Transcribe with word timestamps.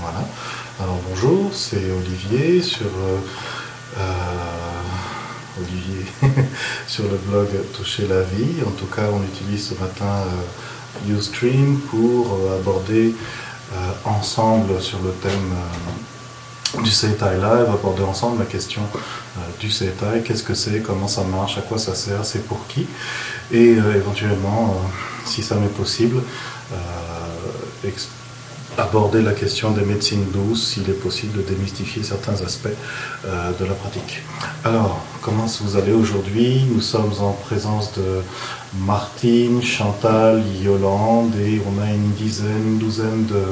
Voilà. 0.00 0.20
Alors 0.80 1.00
bonjour, 1.08 1.50
c'est 1.52 1.90
Olivier 1.90 2.62
sur 2.62 2.86
euh, 2.86 3.18
euh, 3.98 4.02
sur 6.86 7.04
le 7.04 7.16
blog 7.16 7.48
Toucher 7.74 8.06
la 8.06 8.22
vie. 8.22 8.62
En 8.64 8.70
tout 8.70 8.86
cas, 8.86 9.08
on 9.12 9.24
utilise 9.24 9.70
ce 9.70 9.74
matin 9.74 10.22
euh, 11.08 11.18
Ustream 11.18 11.80
pour 11.90 12.38
aborder 12.60 13.14
ensemble 14.04 14.80
sur 14.80 14.98
le 15.00 15.10
thème 15.10 15.52
du 16.82 16.90
CETAI 16.90 17.36
Live, 17.36 17.68
aborder 17.72 18.02
ensemble 18.02 18.38
la 18.38 18.46
question 18.46 18.82
du 19.60 19.70
CETAI, 19.70 20.22
qu'est-ce 20.24 20.42
que 20.42 20.54
c'est, 20.54 20.80
comment 20.80 21.06
ça 21.06 21.22
marche, 21.24 21.58
à 21.58 21.60
quoi 21.60 21.78
ça 21.78 21.94
sert, 21.94 22.24
c'est 22.24 22.46
pour 22.46 22.66
qui, 22.66 22.86
et 23.52 23.72
éventuellement, 23.72 24.80
si 25.26 25.42
ça 25.42 25.56
m'est 25.56 25.68
possible, 25.68 26.22
aborder 28.78 29.22
la 29.22 29.32
question 29.32 29.72
des 29.72 29.84
médecines 29.84 30.24
douces, 30.32 30.68
s'il 30.68 30.88
est 30.88 31.00
possible 31.00 31.36
de 31.38 31.42
démystifier 31.42 32.02
certains 32.02 32.40
aspects 32.44 32.68
euh, 33.26 33.50
de 33.58 33.64
la 33.64 33.74
pratique. 33.74 34.22
Alors, 34.64 35.00
comment 35.20 35.46
vous 35.60 35.76
allez 35.76 35.92
aujourd'hui? 35.92 36.64
Nous 36.72 36.80
sommes 36.80 37.12
en 37.20 37.32
présence 37.32 37.92
de 37.94 38.22
Martine, 38.86 39.62
Chantal, 39.62 40.44
Yolande 40.62 41.34
et 41.36 41.60
on 41.66 41.82
a 41.82 41.90
une 41.90 42.12
dizaine, 42.12 42.78
douzaine 42.78 43.26
de, 43.26 43.42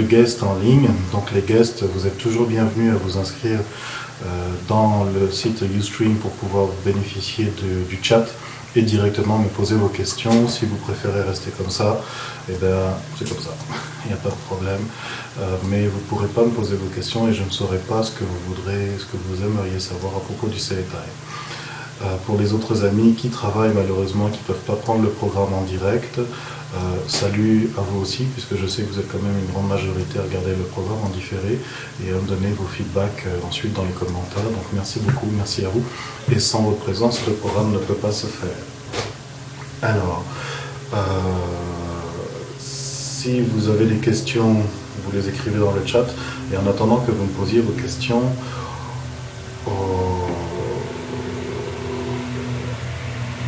de 0.00 0.06
guests 0.06 0.42
en 0.42 0.54
ligne. 0.56 0.90
Donc 1.12 1.32
les 1.32 1.42
guests, 1.42 1.82
vous 1.82 2.06
êtes 2.06 2.18
toujours 2.18 2.46
bienvenus 2.46 2.92
à 2.92 2.96
vous 2.96 3.18
inscrire 3.18 3.60
euh, 3.60 4.26
dans 4.68 5.04
le 5.04 5.30
site 5.30 5.62
Ustream 5.62 6.16
pour 6.16 6.32
pouvoir 6.32 6.68
bénéficier 6.84 7.50
du 7.88 7.98
chat 8.02 8.26
et 8.76 8.82
directement 8.82 9.38
me 9.38 9.48
poser 9.48 9.74
vos 9.74 9.88
questions. 9.88 10.48
Si 10.48 10.64
vous 10.66 10.76
préférez 10.76 11.22
rester 11.22 11.50
comme 11.50 11.70
ça, 11.70 12.00
eh 12.48 12.54
bien, 12.54 12.78
c'est 13.18 13.28
comme 13.28 13.42
ça. 13.42 13.50
Il 14.04 14.08
n'y 14.08 14.14
a 14.14 14.16
pas 14.16 14.30
de 14.30 14.34
problème. 14.46 14.80
Euh, 15.40 15.56
mais 15.68 15.86
vous 15.86 15.98
ne 15.98 16.04
pourrez 16.04 16.28
pas 16.28 16.42
me 16.42 16.50
poser 16.50 16.76
vos 16.76 16.88
questions 16.88 17.28
et 17.28 17.32
je 17.32 17.42
ne 17.42 17.50
saurai 17.50 17.78
pas 17.78 18.02
ce 18.02 18.12
que 18.12 18.24
vous 18.24 18.54
voudrez, 18.54 18.88
ce 18.98 19.04
que 19.04 19.16
vous 19.28 19.44
aimeriez 19.44 19.80
savoir 19.80 20.16
à 20.16 20.20
propos 20.20 20.48
du 20.48 20.58
CETAI. 20.58 20.82
Euh, 22.02 22.16
pour 22.24 22.38
les 22.38 22.52
autres 22.54 22.84
amis 22.84 23.14
qui 23.14 23.28
travaillent 23.28 23.74
malheureusement, 23.74 24.28
qui 24.28 24.38
ne 24.38 24.44
peuvent 24.44 24.64
pas 24.66 24.76
prendre 24.76 25.02
le 25.02 25.10
programme 25.10 25.52
en 25.52 25.62
direct, 25.62 26.18
euh, 26.74 26.78
salut 27.08 27.70
à 27.76 27.80
vous 27.80 28.00
aussi, 28.00 28.24
puisque 28.24 28.56
je 28.56 28.66
sais 28.66 28.82
que 28.82 28.92
vous 28.92 28.98
êtes 28.98 29.10
quand 29.10 29.22
même 29.22 29.38
une 29.38 29.52
grande 29.52 29.68
majorité 29.68 30.18
à 30.18 30.22
regarder 30.22 30.50
le 30.50 30.64
programme 30.64 30.98
en 31.04 31.08
différé 31.08 31.58
et 32.04 32.10
à 32.10 32.14
me 32.14 32.28
donner 32.28 32.52
vos 32.52 32.66
feedbacks 32.66 33.26
ensuite 33.46 33.72
dans 33.72 33.84
les 33.84 33.92
commentaires. 33.92 34.44
Donc 34.44 34.64
merci 34.72 35.00
beaucoup, 35.00 35.26
merci 35.36 35.64
à 35.64 35.68
vous. 35.68 35.82
Et 36.30 36.38
sans 36.38 36.62
votre 36.62 36.78
présence, 36.78 37.20
le 37.26 37.32
programme 37.34 37.72
ne 37.72 37.78
peut 37.78 37.94
pas 37.94 38.12
se 38.12 38.26
faire. 38.26 38.50
Alors, 39.82 40.24
si 43.20 43.40
vous 43.40 43.68
avez 43.68 43.86
des 43.86 43.98
questions, 43.98 44.62
vous 45.04 45.12
les 45.12 45.28
écrivez 45.28 45.58
dans 45.58 45.72
le 45.72 45.84
chat. 45.84 46.06
Et 46.52 46.56
en 46.56 46.66
attendant 46.66 46.96
que 46.98 47.10
vous 47.10 47.24
me 47.24 47.28
posiez 47.30 47.60
vos 47.60 47.72
questions, 47.72 48.22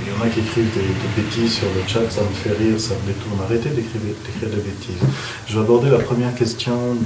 y 0.04 0.10
qui 0.28 0.40
écrivent 0.40 0.70
des, 0.74 1.22
bêtises 1.22 1.54
sur 1.54 1.66
le 1.66 1.86
chat, 1.86 2.10
ça 2.10 2.22
me 2.22 2.34
fait 2.34 2.52
rire, 2.52 2.78
ça 2.78 2.94
me 2.94 3.12
détourne. 3.12 3.40
Arrêtez 3.44 3.70
d'écrire 3.70 4.00
des 4.50 4.56
bêtises. 4.56 5.02
Je 5.48 5.54
vais 5.54 5.60
aborder 5.60 5.90
la 5.90 5.98
première 5.98 6.34
question 6.34 6.96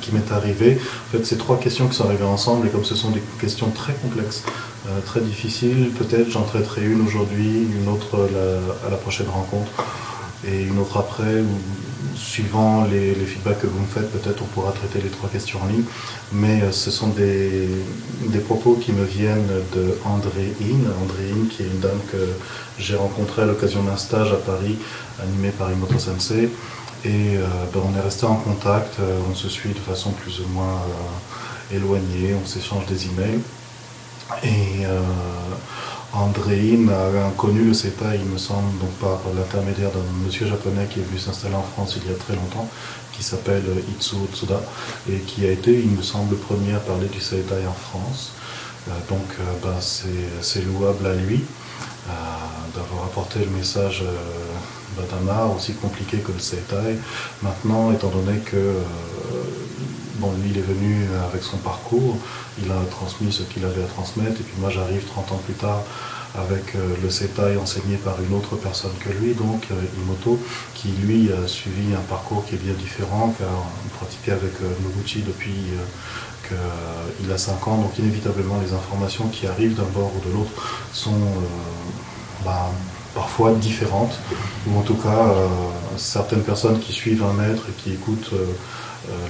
qui 0.00 0.12
m'est 0.12 0.32
arrivée. 0.32 0.78
En 1.08 1.16
fait, 1.16 1.24
c'est 1.24 1.38
trois 1.38 1.58
questions 1.58 1.88
qui 1.88 1.96
sont 1.96 2.06
arrivées 2.06 2.24
ensemble, 2.24 2.66
et 2.66 2.70
comme 2.70 2.84
ce 2.84 2.94
sont 2.94 3.10
des 3.10 3.22
questions 3.40 3.70
très 3.70 3.94
complexes, 3.94 4.44
euh, 4.88 5.00
très 5.04 5.20
difficiles, 5.20 5.90
peut-être 5.98 6.30
j'en 6.30 6.42
traiterai 6.42 6.84
une 6.84 7.06
aujourd'hui, 7.06 7.66
une 7.80 7.88
autre 7.88 8.28
à 8.86 8.90
la 8.90 8.96
prochaine 8.96 9.28
rencontre 9.28 9.70
et 10.46 10.62
une 10.62 10.78
autre 10.78 10.96
après, 10.98 11.40
ou 11.40 11.58
suivant 12.16 12.84
les, 12.84 13.14
feedbacks 13.14 13.60
que 13.60 13.66
vous 13.66 13.80
me 13.80 13.86
faites, 13.86 14.10
peut-être 14.10 14.42
on 14.42 14.46
pourra 14.46 14.72
traiter 14.72 15.00
les 15.02 15.10
trois 15.10 15.28
questions 15.28 15.60
en 15.62 15.66
ligne. 15.66 15.84
Mais 16.32 16.62
euh, 16.62 16.72
ce 16.72 16.90
sont 16.90 17.08
des, 17.08 17.68
propos 18.46 18.74
qui 18.74 18.92
me 18.92 19.04
viennent 19.04 19.48
de 19.74 19.98
Andréine, 20.04 20.88
Andréine 21.02 21.48
qui 21.48 21.62
est 21.62 21.66
une 21.66 21.80
dame 21.80 22.00
que 22.10 22.28
j'ai 22.78 22.96
rencontrée 22.96 23.42
à 23.42 23.46
l'occasion 23.46 23.82
d'un 23.82 23.96
stage 23.96 24.32
à 24.32 24.36
Paris, 24.36 24.76
animé 25.22 25.50
par 25.50 25.70
Imoto 25.70 25.98
Sensei. 25.98 26.48
Et 27.04 27.36
euh, 27.36 27.46
ben, 27.72 27.80
on 27.84 27.96
est 27.98 28.02
resté 28.02 28.26
en 28.26 28.36
contact, 28.36 28.98
euh, 29.00 29.18
on 29.30 29.34
se 29.34 29.48
suit 29.48 29.70
de 29.70 29.78
façon 29.78 30.12
plus 30.12 30.40
ou 30.40 30.48
moins 30.52 30.82
éloignée, 31.72 32.34
on 32.42 32.46
s'échange 32.46 32.86
des 32.86 33.06
emails. 33.06 33.40
Et 34.44 34.86
Andréine 36.12 36.90
a 36.90 37.30
connu 37.36 37.64
le 37.64 37.74
CETA, 37.74 38.16
il 38.16 38.24
me 38.24 38.36
semble, 38.36 38.78
donc 38.78 38.90
par 39.00 39.20
l'intermédiaire 39.34 39.90
d'un 39.90 40.02
monsieur 40.24 40.46
japonais 40.46 40.86
qui 40.90 41.00
est 41.00 41.02
venu 41.04 41.18
s'installer 41.18 41.54
en 41.54 41.62
France 41.62 41.96
il 42.02 42.10
y 42.10 42.14
a 42.14 42.18
très 42.18 42.34
longtemps, 42.34 42.68
qui 43.12 43.22
s'appelle 43.22 43.64
Itsu 43.90 44.16
Tsuda, 44.32 44.60
et 45.08 45.18
qui 45.20 45.46
a 45.46 45.52
été, 45.52 45.72
il 45.72 45.90
me 45.90 46.02
semble, 46.02 46.32
le 46.32 46.36
premier 46.36 46.74
à 46.74 46.80
parler 46.80 47.06
du 47.06 47.20
CETA 47.20 47.54
en 47.68 47.72
France. 47.72 48.32
Euh, 48.88 48.92
donc 49.08 49.26
euh, 49.38 49.42
bah, 49.62 49.76
c'est 49.80 50.64
louable 50.64 51.06
à 51.06 51.14
lui 51.14 51.44
euh, 52.08 52.12
d'avoir 52.74 53.04
apporté 53.04 53.40
le 53.40 53.50
message 53.50 54.02
d'un 54.96 55.32
art 55.32 55.54
aussi 55.54 55.74
compliqué 55.74 56.18
que 56.18 56.32
le 56.32 56.40
CETA. 56.40 56.76
Maintenant, 57.42 57.92
étant 57.92 58.08
donné 58.08 58.38
que 58.38 58.74
Bon, 60.20 60.32
lui, 60.42 60.50
il 60.50 60.58
est 60.58 60.68
venu 60.74 61.08
avec 61.26 61.42
son 61.42 61.56
parcours, 61.56 62.18
il 62.62 62.70
a 62.70 62.76
transmis 62.90 63.32
ce 63.32 63.42
qu'il 63.42 63.64
avait 63.64 63.82
à 63.82 63.86
transmettre, 63.86 64.38
et 64.40 64.44
puis 64.44 64.54
moi, 64.58 64.68
j'arrive 64.68 65.02
30 65.06 65.32
ans 65.32 65.40
plus 65.46 65.54
tard 65.54 65.82
avec 66.38 66.74
euh, 66.76 66.94
le 67.02 67.08
CETAI 67.08 67.56
enseigné 67.56 67.96
par 67.96 68.16
une 68.22 68.34
autre 68.36 68.56
personne 68.56 68.92
que 69.00 69.08
lui, 69.08 69.32
donc 69.32 69.66
euh, 69.70 69.74
Imoto, 70.02 70.38
qui 70.74 70.88
lui 70.88 71.30
a 71.32 71.48
suivi 71.48 71.94
un 71.94 72.06
parcours 72.08 72.44
qui 72.44 72.56
est 72.56 72.58
bien 72.58 72.74
différent, 72.74 73.34
car 73.38 73.48
il 73.84 73.90
pratiquait 73.90 74.32
avec 74.32 74.52
euh, 74.62 74.68
Noguchi 74.84 75.22
depuis 75.22 75.54
qu'il 76.46 77.32
a 77.32 77.38
5 77.38 77.68
ans, 77.68 77.78
donc 77.78 77.98
inévitablement 77.98 78.60
les 78.62 78.74
informations 78.74 79.28
qui 79.28 79.46
arrivent 79.46 79.74
d'un 79.74 79.90
bord 79.94 80.12
ou 80.14 80.28
de 80.28 80.34
l'autre 80.34 80.50
sont 80.92 81.20
bah, 82.44 82.70
parfois 83.14 83.52
différentes, 83.52 84.18
ou 84.66 84.78
en 84.78 84.82
tout 84.82 84.96
cas 84.96 85.34
certaines 85.96 86.42
personnes 86.42 86.80
qui 86.80 86.92
suivent 86.92 87.22
un 87.22 87.32
maître 87.32 87.62
et 87.68 87.82
qui 87.82 87.92
écoutent 87.92 88.30
euh, 88.32 88.46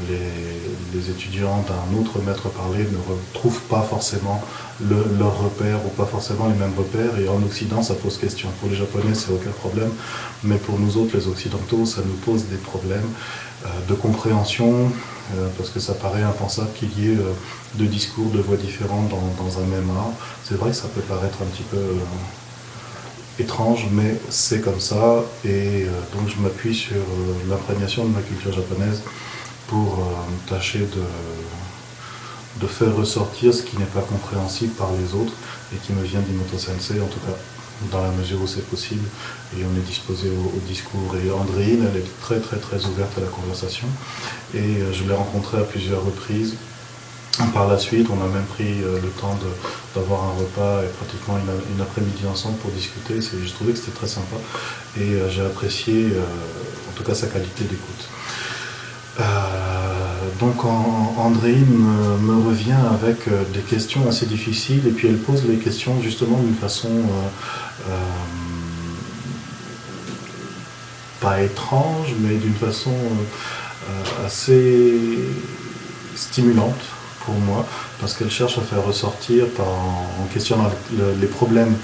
les, 0.08 1.10
étudiants 1.10 1.64
d'un 1.66 1.98
autre 1.98 2.20
maître 2.20 2.48
parler 2.50 2.80
ne 2.80 2.98
retrouvent 2.98 3.62
pas 3.62 3.82
forcément 3.82 4.42
leur 4.80 5.42
repère 5.42 5.78
ou 5.86 5.88
pas 5.90 6.04
forcément 6.04 6.48
les 6.48 6.54
mêmes 6.54 6.74
repères. 6.76 7.18
Et 7.18 7.28
en 7.28 7.42
Occident, 7.42 7.82
ça 7.82 7.94
pose 7.94 8.18
question. 8.18 8.48
Pour 8.60 8.68
les 8.68 8.76
Japonais, 8.76 9.14
c'est 9.14 9.32
aucun 9.32 9.50
problème. 9.50 9.90
Mais 10.44 10.56
pour 10.56 10.78
nous 10.78 10.96
autres, 10.98 11.16
les 11.16 11.26
Occidentaux, 11.26 11.86
ça 11.86 12.02
nous 12.04 12.14
pose 12.14 12.44
des 12.46 12.56
problèmes 12.56 13.08
euh, 13.64 13.68
de 13.88 13.94
compréhension, 13.94 14.90
euh, 15.36 15.48
parce 15.56 15.70
que 15.70 15.80
ça 15.80 15.94
paraît 15.94 16.22
impensable 16.22 16.70
qu'il 16.74 16.98
y 16.98 17.12
ait 17.12 17.18
deux 17.74 17.86
discours, 17.86 18.26
deux 18.26 18.42
voix 18.42 18.56
différentes 18.56 19.08
dans, 19.08 19.58
un 19.58 19.66
même 19.66 19.88
art. 19.96 20.12
C'est 20.44 20.56
vrai 20.56 20.70
que 20.70 20.76
ça 20.76 20.88
peut 20.88 21.02
paraître 21.02 21.38
un 21.42 21.46
petit 21.46 21.64
peu 21.64 21.82
étrange, 23.38 23.86
mais 23.92 24.16
c'est 24.28 24.60
comme 24.60 24.80
ça. 24.80 25.24
Et 25.44 25.86
donc 26.14 26.28
je 26.28 26.40
m'appuie 26.42 26.74
sur 26.74 26.96
l'imprégnation 27.48 28.04
de 28.04 28.10
ma 28.10 28.20
culture 28.20 28.52
japonaise 28.52 29.02
pour 29.70 30.00
euh, 30.00 30.48
tâcher 30.48 30.80
de, 30.80 32.60
de 32.60 32.66
faire 32.66 32.94
ressortir 32.96 33.54
ce 33.54 33.62
qui 33.62 33.78
n'est 33.78 33.84
pas 33.84 34.00
compréhensible 34.00 34.72
par 34.72 34.90
les 34.92 35.14
autres 35.14 35.32
et 35.72 35.76
qui 35.76 35.92
me 35.92 36.02
vient 36.02 36.20
d'Imoto 36.20 36.58
Sensei, 36.58 37.00
en 37.00 37.06
tout 37.06 37.20
cas 37.20 37.36
dans 37.92 38.02
la 38.02 38.10
mesure 38.10 38.42
où 38.42 38.46
c'est 38.46 38.66
possible, 38.68 39.06
et 39.56 39.62
on 39.64 39.74
est 39.78 39.86
disposé 39.86 40.28
au, 40.28 40.60
discours. 40.68 41.16
Et 41.24 41.30
Andréine, 41.30 41.88
elle 41.88 42.00
est 42.00 42.20
très 42.20 42.40
très 42.40 42.58
très 42.58 42.84
ouverte 42.84 43.16
à 43.16 43.20
la 43.20 43.28
conversation, 43.28 43.86
et 44.52 44.58
euh, 44.58 44.92
je 44.92 45.04
l'ai 45.04 45.14
rencontrée 45.14 45.58
à 45.58 45.62
plusieurs 45.62 46.04
reprises. 46.04 46.56
Par 47.54 47.68
la 47.68 47.78
suite, 47.78 48.08
on 48.10 48.20
a 48.22 48.26
même 48.26 48.44
pris 48.46 48.82
euh, 48.82 49.00
le 49.00 49.08
temps 49.08 49.38
d'avoir 49.94 50.24
un 50.24 50.32
repas 50.32 50.82
et 50.82 50.88
pratiquement 50.88 51.38
une, 51.38 51.80
après-midi 51.80 52.26
ensemble 52.26 52.58
pour 52.58 52.72
discuter. 52.72 53.20
J'ai 53.22 53.52
trouvé 53.52 53.72
que 53.72 53.78
c'était 53.78 53.96
très 53.96 54.08
sympa 54.08 54.36
et 55.00 55.16
j'ai 55.30 55.40
apprécié 55.40 56.08
en 56.90 56.92
tout 56.96 57.04
cas 57.04 57.14
sa 57.14 57.28
qualité 57.28 57.64
d'écoute. 57.64 58.08
Euh, 59.18 59.22
donc 60.38 60.64
Andréine 60.64 61.66
me, 62.20 62.46
revient 62.46 62.76
avec 62.92 63.26
euh, 63.26 63.42
des 63.52 63.60
questions 63.60 64.08
assez 64.08 64.26
difficiles 64.26 64.86
et 64.86 64.92
puis 64.92 65.08
elle 65.08 65.18
pose 65.18 65.44
les 65.46 65.56
questions 65.56 66.00
justement 66.00 66.38
d'une 66.38 66.54
façon 66.54 66.88
euh, 66.88 67.96
pas 71.20 71.42
étrange 71.42 72.14
mais 72.20 72.36
d'une 72.36 72.54
façon 72.54 72.94
assez 74.24 74.98
stimulante 76.14 76.80
pour 77.24 77.34
moi 77.34 77.66
parce 78.00 78.14
qu'elle 78.14 78.30
cherche 78.30 78.58
à 78.58 78.62
faire 78.62 78.84
ressortir 78.84 79.46
en 79.58 80.26
questionnant 80.32 80.70
les 81.20 81.26
problèmes 81.26 81.74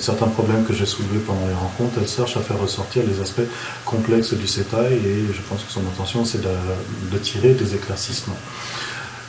certains 0.00 0.26
problèmes 0.26 0.64
que 0.64 0.72
j'ai 0.72 0.86
soulevés 0.86 1.20
pendant 1.20 1.46
les 1.46 1.54
rencontres, 1.54 1.98
elle 2.00 2.08
cherche 2.08 2.36
à 2.36 2.40
faire 2.40 2.58
ressortir 2.58 3.02
les 3.06 3.20
aspects 3.20 3.48
complexes 3.84 4.34
du 4.34 4.46
CETAI 4.46 4.94
et 4.94 5.26
je 5.32 5.40
pense 5.48 5.62
que 5.62 5.70
son 5.70 5.80
intention 5.80 6.24
c'est 6.24 6.40
de, 6.42 7.18
tirer 7.18 7.54
des 7.54 7.74
éclaircissements. 7.74 8.36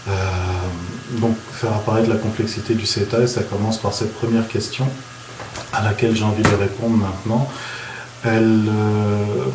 Euh, 0.08 0.12
donc 1.20 1.36
faire 1.54 1.74
apparaître 1.74 2.10
la 2.10 2.16
complexité 2.16 2.74
du 2.74 2.86
CETAI, 2.86 3.28
ça 3.28 3.44
commence 3.44 3.78
par 3.78 3.94
cette 3.94 4.14
première 4.16 4.48
question 4.48 4.88
à 5.74 5.84
laquelle 5.84 6.16
j'ai 6.16 6.24
envie 6.24 6.44
de 6.44 6.56
répondre 6.56 6.96
maintenant. 6.96 7.48
Elle 8.24 8.44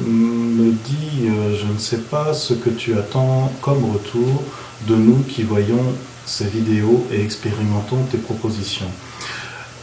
me 0.06 0.70
dit 0.70 1.28
Je 1.28 1.66
ne 1.66 1.78
sais 1.78 1.98
pas 1.98 2.32
ce 2.32 2.54
que 2.54 2.70
tu 2.70 2.96
attends 2.98 3.52
comme 3.60 3.84
retour 3.92 4.42
de 4.86 4.94
nous 4.94 5.22
qui 5.22 5.42
voyons 5.42 5.84
ces 6.26 6.46
vidéos 6.46 7.06
et 7.12 7.22
expérimentons 7.22 8.02
tes 8.10 8.18
propositions. 8.18 8.90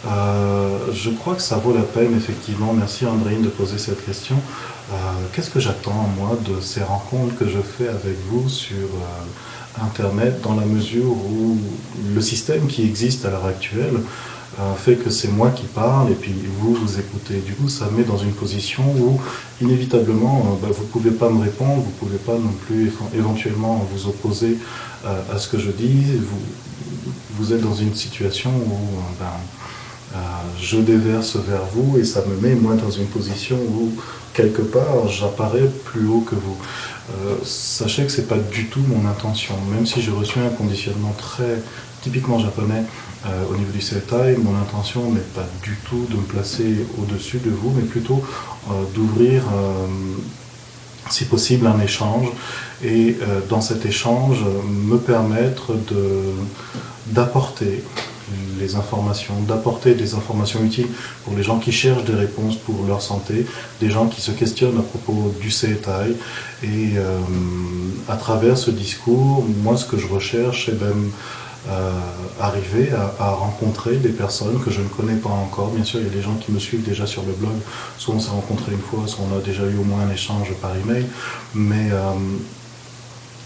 je 0.06 1.10
crois 1.12 1.36
que 1.36 1.42
ça 1.42 1.58
vaut 1.58 1.74
la 1.74 1.84
peine, 1.84 2.16
effectivement. 2.16 2.74
Merci 2.74 3.06
Andréine 3.06 3.42
de 3.42 3.50
poser 3.50 3.78
cette 3.78 4.04
question. 4.06 4.38
Qu'est-ce 5.34 5.50
que 5.50 5.60
j'attends, 5.60 6.10
moi, 6.18 6.38
de 6.48 6.60
ces 6.60 6.84
rencontres 6.84 7.38
que 7.38 7.48
je 7.48 7.60
fais 7.60 7.88
avec 7.88 8.18
vous 8.30 8.50
sur 8.50 8.88
Internet, 9.80 10.42
dans 10.42 10.56
la 10.56 10.66
mesure 10.66 11.12
où 11.12 11.58
le 12.14 12.22
système 12.22 12.68
qui 12.68 12.84
existe 12.84 13.26
à 13.26 13.30
l'heure 13.30 13.46
actuelle 13.46 13.96
euh, 13.96 14.00
fait 14.78 14.96
que 14.96 15.10
c'est 15.10 15.30
moi 15.30 15.50
qui 15.52 15.66
parle 15.66 16.12
et 16.12 16.16
puis 16.16 16.34
vous, 16.60 16.74
vous 16.74 17.00
écoutez. 17.00 17.36
Du 17.46 17.54
coup, 17.54 17.70
ça 17.70 17.90
met 17.96 18.04
dans 18.04 18.18
une 18.18 18.34
position 18.34 18.84
où, 18.84 19.20
inévitablement, 19.62 20.40
euh, 20.46 20.66
bah, 20.66 20.74
vous 20.76 20.84
ne 20.84 20.90
pouvez 20.90 21.12
pas 21.12 21.30
me 21.30 21.42
répondre, 21.42 21.82
vous 21.82 21.92
ne 21.92 22.10
pouvez 22.10 22.18
pas 22.18 22.34
non 22.34 22.54
plus 22.66 22.92
éventuellement 23.16 23.88
vous 23.92 24.08
opposer 24.08 24.58
euh, 25.06 25.22
à 25.34 25.38
ce 25.38 25.48
que 25.48 25.58
je 25.58 25.72
dis. 25.72 26.04
Vous, 26.20 26.42
vous 27.38 27.54
êtes 27.54 27.62
dans 27.62 27.76
une 27.76 27.96
situation 27.96 28.52
où 28.52 28.78
ben, 29.20 30.20
je 30.60 30.78
déverse 30.78 31.38
vers 31.38 31.64
vous 31.74 31.98
et 31.98 32.04
ça 32.04 32.24
me 32.26 32.36
met, 32.36 32.54
moi, 32.56 32.76
dans 32.76 32.92
une 32.92 33.08
position 33.08 33.56
où, 33.56 33.92
quelque 34.34 34.62
part, 34.62 35.08
j'apparais 35.08 35.70
plus 35.86 36.08
haut 36.08 36.22
que 36.22 36.36
vous. 36.36 36.58
sachez 37.44 38.04
que 38.04 38.12
ce 38.12 38.22
n'est 38.22 38.28
pas 38.28 38.38
du 38.38 38.68
tout 38.68 38.82
mon 38.88 39.10
intention, 39.10 39.56
même 39.74 39.86
si 39.86 40.02
j'ai 40.02 40.12
reçu 40.12 40.40
un 40.40 40.50
conditionnement 40.50 41.16
très 41.18 41.62
typiquement 42.02 42.40
japonais 42.40 42.84
euh, 43.26 43.44
au 43.52 43.56
niveau 43.56 43.72
du 43.72 43.82
CETAI, 43.82 44.36
mon 44.38 44.58
intention 44.60 45.12
n'est 45.12 45.20
pas 45.20 45.46
du 45.62 45.78
tout 45.88 46.08
de 46.10 46.16
me 46.16 46.24
placer 46.24 46.88
au-dessus 47.00 47.38
de 47.38 47.52
vous, 47.52 47.72
mais 47.76 47.84
plutôt 47.84 48.24
euh, 48.70 48.74
d'ouvrir, 48.96 49.44
euh, 49.54 49.86
si 51.10 51.26
possible, 51.26 51.68
un 51.68 51.80
échange 51.82 52.28
et 52.84 53.18
dans 53.48 53.62
cet 53.62 53.86
échange 53.86 54.40
me 54.68 54.98
permettre 54.98 55.74
d'apporter 57.08 57.84
les 58.60 58.76
informations, 58.76 59.36
d'apporter 59.48 59.94
des 59.94 60.16
informations 60.16 60.64
utiles 60.64 60.88
pour 61.24 61.36
les 61.36 61.44
gens 61.44 61.60
qui 61.60 61.72
cherchent 61.72 62.06
des 62.06 62.16
réponses 62.16 62.56
pour 62.56 62.88
leur 62.88 63.04
santé, 63.04 63.46
des 63.82 63.92
gens 63.92 64.08
qui 64.08 64.20
se 64.20 64.32
questionnent 64.32 64.80
à 64.80 64.82
propos 64.82 65.32
du 65.40 65.52
CETAI. 65.52 66.16
Et 66.64 66.94
à 68.10 68.16
travers 68.16 68.58
ce 68.58 68.72
discours, 68.72 69.46
moi, 69.62 69.78
ce 69.78 69.86
que 69.86 69.98
je 69.98 70.08
recherche, 70.08 70.68
c'est 70.68 70.82
même 70.82 71.12
euh, 71.70 71.92
arriver 72.40 72.90
à, 73.20 73.30
rencontrer 73.30 73.98
des 73.98 74.10
personnes 74.10 74.60
que 74.66 74.72
je 74.72 74.82
ne 74.82 74.88
connais 74.88 75.16
pas 75.16 75.30
encore. 75.30 75.68
Bien 75.68 75.84
sûr, 75.84 76.00
il 76.00 76.08
y 76.08 76.10
a 76.10 76.14
des 76.14 76.24
gens 76.24 76.34
qui 76.36 76.52
me 76.52 76.58
suivent 76.58 76.84
déjà 76.84 77.06
sur 77.06 77.22
le 77.22 77.34
blog, 77.34 77.54
soit 78.00 78.16
on 78.16 78.20
s'est 78.20 78.32
rencontré 78.32 78.72
une 78.72 78.80
fois, 78.80 79.04
soit 79.06 79.24
on 79.32 79.38
a 79.38 79.42
déjà 79.42 79.64
eu 79.64 79.78
au 79.78 79.84
moins 79.84 80.02
un 80.02 80.12
échange 80.12 80.52
par 80.60 80.72
email, 80.76 81.06
mais 81.54 81.90
euh, 81.92 82.14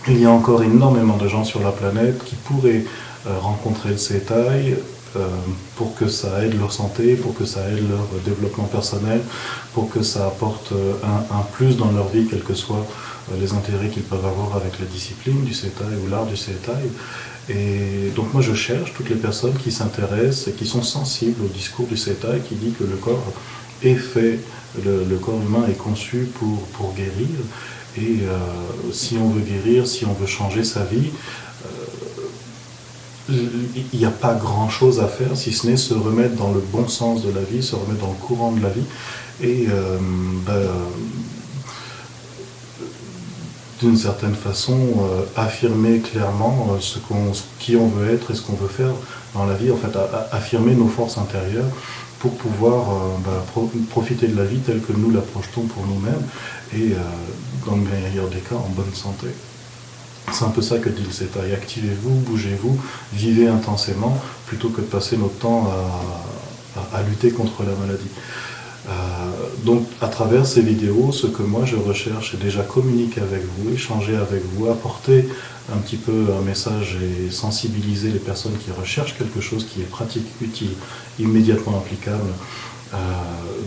il 0.07 0.21
y 0.21 0.25
a 0.25 0.31
encore 0.31 0.63
énormément 0.63 1.17
de 1.17 1.27
gens 1.27 1.43
sur 1.43 1.59
la 1.59 1.71
planète 1.71 2.23
qui 2.23 2.35
pourraient 2.35 2.85
euh, 3.27 3.37
rencontrer 3.39 3.89
le 3.89 3.97
CETAI, 3.97 4.75
pour 5.77 5.95
que 5.95 6.09
ça 6.09 6.43
aide 6.43 6.59
leur 6.59 6.73
santé, 6.73 7.15
pour 7.15 7.33
que 7.33 7.45
ça 7.45 7.61
aide 7.69 7.89
leur 7.89 8.05
développement 8.25 8.65
personnel, 8.65 9.21
pour 9.73 9.89
que 9.89 10.03
ça 10.03 10.27
apporte 10.27 10.73
un, 10.73 11.35
un 11.37 11.41
plus 11.53 11.77
dans 11.77 11.89
leur 11.91 12.09
vie, 12.09 12.27
quels 12.27 12.43
que 12.43 12.53
soient 12.53 12.85
les 13.39 13.53
intérêts 13.53 13.87
qu'ils 13.87 14.03
peuvent 14.03 14.25
avoir 14.25 14.57
avec 14.57 14.77
la 14.77 14.85
discipline 14.85 15.45
du 15.45 15.53
CETAI 15.53 15.95
ou 16.03 16.09
l'art 16.09 16.25
du 16.25 16.35
CETAI. 16.35 16.83
Et 17.49 18.11
donc 18.15 18.33
moi 18.33 18.41
je 18.41 18.53
cherche 18.53 18.93
toutes 18.93 19.09
les 19.09 19.15
personnes 19.15 19.53
qui 19.53 19.71
s'intéressent 19.71 20.47
et 20.47 20.51
qui 20.53 20.65
sont 20.65 20.81
sensibles 20.81 21.43
au 21.43 21.47
discours 21.47 21.85
du 21.85 21.95
CETA 21.95 22.39
qui 22.39 22.55
dit 22.55 22.71
que 22.71 22.83
le 22.83 22.95
corps 22.95 23.23
est 23.83 23.95
fait, 23.95 24.39
le, 24.83 25.17
corps 25.17 25.39
humain 25.41 25.65
est 25.69 25.77
conçu 25.77 26.27
pour, 26.39 26.61
pour 26.73 26.93
guérir. 26.93 27.27
Et 27.97 28.19
euh, 28.23 28.37
si 28.91 29.15
on 29.17 29.29
veut 29.29 29.41
guérir, 29.41 29.87
si 29.87 30.05
on 30.05 30.13
veut 30.13 30.27
changer 30.27 30.63
sa 30.63 30.83
vie, 30.83 31.11
euh, 33.29 33.35
il 33.93 33.99
n'y 33.99 34.05
a 34.05 34.11
pas 34.11 34.33
grand-chose 34.33 34.99
à 34.99 35.07
faire 35.07 35.35
si 35.35 35.53
ce 35.53 35.67
n'est 35.67 35.77
se 35.77 35.93
remettre 35.93 36.35
dans 36.35 36.51
le 36.51 36.59
bon 36.59 36.87
sens 36.87 37.23
de 37.23 37.31
la 37.31 37.41
vie, 37.41 37.63
se 37.63 37.75
remettre 37.75 38.01
dans 38.01 38.11
le 38.11 38.25
courant 38.27 38.51
de 38.51 38.61
la 38.61 38.69
vie. 38.69 38.83
Et 39.41 39.67
euh, 39.69 39.97
ben, 40.45 40.61
d'une 43.81 43.97
certaine 43.97 44.35
façon, 44.35 44.77
euh, 44.77 45.25
affirmer 45.35 45.99
clairement 45.99 46.69
euh, 46.71 46.79
ce 46.79 46.99
qui 47.59 47.75
on 47.75 47.87
veut 47.87 48.13
être 48.13 48.31
et 48.31 48.35
ce 48.35 48.41
qu'on 48.41 48.55
veut 48.55 48.69
faire 48.69 48.93
dans 49.33 49.45
la 49.45 49.53
vie, 49.53 49.71
en 49.71 49.75
fait, 49.75 49.97
affirmer 50.31 50.75
nos 50.75 50.87
forces 50.87 51.17
intérieures 51.17 51.65
pour 52.19 52.31
pouvoir 52.35 52.89
euh, 52.89 52.95
bah, 53.25 53.61
profiter 53.89 54.27
de 54.27 54.37
la 54.37 54.45
vie 54.45 54.59
telle 54.59 54.81
que 54.81 54.93
nous 54.93 55.11
la 55.11 55.21
projetons 55.21 55.63
pour 55.63 55.85
nous-mêmes 55.85 56.23
et, 56.73 56.95
dans 57.65 57.75
le 57.75 57.81
meilleur 57.81 58.27
des 58.29 58.39
cas, 58.39 58.55
en 58.55 58.69
bonne 58.69 58.93
santé. 58.93 59.27
C'est 60.31 60.45
un 60.45 60.49
peu 60.49 60.61
ça 60.61 60.79
que 60.79 60.89
dit 60.89 61.03
le 61.03 61.11
CETA. 61.11 61.41
Activez-vous, 61.53 62.15
bougez-vous, 62.21 62.77
vivez 63.13 63.47
intensément, 63.47 64.17
plutôt 64.47 64.69
que 64.69 64.81
de 64.81 64.87
passer 64.87 65.17
notre 65.17 65.35
temps 65.35 65.69
à 66.93 67.03
lutter 67.03 67.29
contre 67.31 67.63
la 67.63 67.75
maladie. 67.75 68.09
Donc 69.63 69.87
à 70.01 70.07
travers 70.07 70.45
ces 70.45 70.61
vidéos, 70.61 71.11
ce 71.11 71.27
que 71.27 71.41
moi 71.41 71.65
je 71.65 71.75
recherche, 71.75 72.31
c'est 72.31 72.43
déjà 72.43 72.63
communiquer 72.63 73.21
avec 73.21 73.41
vous, 73.57 73.73
échanger 73.73 74.15
avec 74.15 74.43
vous, 74.53 74.67
apporter 74.67 75.27
un 75.73 75.77
petit 75.77 75.97
peu 75.97 76.27
un 76.37 76.41
message 76.43 76.97
et 77.01 77.31
sensibiliser 77.31 78.11
les 78.11 78.19
personnes 78.19 78.57
qui 78.63 78.71
recherchent 78.71 79.17
quelque 79.17 79.41
chose 79.41 79.65
qui 79.65 79.81
est 79.81 79.89
pratique, 79.89 80.27
utile, 80.41 80.73
immédiatement 81.19 81.77
applicable 81.77 82.29
euh, 82.93 82.97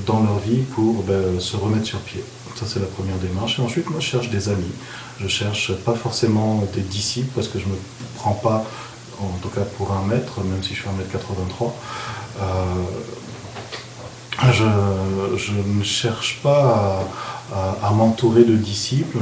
dans 0.07 0.23
leur 0.23 0.39
vie 0.39 0.63
pour 0.75 1.03
ben, 1.03 1.41
se 1.41 1.57
remettre 1.57 1.87
sur 1.87 1.99
pied. 2.01 2.23
Ça 2.55 2.67
c'est 2.67 2.81
la 2.81 2.87
première 2.87 3.17
démarche. 3.17 3.59
Et 3.59 3.63
ensuite, 3.63 3.91
moi 3.91 4.01
je 4.01 4.07
cherche 4.07 4.31
des 4.31 4.49
amis. 4.49 4.73
Je 5.21 5.29
cherche 5.29 5.73
pas 5.73 5.95
forcément 5.95 6.65
des 6.75 6.83
disciples 6.83 7.31
parce 7.35 7.49
que 7.49 7.59
je 7.59 7.67
me 7.67 7.77
prends 8.17 8.35
pas, 8.35 8.65
en 9.21 9.39
tout 9.43 9.49
cas 9.49 9.63
pour 9.77 9.93
un 9.93 10.07
mètre, 10.07 10.41
même 10.43 10.63
si 10.63 10.75
je 10.75 10.81
suis 10.81 10.89
un 10.89 10.93
mètre 10.93 11.11
83. 11.11 11.77
Euh, 12.41 12.45
je, 14.53 15.53
ne 15.53 15.83
cherche 15.83 16.41
pas 16.43 17.05
à, 17.83 17.91
m'entourer 17.91 18.45
de 18.45 18.55
disciples, 18.55 19.19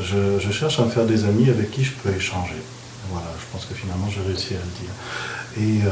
je, 0.00 0.50
cherche 0.50 0.78
à 0.80 0.84
me 0.84 0.90
faire 0.90 1.06
des 1.06 1.24
amis 1.24 1.48
avec 1.48 1.70
qui 1.70 1.84
je 1.84 1.92
peux 1.92 2.10
échanger. 2.10 2.60
Voilà, 3.10 3.26
je 3.38 3.44
pense 3.52 3.66
que 3.66 3.74
finalement 3.74 4.08
j'ai 4.08 4.20
réussi 4.26 4.54
à 4.54 4.58
le 4.58 4.80
dire. 4.80 4.92
Et 5.58 5.86
euh, 5.86 5.90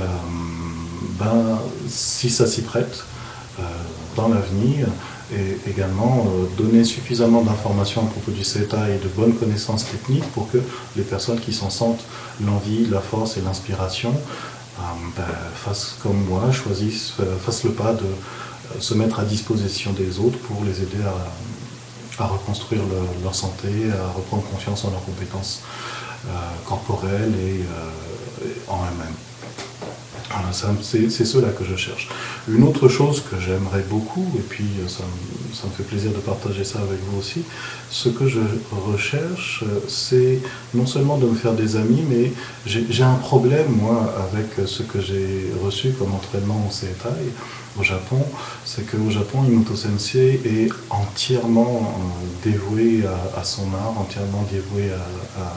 ben, 1.19 1.59
si 1.88 2.31
ça 2.31 2.47
s'y 2.47 2.62
prête, 2.62 3.05
euh, 3.59 3.62
dans 4.17 4.29
l'avenir, 4.29 4.87
et 5.31 5.71
également 5.71 6.26
euh, 6.26 6.47
donner 6.56 6.85
suffisamment 6.85 7.43
d'informations 7.43 8.03
à 8.03 8.06
propos 8.06 8.31
du 8.31 8.44
CETA 8.44 8.88
et 8.88 8.99
de 8.99 9.09
bonnes 9.09 9.35
connaissances 9.35 9.85
techniques 9.85 10.25
pour 10.32 10.50
que 10.50 10.59
les 10.97 11.03
personnes 11.03 11.38
qui 11.38 11.52
s'en 11.52 11.69
sentent 11.69 12.04
l'envie, 12.45 12.87
la 12.87 13.00
force 13.00 13.37
et 13.37 13.43
l'inspiration 13.43 14.14
ben, 15.16 15.25
fassent 15.54 15.97
comme 16.02 16.25
moi, 16.25 16.50
choisissent, 16.52 17.14
fassent 17.45 17.64
le 17.64 17.73
pas 17.73 17.93
de 17.93 18.07
se 18.81 18.95
mettre 18.95 19.21
à 19.21 19.25
disposition 19.25 19.93
des 19.93 20.19
autres 20.19 20.39
pour 20.39 20.65
les 20.65 20.83
aider 20.83 21.03
à, 22.19 22.27
reconstruire 22.27 22.83
leur 23.23 23.35
santé, 23.35 23.69
à 23.93 24.13
reprendre 24.13 24.43
confiance 24.45 24.85
en 24.85 24.91
leurs 24.91 25.05
compétences 25.05 25.63
euh, 26.27 26.31
corporelles 26.67 27.33
et, 27.41 27.61
euh, 27.61 28.51
en 28.69 28.85
elles-mêmes. 28.87 29.27
C'est 30.52 31.25
cela 31.25 31.49
que 31.49 31.64
je 31.64 31.76
cherche. 31.76 32.09
Une 32.49 32.64
autre 32.64 32.88
chose 32.88 33.23
que 33.30 33.40
j'aimerais 33.40 33.85
beaucoup, 33.88 34.26
et 34.37 34.42
puis 34.42 34.64
euh, 34.80 34.88
ça, 34.88 35.04
me 35.66 35.73
fait 35.73 35.83
plaisir 35.83 36.11
de 36.11 36.18
partager 36.18 36.64
ça 36.64 36.78
avec 36.80 36.99
vous 37.11 37.18
aussi, 37.18 37.42
ce 37.90 38.09
que 38.09 38.28
je 38.28 38.40
recherche, 38.71 39.64
c'est 39.88 40.40
non 40.75 40.87
seulement 40.87 41.18
de 41.18 41.26
me 41.26 41.35
faire 41.35 41.54
des 41.54 41.76
amis, 41.76 42.04
mais 42.09 42.33
j'ai 42.66 43.02
un 43.04 43.14
problème, 43.14 43.68
moi, 43.71 44.14
avec 44.30 44.66
ce 44.66 44.83
que 44.83 45.00
j'ai 45.00 45.50
reçu 45.64 45.92
comme 45.92 46.14
entraînement 46.14 46.64
au 46.68 46.73
CETAI, 46.73 47.33
au 47.78 47.83
Japon, 47.83 48.25
c'est 48.64 48.85
qu'au 48.90 49.11
Japon, 49.11 49.45
Imoto 49.47 49.76
Sensei 49.76 50.40
est 50.45 50.68
entièrement 50.90 51.95
euh, 51.97 52.50
dévoué 52.50 53.04
à, 53.37 53.45
son 53.45 53.73
art, 53.75 53.95
entièrement 53.99 54.47
dévoué 54.50 54.90
à, 54.90 55.52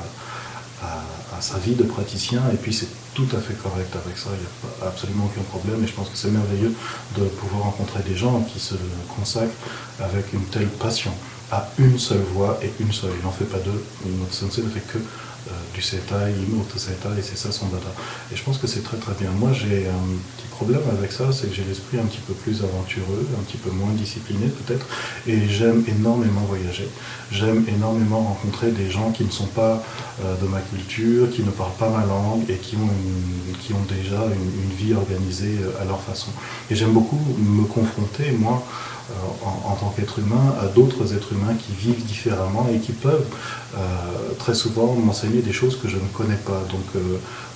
sa 1.39 1.57
vie 1.57 1.75
de 1.75 1.83
praticien, 1.83 2.41
et 2.53 2.57
puis 2.57 2.73
c'est 2.73 2.87
tout 3.13 3.27
à 3.35 3.39
fait 3.39 3.55
correct 3.55 3.93
avec 4.05 4.17
ça, 4.17 4.29
il 4.33 4.39
n'y 4.39 4.85
a 4.85 4.87
absolument 4.87 5.25
aucun 5.25 5.43
problème, 5.43 5.83
et 5.83 5.87
je 5.87 5.93
pense 5.93 6.09
que 6.09 6.17
c'est 6.17 6.31
merveilleux 6.31 6.73
de 7.17 7.25
pouvoir 7.25 7.63
rencontrer 7.63 8.01
des 8.03 8.15
gens 8.15 8.41
qui 8.41 8.59
se 8.59 8.75
consacrent 9.15 9.51
avec 9.99 10.33
une 10.33 10.45
telle 10.45 10.67
passion 10.67 11.11
à 11.51 11.69
une 11.77 11.99
seule 11.99 12.23
voix 12.33 12.59
et 12.63 12.71
une 12.79 12.93
seule. 12.93 13.11
Il 13.19 13.25
n'en 13.25 13.31
fait 13.31 13.45
pas 13.45 13.59
deux. 13.59 13.83
Imoto 14.05 14.31
Sensei 14.31 14.63
ne 14.63 14.69
fait 14.69 14.87
que 14.87 14.97
euh, 14.97 15.51
du 15.73 15.81
Setai, 15.81 16.31
Imoto 16.47 16.77
Setai, 16.77 17.19
et 17.19 17.21
c'est 17.21 17.37
ça 17.37 17.51
son 17.51 17.67
dada. 17.67 17.91
Et 18.31 18.35
je 18.35 18.43
pense 18.43 18.57
que 18.57 18.67
c'est 18.67 18.83
très 18.83 18.97
très 18.97 19.13
bien. 19.19 19.31
Moi 19.31 19.51
j'ai 19.51 19.87
un 19.89 20.07
petit 20.37 20.47
problème 20.61 20.81
avec 20.95 21.11
ça, 21.11 21.31
c'est 21.31 21.47
que 21.49 21.55
j'ai 21.55 21.63
l'esprit 21.63 21.97
un 21.97 22.03
petit 22.03 22.21
peu 22.27 22.33
plus 22.33 22.63
aventureux, 22.63 23.27
un 23.39 23.43
petit 23.43 23.57
peu 23.57 23.71
moins 23.71 23.91
discipliné 23.93 24.45
peut-être, 24.45 24.85
et 25.25 25.47
j'aime 25.47 25.83
énormément 25.87 26.41
voyager. 26.41 26.87
J'aime 27.31 27.65
énormément 27.67 28.21
rencontrer 28.21 28.69
des 28.69 28.91
gens 28.91 29.09
qui 29.11 29.23
ne 29.25 29.31
sont 29.31 29.47
pas 29.47 29.83
euh, 30.23 30.35
de 30.39 30.47
ma 30.47 30.61
culture, 30.61 31.31
qui 31.31 31.41
ne 31.41 31.49
parlent 31.49 31.79
pas 31.79 31.89
ma 31.89 32.05
langue 32.05 32.43
et 32.47 32.57
qui 32.57 32.75
ont, 32.75 32.93
qui 33.59 33.73
ont 33.73 33.85
déjà 33.89 34.21
une, 34.25 34.71
vie 34.77 34.93
organisée 34.93 35.57
euh, 35.63 35.81
à 35.81 35.85
leur 35.85 36.01
façon. 36.01 36.29
Et 36.69 36.75
j'aime 36.75 36.93
beaucoup 36.93 37.19
me 37.39 37.63
confronter, 37.63 38.31
moi, 38.31 38.63
en, 39.43 39.75
tant 39.75 39.93
qu'être 39.95 40.19
humain 40.19 40.55
à 40.61 40.67
d'autres 40.67 41.13
êtres 41.13 41.33
humains 41.33 41.55
qui 41.55 41.73
vivent 41.73 42.03
différemment 42.05 42.67
et 42.73 42.79
qui 42.79 42.91
peuvent 42.91 43.25
très 44.39 44.53
souvent 44.53 44.93
m'enseigner 44.93 45.41
des 45.41 45.53
choses 45.53 45.79
que 45.79 45.87
je 45.87 45.95
ne 45.95 46.07
connais 46.13 46.35
pas. 46.35 46.61
Donc 46.69 47.03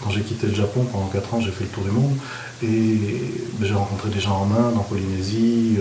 quand 0.04 0.10
j'ai 0.10 0.22
quitté 0.22 0.48
le 0.48 0.56
Japon 0.56 0.86
pendant 0.92 1.08
4 1.08 1.34
ans, 1.34 1.42
j'ai 1.42 1.52
fait 1.52 1.66
le 1.66 1.70
tour 1.70 1.84
du 1.84 1.92
monde 1.92 2.16
et 2.64 3.22
j'ai 3.62 3.74
rencontré 3.74 4.10
des 4.10 4.20
gens 4.20 4.42
en 4.42 4.52
Inde, 4.52 4.78
en 4.78 4.84
Polynésie, 4.84 5.78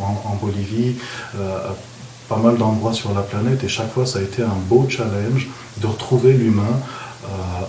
en, 0.00 0.34
Bolivie, 0.36 0.96
pas 2.28 2.36
mal 2.36 2.56
d'endroits 2.56 2.92
sur 2.92 3.14
la 3.14 3.22
planète 3.22 3.64
et 3.64 3.68
chaque 3.68 3.92
fois 3.92 4.04
ça 4.04 4.18
a 4.18 4.22
été 4.22 4.42
un 4.42 4.58
beau 4.68 4.86
challenge 4.88 5.48
de 5.80 5.86
retrouver 5.86 6.34
l'humain 6.34 6.78
euh, 7.24 7.28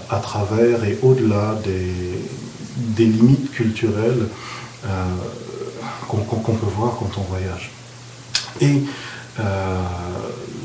à 0.09 0.19
travers 0.19 0.83
et 0.83 0.97
au-delà 1.01 1.55
des, 1.63 3.05
limites 3.05 3.51
culturelles 3.51 4.27
euh, 6.13 6.17
qu'on 6.17 6.53
peut 6.53 6.71
voir 6.77 6.95
quand 6.97 7.11
on 7.17 7.21
voyage. 7.21 7.71
Et 8.61 8.81
euh, 9.39 9.83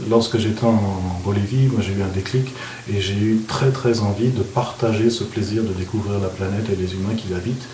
lorsque 0.08 0.38
j'étais 0.38 0.64
en 0.64 1.20
Bolivie, 1.24 1.68
moi 1.68 1.80
j'ai 1.80 1.92
eu 1.92 2.02
un 2.02 2.14
déclic 2.14 2.52
et 2.92 3.00
j'ai 3.00 3.14
eu 3.14 3.40
très 3.46 3.70
très 3.70 4.00
envie 4.00 4.30
de 4.30 4.42
partager 4.42 5.10
ce 5.10 5.24
plaisir 5.24 5.62
de 5.62 5.72
découvrir 5.72 6.18
la 6.18 6.28
planète 6.28 6.66
et 6.72 6.76
les 6.76 6.94
humains 6.94 7.14
qui 7.16 7.28
l'habitent 7.28 7.68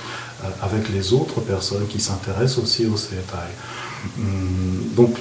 avec 0.63 0.89
les 0.89 1.13
autres 1.13 1.41
personnes 1.41 1.87
qui 1.87 2.01
s'intéressent 2.01 2.65
aussi 2.65 2.87
au 2.87 2.97
CETAI. 2.97 3.51
Hum, 4.19 4.95
donc 4.97 5.19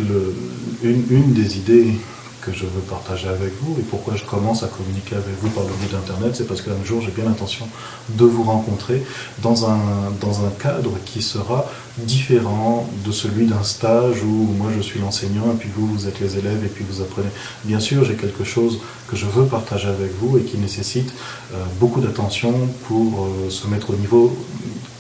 une, 0.83 1.33
des 1.33 1.57
idées 1.57 1.93
que 2.41 2.53
je 2.53 2.65
veux 2.65 2.81
partager 2.81 3.27
avec 3.27 3.53
vous 3.61 3.75
et 3.79 3.83
pourquoi 3.83 4.15
je 4.15 4.23
commence 4.23 4.63
à 4.63 4.67
communiquer 4.67 5.15
avec 5.15 5.35
vous 5.41 5.49
par 5.49 5.63
le 5.63 5.69
biais 5.69 5.89
d'Internet, 5.91 6.35
c'est 6.35 6.47
parce 6.47 6.61
qu'un 6.61 6.83
jour 6.83 7.01
j'ai 7.01 7.11
bien 7.11 7.25
l'intention 7.25 7.67
de 8.09 8.25
vous 8.25 8.43
rencontrer 8.43 9.03
dans 9.41 9.69
un, 9.69 9.79
dans 10.21 10.45
un 10.45 10.49
cadre 10.49 10.91
qui 11.05 11.21
sera 11.21 11.65
différent 11.97 12.87
de 13.05 13.11
celui 13.11 13.45
d'un 13.45 13.63
stage 13.63 14.23
où 14.23 14.53
moi 14.57 14.71
je 14.75 14.81
suis 14.81 14.99
l'enseignant 14.99 15.51
et 15.53 15.57
puis 15.57 15.69
vous, 15.75 15.87
vous 15.87 16.07
êtes 16.07 16.19
les 16.19 16.37
élèves 16.37 16.63
et 16.63 16.69
puis 16.69 16.85
vous 16.89 17.01
apprenez. 17.01 17.29
Bien 17.65 17.79
sûr, 17.79 18.03
j'ai 18.03 18.15
quelque 18.15 18.43
chose 18.43 18.79
que 19.09 19.15
je 19.15 19.25
veux 19.25 19.45
partager 19.45 19.87
avec 19.87 20.11
vous 20.19 20.37
et 20.37 20.43
qui 20.43 20.57
nécessite 20.57 21.11
euh, 21.53 21.63
beaucoup 21.79 21.99
d'attention 21.99 22.53
pour 22.87 23.25
euh, 23.25 23.49
se 23.49 23.67
mettre 23.67 23.89
au 23.91 23.95
niveau 23.95 24.35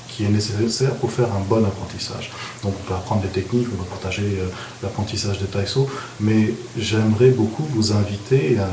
qui 0.07 0.25
est 0.25 0.29
nécessaire 0.29 0.95
pour 0.95 1.11
faire 1.11 1.27
un 1.33 1.39
bon 1.39 1.63
apprentissage. 1.63 2.31
Donc 2.63 2.73
on 2.77 2.87
peut 2.87 2.93
apprendre 2.93 3.21
des 3.21 3.29
techniques, 3.29 3.67
on 3.73 3.81
va 3.81 3.89
partager 3.89 4.23
euh, 4.23 4.47
l'apprentissage 4.83 5.39
de 5.39 5.45
Taïso, 5.45 5.87
mais 6.19 6.53
j'aimerais 6.77 7.29
beaucoup 7.29 7.63
vous 7.63 7.93
inviter 7.93 8.57
à, 8.59 8.67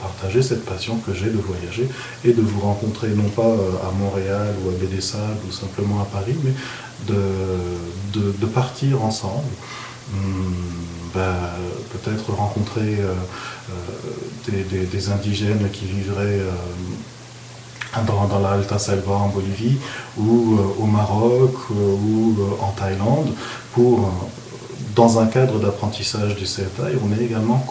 partager 0.00 0.42
cette 0.42 0.64
passion 0.66 0.96
que 0.98 1.14
j'ai 1.14 1.30
de 1.30 1.38
voyager 1.38 1.88
et 2.24 2.32
de 2.32 2.42
vous 2.42 2.60
rencontrer 2.60 3.08
non 3.08 3.28
pas 3.30 3.42
euh, 3.42 3.88
à 3.88 3.90
Montréal 3.98 4.54
ou 4.64 4.68
à 4.68 4.72
Bédessade 4.72 5.38
ou 5.48 5.52
simplement 5.52 6.02
à 6.02 6.04
Paris, 6.04 6.36
mais 6.42 6.52
de, 7.06 8.46
partir 8.46 9.02
ensemble. 9.02 9.48
Hmm, 10.12 10.52
ben, 11.14 11.34
peut-être 11.92 12.32
rencontrer 12.32 12.98
euh, 13.00 13.14
des, 14.48 14.84
des, 14.84 15.08
indigènes 15.08 15.70
qui 15.72 15.86
vivraient 15.86 16.40
dans, 18.02 18.38
la 18.38 18.50
Alta 18.50 18.78
Selva 18.78 19.14
en 19.14 19.28
Bolivie 19.28 19.78
ou 20.16 20.56
euh, 20.58 20.82
au 20.82 20.86
Maroc 20.86 21.54
euh, 21.70 21.74
ou 21.74 22.36
euh, 22.38 22.64
en 22.64 22.72
Thaïlande 22.72 23.32
pour, 23.72 24.10
dans 24.94 25.18
un 25.18 25.26
cadre 25.26 25.58
d'apprentissage 25.58 26.36
du 26.36 26.46
CETA, 26.46 26.84
on 27.04 27.12
est 27.18 27.24
également 27.24 27.64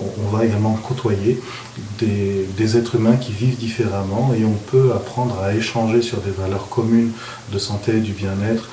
on 0.00 0.36
va 0.36 0.44
également 0.44 0.74
côtoyer 0.74 1.40
des, 1.98 2.76
êtres 2.76 2.96
humains 2.96 3.16
qui 3.16 3.32
vivent 3.32 3.56
différemment 3.56 4.32
et 4.38 4.44
on 4.44 4.52
peut 4.70 4.92
apprendre 4.94 5.40
à 5.40 5.54
échanger 5.54 6.02
sur 6.02 6.18
des 6.18 6.30
valeurs 6.30 6.68
communes 6.68 7.12
de 7.52 7.58
santé 7.58 7.96
et 7.96 8.00
du 8.00 8.12
bien-être, 8.12 8.68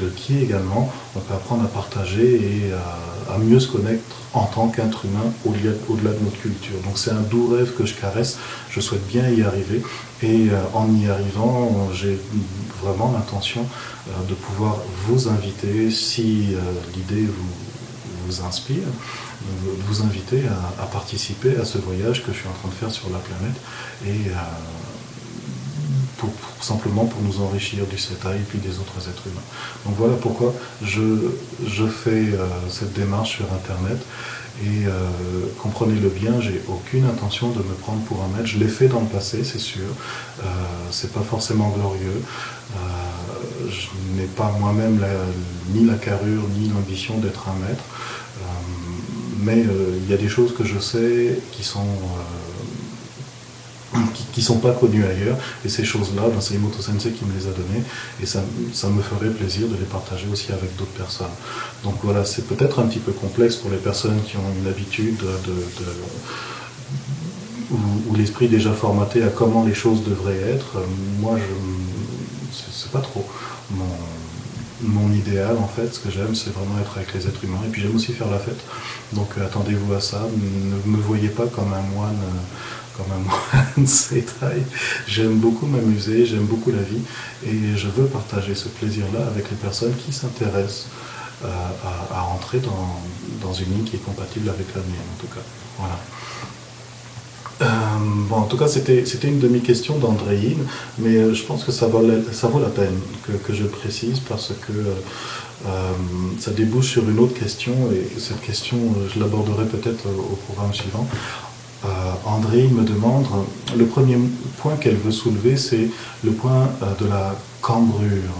de 0.00 0.08
qui 0.08 0.38
également 0.38 0.92
on 1.16 1.20
peut 1.20 1.34
apprendre 1.34 1.64
à 1.64 1.68
partager 1.68 2.34
et 2.34 2.72
à, 2.72 3.38
mieux 3.38 3.60
se 3.60 3.68
connaître 3.68 4.02
en 4.34 4.44
tant 4.44 4.68
qu'être 4.68 5.04
humain 5.04 5.32
au-delà 5.46 6.10
de 6.12 6.24
notre 6.24 6.38
culture. 6.38 6.76
Donc 6.84 6.98
c'est 6.98 7.10
un 7.10 7.22
doux 7.22 7.48
rêve 7.48 7.72
que 7.74 7.86
je 7.86 7.94
caresse, 7.94 8.38
je 8.70 8.80
souhaite 8.80 9.06
bien 9.06 9.28
y 9.30 9.42
arriver. 9.42 9.82
Et 10.22 10.50
euh, 10.50 10.60
en 10.74 10.92
y 10.94 11.08
arrivant, 11.08 11.88
j'ai 11.94 12.18
vraiment 12.82 13.12
l'intention 13.12 13.64
euh, 14.08 14.28
de 14.28 14.34
pouvoir 14.34 14.78
vous 15.06 15.28
inviter 15.28 15.90
si 15.90 16.48
l'idée 16.94 17.24
vous, 17.24 18.26
vous 18.26 18.44
inspire 18.44 18.84
vous 19.86 20.02
inviter 20.02 20.42
à, 20.80 20.86
participer 20.86 21.56
à 21.56 21.64
ce 21.64 21.78
voyage 21.78 22.24
que 22.24 22.32
je 22.32 22.38
suis 22.38 22.48
en 22.48 22.52
train 22.52 22.68
de 22.68 22.74
faire 22.74 22.90
sur 22.90 23.08
la 23.10 23.18
planète. 23.18 23.56
Et 24.06 24.30
euh, 26.24 26.62
simplement 26.62 27.04
pour 27.04 27.22
nous 27.22 27.40
enrichir 27.42 27.86
du 27.86 27.98
CETA 27.98 28.34
et 28.36 28.40
puis 28.48 28.58
des 28.58 28.78
autres 28.78 29.08
êtres 29.08 29.26
humains. 29.26 29.40
Donc 29.86 29.94
voilà 29.96 30.14
pourquoi 30.14 30.54
je, 30.82 31.30
je 31.66 31.86
fais 31.86 32.10
euh, 32.10 32.46
cette 32.68 32.92
démarche 32.92 33.36
sur 33.36 33.46
Internet 33.52 33.98
et 34.62 34.86
euh, 34.86 34.90
comprenez-le 35.62 36.08
bien, 36.08 36.40
j'ai 36.40 36.60
aucune 36.68 37.06
intention 37.06 37.50
de 37.50 37.58
me 37.58 37.74
prendre 37.74 38.02
pour 38.02 38.22
un 38.22 38.36
maître. 38.36 38.46
Je 38.46 38.58
l'ai 38.58 38.68
fait 38.68 38.88
dans 38.88 39.00
le 39.00 39.06
passé, 39.06 39.42
c'est 39.44 39.58
sûr. 39.58 39.88
Euh, 40.42 40.44
c'est 40.90 41.12
pas 41.12 41.22
forcément 41.22 41.70
glorieux. 41.70 42.22
je 43.68 43.88
n'ai 44.16 44.26
pas 44.26 44.52
moi-même 44.60 45.02
ni 45.74 45.84
la 45.86 45.94
carrure 45.94 46.42
ni 46.56 46.68
l'ambition 46.68 47.18
d'être 47.18 47.48
un 47.48 47.66
maître 47.66 47.84
mais 49.42 49.64
euh, 49.66 49.98
il 50.02 50.10
y 50.10 50.14
a 50.14 50.16
des 50.16 50.28
choses 50.28 50.54
que 50.54 50.64
je 50.64 50.78
sais 50.78 51.38
qui 51.52 51.64
sont 51.64 51.86
qui, 54.32 54.42
sont 54.42 54.58
pas 54.58 54.72
connues 54.72 55.04
ailleurs, 55.04 55.36
et 55.64 55.68
ces 55.68 55.84
choses-là, 55.84 56.22
ben, 56.28 56.40
c'est 56.40 56.54
Imoto 56.54 56.80
Sensei 56.80 57.10
qui 57.10 57.24
me 57.24 57.32
les 57.32 57.46
a 57.46 57.50
données, 57.50 57.82
et 58.22 58.26
ça, 58.26 58.40
me 58.88 59.02
ferait 59.02 59.30
plaisir 59.30 59.68
de 59.68 59.74
les 59.74 59.84
partager 59.84 60.26
aussi 60.32 60.52
avec 60.52 60.76
d'autres 60.76 60.92
personnes. 60.92 61.34
Donc 61.84 61.96
voilà, 62.02 62.24
c'est 62.24 62.46
peut-être 62.46 62.80
un 62.80 62.86
petit 62.86 63.00
peu 63.00 63.12
complexe 63.12 63.56
pour 63.56 63.70
les 63.70 63.78
personnes 63.78 64.20
qui 64.22 64.36
ont 64.36 64.60
une 64.60 64.68
habitude 64.68 65.18
de, 65.18 65.52
ou, 67.72 68.14
l'esprit 68.16 68.48
déjà 68.48 68.72
formaté 68.72 69.22
à 69.22 69.28
comment 69.28 69.64
les 69.64 69.74
choses 69.74 70.04
devraient 70.04 70.40
être. 70.40 70.78
Moi, 71.20 71.38
je 71.38 72.60
c'est 72.72 72.90
pas 72.90 73.00
trop 73.00 73.24
mon, 73.70 73.84
mon 74.82 75.12
idéal 75.12 75.56
en 75.58 75.68
fait, 75.68 75.94
ce 75.94 76.00
que 76.00 76.10
j'aime 76.10 76.34
c'est 76.34 76.52
vraiment 76.52 76.78
être 76.80 76.96
avec 76.96 77.14
les 77.14 77.26
êtres 77.26 77.44
humains 77.44 77.60
et 77.66 77.68
puis 77.68 77.82
j'aime 77.82 77.94
aussi 77.94 78.12
faire 78.12 78.30
la 78.30 78.38
fête. 78.38 78.60
Donc 79.12 79.28
euh, 79.36 79.44
attendez-vous 79.44 79.92
à 79.94 80.00
ça, 80.00 80.26
ne 80.36 80.90
me 80.90 81.00
voyez 81.00 81.28
pas 81.28 81.46
comme 81.46 81.72
un 81.72 81.82
moine, 81.94 82.18
euh, 82.22 82.40
comme 82.96 83.06
un 83.12 83.18
moine 83.18 83.86
J'aime 85.06 85.36
beaucoup 85.36 85.66
m'amuser, 85.66 86.26
j'aime 86.26 86.44
beaucoup 86.44 86.70
la 86.70 86.82
vie 86.82 87.02
et 87.46 87.76
je 87.76 87.88
veux 87.88 88.06
partager 88.06 88.54
ce 88.54 88.68
plaisir-là 88.68 89.26
avec 89.26 89.50
les 89.50 89.56
personnes 89.56 89.94
qui 89.94 90.12
s'intéressent 90.12 90.86
euh, 91.42 91.48
à, 91.48 92.18
à, 92.18 92.20
rentrer 92.20 92.58
dans, 92.58 93.00
dans 93.40 93.54
une 93.54 93.72
ligne 93.72 93.84
qui 93.84 93.96
est 93.96 94.04
compatible 94.04 94.50
avec 94.50 94.66
la 94.74 94.82
mienne 94.82 95.08
en 95.16 95.20
tout 95.20 95.26
cas. 95.26 95.40
Voilà. 95.78 95.98
Euh, 97.62 97.66
bon, 98.28 98.36
en 98.36 98.44
tout 98.44 98.58
cas, 98.58 98.68
c'était 98.68 99.04
une 99.24 99.38
demi-question 99.38 99.98
d'Andréine, 99.98 100.66
mais 100.98 101.16
euh, 101.16 101.32
je 101.32 101.42
pense 101.44 101.64
que 101.64 101.72
ça 101.72 101.86
vaut, 101.86 102.06
ça 102.32 102.48
vaut 102.48 102.60
la 102.60 102.68
peine 102.68 102.98
que, 103.26 103.32
que 103.32 103.54
je 103.54 103.64
précise 103.64 104.20
parce 104.20 104.52
que 104.66 104.72
ça 106.38 106.52
débouche 106.52 106.90
sur 106.92 107.08
une 107.08 107.18
autre 107.18 107.38
question 107.38 107.74
et 107.92 108.18
cette 108.18 108.40
question, 108.40 108.78
je 109.14 109.20
l'aborderai 109.20 109.66
peut-être 109.66 110.06
au 110.08 110.36
programme 110.46 110.72
suivant. 110.72 111.06
Andréine 112.26 112.74
me 112.74 112.84
demande, 112.84 113.26
le 113.76 113.86
premier 113.86 114.18
point 114.58 114.76
qu'elle 114.76 114.96
veut 114.96 115.10
soulever, 115.10 115.56
c'est 115.56 115.88
le 116.24 116.32
point 116.32 116.68
de 117.00 117.06
la 117.06 117.34
cambrure. 117.62 118.34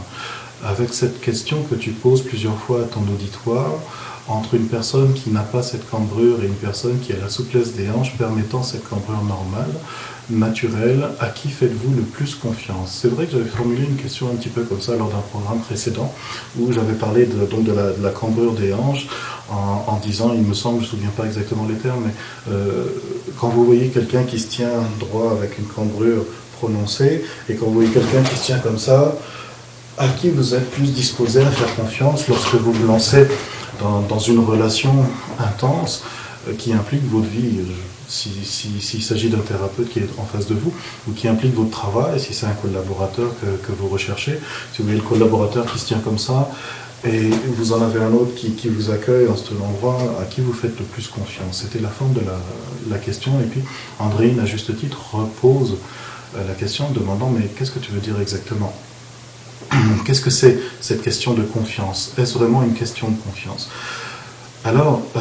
Avec 0.65 0.93
cette 0.93 1.21
question 1.21 1.63
que 1.63 1.75
tu 1.75 1.91
poses 1.91 2.23
plusieurs 2.23 2.59
fois 2.59 2.83
à 2.83 2.85
ton 2.85 3.01
auditoire, 3.01 3.73
entre 4.29 4.55
une 4.55 4.67
personne 4.67 5.13
qui 5.15 5.31
n'a 5.31 5.41
pas 5.41 5.63
cette 5.63 5.89
cambrure 5.91 6.43
et 6.43 6.47
une 6.47 6.55
personne 6.55 6.99
qui 7.01 7.13
a 7.13 7.17
la 7.17 7.29
souplesse 7.29 7.73
des 7.75 7.89
hanches 7.91 8.17
permettant 8.17 8.63
cette 8.63 8.89
cambrure 8.89 9.23
normale, 9.25 9.71
naturelle, 10.31 11.09
à 11.21 11.27
qui 11.27 11.49
faites-vous 11.49 11.95
le 11.95 12.03
plus 12.03 12.35
confiance? 12.35 12.99
C'est 13.03 13.09
vrai 13.09 13.27
que 13.27 13.33
j'avais 13.33 13.49
formulé 13.49 13.83
une 13.83 13.97
question 13.97 14.29
un 14.29 14.35
petit 14.35 14.49
peu 14.49 14.63
comme 14.63 14.81
ça 14.81 14.97
lors 14.97 15.09
d'un 15.09 15.23
programme 15.31 15.61
précédent 15.61 16.13
où 16.59 16.73
j'avais 16.73 16.95
parlé 16.95 17.27
de, 17.27 17.37
la, 18.03 18.11
cambrure 18.11 18.53
des 18.53 18.73
hanches 18.73 19.07
en, 19.51 19.99
disant, 20.03 20.33
il 20.35 20.43
me 20.43 20.55
semble, 20.55 20.77
je 20.77 20.87
ne 20.87 20.87
me 20.87 20.91
souviens 20.91 21.11
pas 21.17 21.25
exactement 21.25 21.67
les 21.69 21.75
termes, 21.75 22.05
mais 22.07 22.13
euh, 22.53 22.85
quand 23.39 23.49
vous 23.49 23.65
voyez 23.65 23.89
quelqu'un 23.89 24.23
qui 24.23 24.39
se 24.39 24.49
tient 24.49 24.85
droit 25.01 25.33
avec 25.33 25.59
une 25.59 25.67
cambrure 25.67 26.25
prononcée 26.59 27.25
et 27.49 27.55
quand 27.55 27.67
vous 27.67 27.75
voyez 27.75 27.91
quelqu'un 27.91 28.23
qui 28.23 28.37
se 28.37 28.45
tient 28.45 28.59
comme 28.59 28.79
ça, 28.79 29.17
à 29.99 30.09
qui 30.09 30.31
vous 30.31 30.55
êtes 30.55 30.71
plus 30.71 30.93
disposé 30.93 31.41
à 31.41 31.51
faire 31.51 31.75
confiance 31.75 32.29
lorsque 32.29 32.55
vous 32.55 32.73
vous 32.73 32.87
lancez 32.87 33.27
dans, 33.81 34.19
une 34.19 34.41
relation 34.41 34.93
intense 35.39 36.05
euh, 36.49 36.53
qui 36.55 36.73
implique 36.73 37.05
votre 37.11 37.29
vie, 37.29 37.61
s'il 38.11 39.03
s'agit 39.03 39.29
d'un 39.29 39.39
thérapeute 39.39 39.89
qui 39.89 40.01
est 40.01 40.09
en 40.19 40.25
face 40.25 40.47
de 40.47 40.55
vous, 40.55 40.73
ou 41.09 41.13
qui 41.13 41.29
implique 41.29 41.55
votre 41.55 41.71
travail, 41.71 42.19
si 42.19 42.35
c'est 42.35 42.47
un 42.47 42.53
collaborateur 42.53 43.33
que, 43.41 43.73
vous 43.73 43.89
recherchez, 43.89 44.39
si 44.73 44.79
vous 44.79 44.85
voyez 44.85 45.01
le 45.01 45.07
collaborateur 45.07 45.71
qui 45.71 45.79
se 45.79 45.87
tient 45.87 46.01
comme 46.01 46.19
ça, 46.19 46.51
et 47.05 47.31
vous 47.57 47.73
en 47.73 47.81
avez 47.81 48.01
un 48.01 48.13
autre 48.13 48.35
qui, 48.35 48.69
vous 48.69 48.91
accueille 48.91 49.29
en 49.29 49.37
ce 49.37 49.55
endroit, 49.55 49.99
à 50.21 50.25
qui 50.25 50.41
vous 50.41 50.53
faites 50.53 50.79
le 50.79 50.85
plus 50.85 51.09
confiance. 51.09 51.63
C'était 51.63 51.79
la 51.79 51.89
forme 51.89 52.13
de 52.13 52.21
la, 52.91 52.99
question, 52.99 53.33
et 53.41 53.45
puis 53.45 53.63
Andréine, 53.99 54.41
à 54.41 54.45
juste 54.45 54.77
titre, 54.77 54.99
repose 55.15 55.77
euh, 56.37 56.47
la 56.47 56.55
question 56.55 56.87
en 56.89 56.91
demandant, 56.91 57.31
mais 57.31 57.47
qu'est-ce 57.47 57.71
que 57.71 57.79
tu 57.79 57.93
veux 57.93 58.01
dire 58.01 58.21
exactement? 58.21 58.75
Qu'est-ce 60.05 60.21
que 60.21 60.31
c'est 60.31 60.59
cette 60.81 61.03
question 61.03 61.33
de 61.33 61.43
confiance? 61.43 62.13
Est-ce 62.19 62.37
vraiment 62.37 62.63
une 62.63 62.75
question 62.75 63.09
de 63.09 63.17
confiance? 63.17 63.69
Alors, 64.63 65.01
euh, 65.17 65.21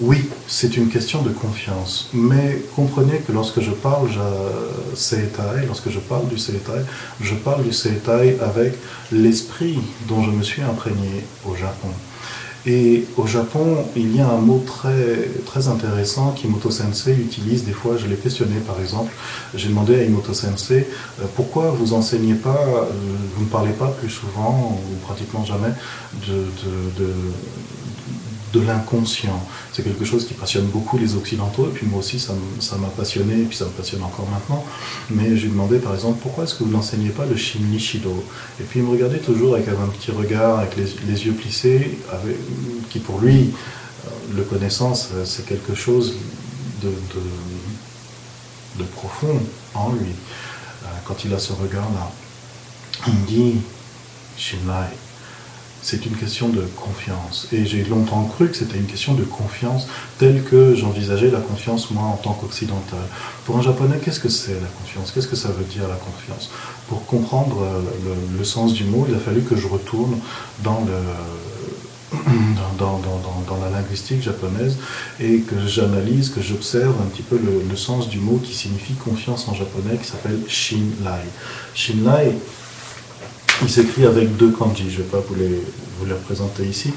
oui, 0.00 0.28
c'est 0.46 0.76
une 0.76 0.90
question 0.90 1.22
de 1.22 1.30
confiance, 1.30 2.08
mais 2.12 2.62
comprenez 2.76 3.18
que 3.18 3.32
lorsque 3.32 3.60
je 3.60 3.72
parle 3.72 4.08
je, 4.08 4.96
Seitai, 4.96 5.66
lorsque 5.66 5.90
je 5.90 5.98
parle 5.98 6.28
du 6.28 6.38
Seitai, 6.38 6.84
je 7.20 7.34
parle 7.34 7.64
du 7.64 7.72
Seitai 7.72 8.38
avec 8.40 8.74
l'esprit 9.10 9.80
dont 10.06 10.22
je 10.22 10.30
me 10.30 10.44
suis 10.44 10.62
imprégné 10.62 11.24
au 11.44 11.56
Japon. 11.56 11.88
Et 12.64 13.06
au 13.16 13.26
Japon, 13.26 13.86
il 13.96 14.14
y 14.14 14.20
a 14.20 14.28
un 14.28 14.38
mot 14.38 14.62
très, 14.64 15.30
très 15.46 15.66
intéressant 15.66 16.32
qu'Imoto 16.32 16.70
Sensei 16.70 17.14
utilise. 17.14 17.64
Des 17.64 17.72
fois, 17.72 17.96
je 17.96 18.06
l'ai 18.06 18.16
questionné 18.16 18.56
par 18.64 18.78
exemple. 18.80 19.12
J'ai 19.54 19.68
demandé 19.68 19.98
à 19.98 20.04
Imoto 20.04 20.32
Sensei 20.32 20.86
euh, 21.20 21.24
pourquoi 21.34 21.70
vous 21.70 21.92
enseignez 21.94 22.34
pas, 22.34 22.50
euh, 22.50 22.84
vous 23.34 23.44
ne 23.44 23.48
parlez 23.48 23.72
pas 23.72 23.88
plus 23.88 24.10
souvent 24.10 24.78
ou 24.78 24.96
pratiquement 25.06 25.44
jamais 25.44 25.72
de, 26.28 26.44
de 27.02 27.14
de 28.52 28.60
l'inconscient. 28.60 29.46
C'est 29.72 29.82
quelque 29.82 30.04
chose 30.04 30.26
qui 30.26 30.34
passionne 30.34 30.66
beaucoup 30.66 30.98
les 30.98 31.14
Occidentaux, 31.14 31.66
et 31.66 31.70
puis 31.70 31.86
moi 31.86 32.00
aussi 32.00 32.18
ça 32.18 32.34
m'a 32.78 32.88
passionné, 32.88 33.42
et 33.42 33.44
puis 33.44 33.56
ça 33.56 33.66
me 33.66 33.70
passionne 33.70 34.02
encore 34.02 34.28
maintenant. 34.28 34.64
Mais 35.10 35.36
je 35.36 35.44
lui 35.44 35.50
demandais 35.50 35.78
par 35.78 35.94
exemple 35.94 36.18
pourquoi 36.22 36.44
est-ce 36.44 36.54
que 36.54 36.64
vous 36.64 36.70
n'enseignez 36.70 37.10
pas 37.10 37.26
le 37.26 37.36
Shin 37.36 37.60
Nishido 37.70 38.24
Et 38.60 38.64
puis 38.64 38.80
il 38.80 38.86
me 38.86 38.90
regardait 38.90 39.18
toujours 39.18 39.54
avec 39.54 39.68
un 39.68 39.88
petit 39.88 40.10
regard, 40.10 40.58
avec 40.58 40.76
les, 40.76 41.26
yeux 41.26 41.32
plissés, 41.32 41.98
qui 42.90 42.98
pour 42.98 43.20
lui, 43.20 43.52
euh, 44.06 44.10
le 44.34 44.42
connaissance, 44.42 45.10
euh, 45.14 45.24
c'est 45.24 45.46
quelque 45.46 45.74
chose 45.74 46.14
de, 46.82 46.90
profond 48.94 49.38
en 49.74 49.92
lui. 49.92 50.10
Euh, 50.84 50.86
quand 51.04 51.24
il 51.24 51.34
a 51.34 51.38
ce 51.38 51.52
regard-là, 51.52 52.10
il 53.06 53.14
me 53.14 53.26
dit 53.26 53.60
Shinlai 54.36 54.88
c'est 55.82 56.04
une 56.06 56.16
question 56.16 56.48
de 56.48 56.62
confiance. 56.76 57.48
Et 57.52 57.64
j'ai 57.64 57.84
longtemps 57.84 58.24
cru 58.24 58.48
que 58.48 58.56
c'était 58.56 58.76
une 58.76 58.86
question 58.86 59.14
de 59.14 59.24
confiance 59.24 59.86
telle 60.18 60.42
que 60.42 60.74
j'envisageais 60.74 61.30
la 61.30 61.40
confiance, 61.40 61.90
moi, 61.90 62.04
en 62.04 62.16
tant 62.16 62.34
qu'occidental. 62.34 63.00
Pour 63.44 63.56
un 63.58 63.62
japonais, 63.62 63.98
qu'est-ce 64.04 64.20
que 64.20 64.28
c'est 64.28 64.54
la 64.54 64.68
confiance? 64.78 65.12
Qu'est-ce 65.12 65.28
que 65.28 65.36
ça 65.36 65.48
veut 65.48 65.64
dire 65.64 65.88
la 65.88 65.96
confiance? 65.96 66.50
Pour 66.88 67.06
comprendre 67.06 67.62
euh, 67.62 67.80
le, 68.36 68.44
sens 68.44 68.74
du 68.74 68.84
mot, 68.84 69.06
il 69.08 69.14
a 69.14 69.18
fallu 69.18 69.42
que 69.42 69.56
je 69.56 69.66
retourne 69.66 70.18
dans 70.62 70.86
la 73.62 73.70
linguistique 73.70 74.22
japonaise 74.22 74.76
et 75.18 75.40
que 75.40 75.66
j'analyse, 75.66 76.28
que 76.30 76.42
j'observe 76.42 76.94
un 77.00 77.06
petit 77.06 77.22
peu 77.22 77.38
le, 77.38 77.62
le, 77.68 77.76
sens 77.76 78.08
du 78.08 78.18
mot 78.18 78.40
qui 78.44 78.54
signifie 78.54 78.94
confiance 78.94 79.48
en 79.48 79.54
japonais, 79.54 79.96
qui 79.96 80.08
s'appelle 80.08 80.40
Shinlai. 80.48 81.24
Shinlai, 81.74 82.36
il 83.62 83.68
s'écrit 83.68 84.06
avec 84.06 84.36
deux 84.36 84.50
kanji, 84.50 84.90
je 84.90 84.98
ne 84.98 85.02
vais 85.02 85.08
pas 85.10 85.22
vous 85.26 85.34
les, 85.34 85.62
vous 85.98 86.06
les 86.06 86.12
représenter 86.12 86.64
ici, 86.64 86.92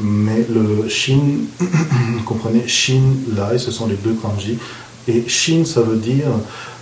mais 0.00 0.46
le 0.48 0.88
shin, 0.88 1.20
comprenez, 2.24 2.66
shin, 2.66 3.02
lai, 3.36 3.58
ce 3.58 3.70
sont 3.70 3.86
les 3.86 3.96
deux 3.96 4.14
kanji, 4.14 4.58
et 5.06 5.24
shin, 5.28 5.64
ça 5.64 5.82
veut 5.82 5.96
dire 5.96 6.28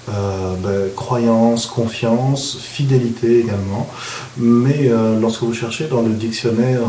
euh, 0.08 0.54
ben, 0.62 0.94
croyance, 0.94 1.66
confiance, 1.66 2.58
fidélité 2.60 3.40
également. 3.40 3.88
Mais 4.36 4.88
euh, 4.88 5.18
lorsque 5.18 5.42
vous 5.42 5.52
cherchez 5.52 5.88
dans 5.88 6.02
le 6.02 6.10
dictionnaire 6.10 6.82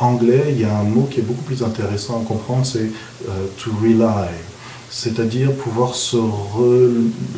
anglais, 0.00 0.46
il 0.50 0.60
y 0.60 0.64
a 0.64 0.76
un 0.76 0.82
mot 0.82 1.08
qui 1.10 1.20
est 1.20 1.22
beaucoup 1.22 1.42
plus 1.42 1.62
intéressant 1.62 2.20
à 2.20 2.24
comprendre, 2.24 2.66
c'est 2.66 2.90
euh, 3.28 3.46
to 3.58 3.70
rely. 3.80 4.28
C'est-à-dire 4.90 5.52
pouvoir 5.52 5.94
se, 5.94 6.16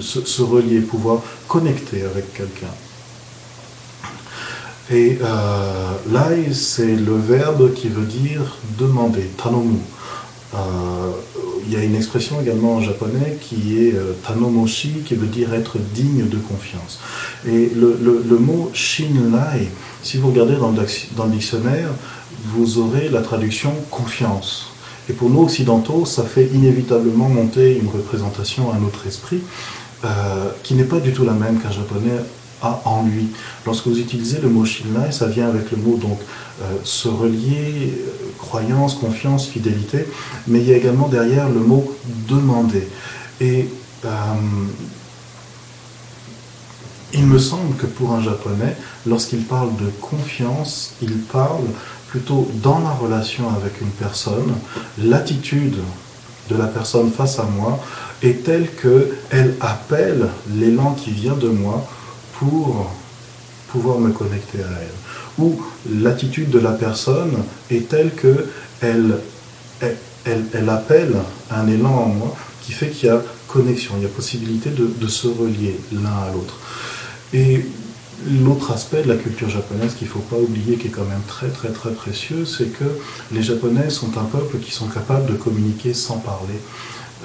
se 0.00 0.42
relier, 0.42 0.80
pouvoir 0.80 1.20
connecter 1.48 2.02
avec 2.02 2.32
quelqu'un. 2.32 2.72
Et 4.90 5.18
euh, 5.20 6.52
c'est 6.52 6.94
le 6.94 7.16
verbe 7.16 7.74
qui 7.74 7.88
veut 7.88 8.04
dire 8.04 8.56
demander, 8.78 9.28
tanomu. 9.36 9.78
Euh, 10.54 10.58
il 11.66 11.72
y 11.72 11.76
a 11.76 11.82
une 11.82 11.96
expression 11.96 12.40
également 12.40 12.76
en 12.76 12.80
japonais 12.80 13.36
qui 13.40 13.78
est 13.78 13.94
euh, 13.94 14.12
tanomoshi, 14.24 15.02
qui 15.04 15.16
veut 15.16 15.26
dire 15.26 15.52
être 15.54 15.78
digne 15.78 16.28
de 16.28 16.36
confiance. 16.36 17.00
Et 17.46 17.70
le, 17.74 17.98
le, 18.00 18.38
mot 18.38 18.70
shinlai, 18.72 19.68
si 20.04 20.18
vous 20.18 20.28
regardez 20.28 20.56
dans 20.56 20.70
le, 20.70 20.86
dans 21.16 21.24
le 21.24 21.32
dictionnaire, 21.32 21.88
vous 22.44 22.78
aurez 22.78 23.08
la 23.08 23.22
traduction 23.22 23.72
confiance. 23.90 24.68
Et 25.08 25.12
pour 25.12 25.30
nous 25.30 25.42
occidentaux, 25.42 26.04
ça 26.04 26.22
fait 26.22 26.46
inévitablement 26.54 27.28
monter 27.28 27.78
une 27.78 27.88
représentation 27.88 28.72
à 28.72 28.78
notre 28.78 29.06
esprit 29.06 29.40
euh, 30.04 30.50
qui 30.62 30.74
n'est 30.74 30.84
pas 30.84 31.00
du 31.00 31.12
tout 31.12 31.24
la 31.24 31.32
même 31.32 31.58
qu'un 31.60 31.70
japonais 31.70 32.20
en 32.84 33.02
lui. 33.04 33.28
Lorsque 33.64 33.86
vous 33.86 33.98
utilisez 33.98 34.38
le 34.40 34.48
mot 34.48 34.64
Shinlai, 34.64 35.12
ça 35.12 35.26
vient 35.26 35.48
avec 35.48 35.70
le 35.70 35.76
mot 35.78 35.96
donc 35.96 36.18
euh, 36.62 36.76
se 36.84 37.08
relier, 37.08 37.92
euh, 37.92 38.10
croyance, 38.38 38.94
confiance, 38.94 39.46
fidélité, 39.46 40.06
mais 40.46 40.60
il 40.60 40.68
y 40.68 40.72
a 40.72 40.76
également 40.76 41.08
derrière 41.08 41.48
le 41.48 41.60
mot 41.60 41.94
demander. 42.28 42.88
Et 43.40 43.68
euh, 44.04 44.08
il 47.12 47.26
me 47.26 47.38
semble 47.38 47.76
que 47.76 47.86
pour 47.86 48.12
un 48.12 48.22
japonais, 48.22 48.76
lorsqu'il 49.06 49.42
parle 49.42 49.74
de 49.76 49.90
confiance, 50.00 50.94
il 51.02 51.18
parle 51.18 51.64
plutôt 52.08 52.50
dans 52.62 52.78
la 52.78 52.90
relation 52.90 53.44
avec 53.50 53.80
une 53.80 53.90
personne, 53.90 54.54
l'attitude 54.98 55.76
de 56.48 56.56
la 56.56 56.66
personne 56.66 57.10
face 57.10 57.38
à 57.38 57.44
moi 57.44 57.78
est 58.22 58.44
telle 58.44 58.68
qu'elle 58.80 59.54
appelle 59.60 60.28
l'élan 60.54 60.92
qui 60.92 61.10
vient 61.10 61.34
de 61.34 61.48
moi 61.48 61.86
pour 62.38 62.90
pouvoir 63.68 63.98
me 63.98 64.10
connecter 64.10 64.58
à 64.58 64.80
elle. 64.80 65.44
Ou 65.44 65.60
l'attitude 65.90 66.50
de 66.50 66.58
la 66.58 66.72
personne 66.72 67.36
est 67.70 67.88
telle 67.88 68.12
que 68.12 68.46
elle, 68.80 69.18
elle, 69.80 70.68
appelle 70.68 71.14
un 71.50 71.66
élan 71.68 71.90
en 71.90 72.08
moi 72.08 72.36
qui 72.62 72.72
fait 72.72 72.88
qu'il 72.88 73.08
y 73.08 73.12
a 73.12 73.22
connexion, 73.48 73.94
il 73.98 74.02
y 74.02 74.06
a 74.06 74.08
possibilité 74.08 74.70
de, 74.70 74.90
de 74.98 75.06
se 75.06 75.28
relier 75.28 75.78
l'un 75.92 76.10
à 76.10 76.32
l'autre. 76.32 76.58
Et 77.32 77.64
l'autre 78.44 78.72
aspect 78.72 79.02
de 79.02 79.08
la 79.08 79.16
culture 79.16 79.48
japonaise 79.48 79.94
qu'il 79.94 80.06
ne 80.06 80.12
faut 80.12 80.20
pas 80.20 80.36
oublier, 80.36 80.76
qui 80.76 80.88
est 80.88 80.90
quand 80.90 81.04
même 81.04 81.22
très 81.26 81.48
très 81.48 81.68
très 81.68 81.92
précieux, 81.92 82.44
c'est 82.44 82.72
que 82.72 82.84
les 83.32 83.42
Japonais 83.42 83.90
sont 83.90 84.16
un 84.18 84.24
peuple 84.24 84.58
qui 84.58 84.72
sont 84.72 84.86
capables 84.86 85.26
de 85.26 85.36
communiquer 85.36 85.94
sans 85.94 86.18
parler. 86.18 86.58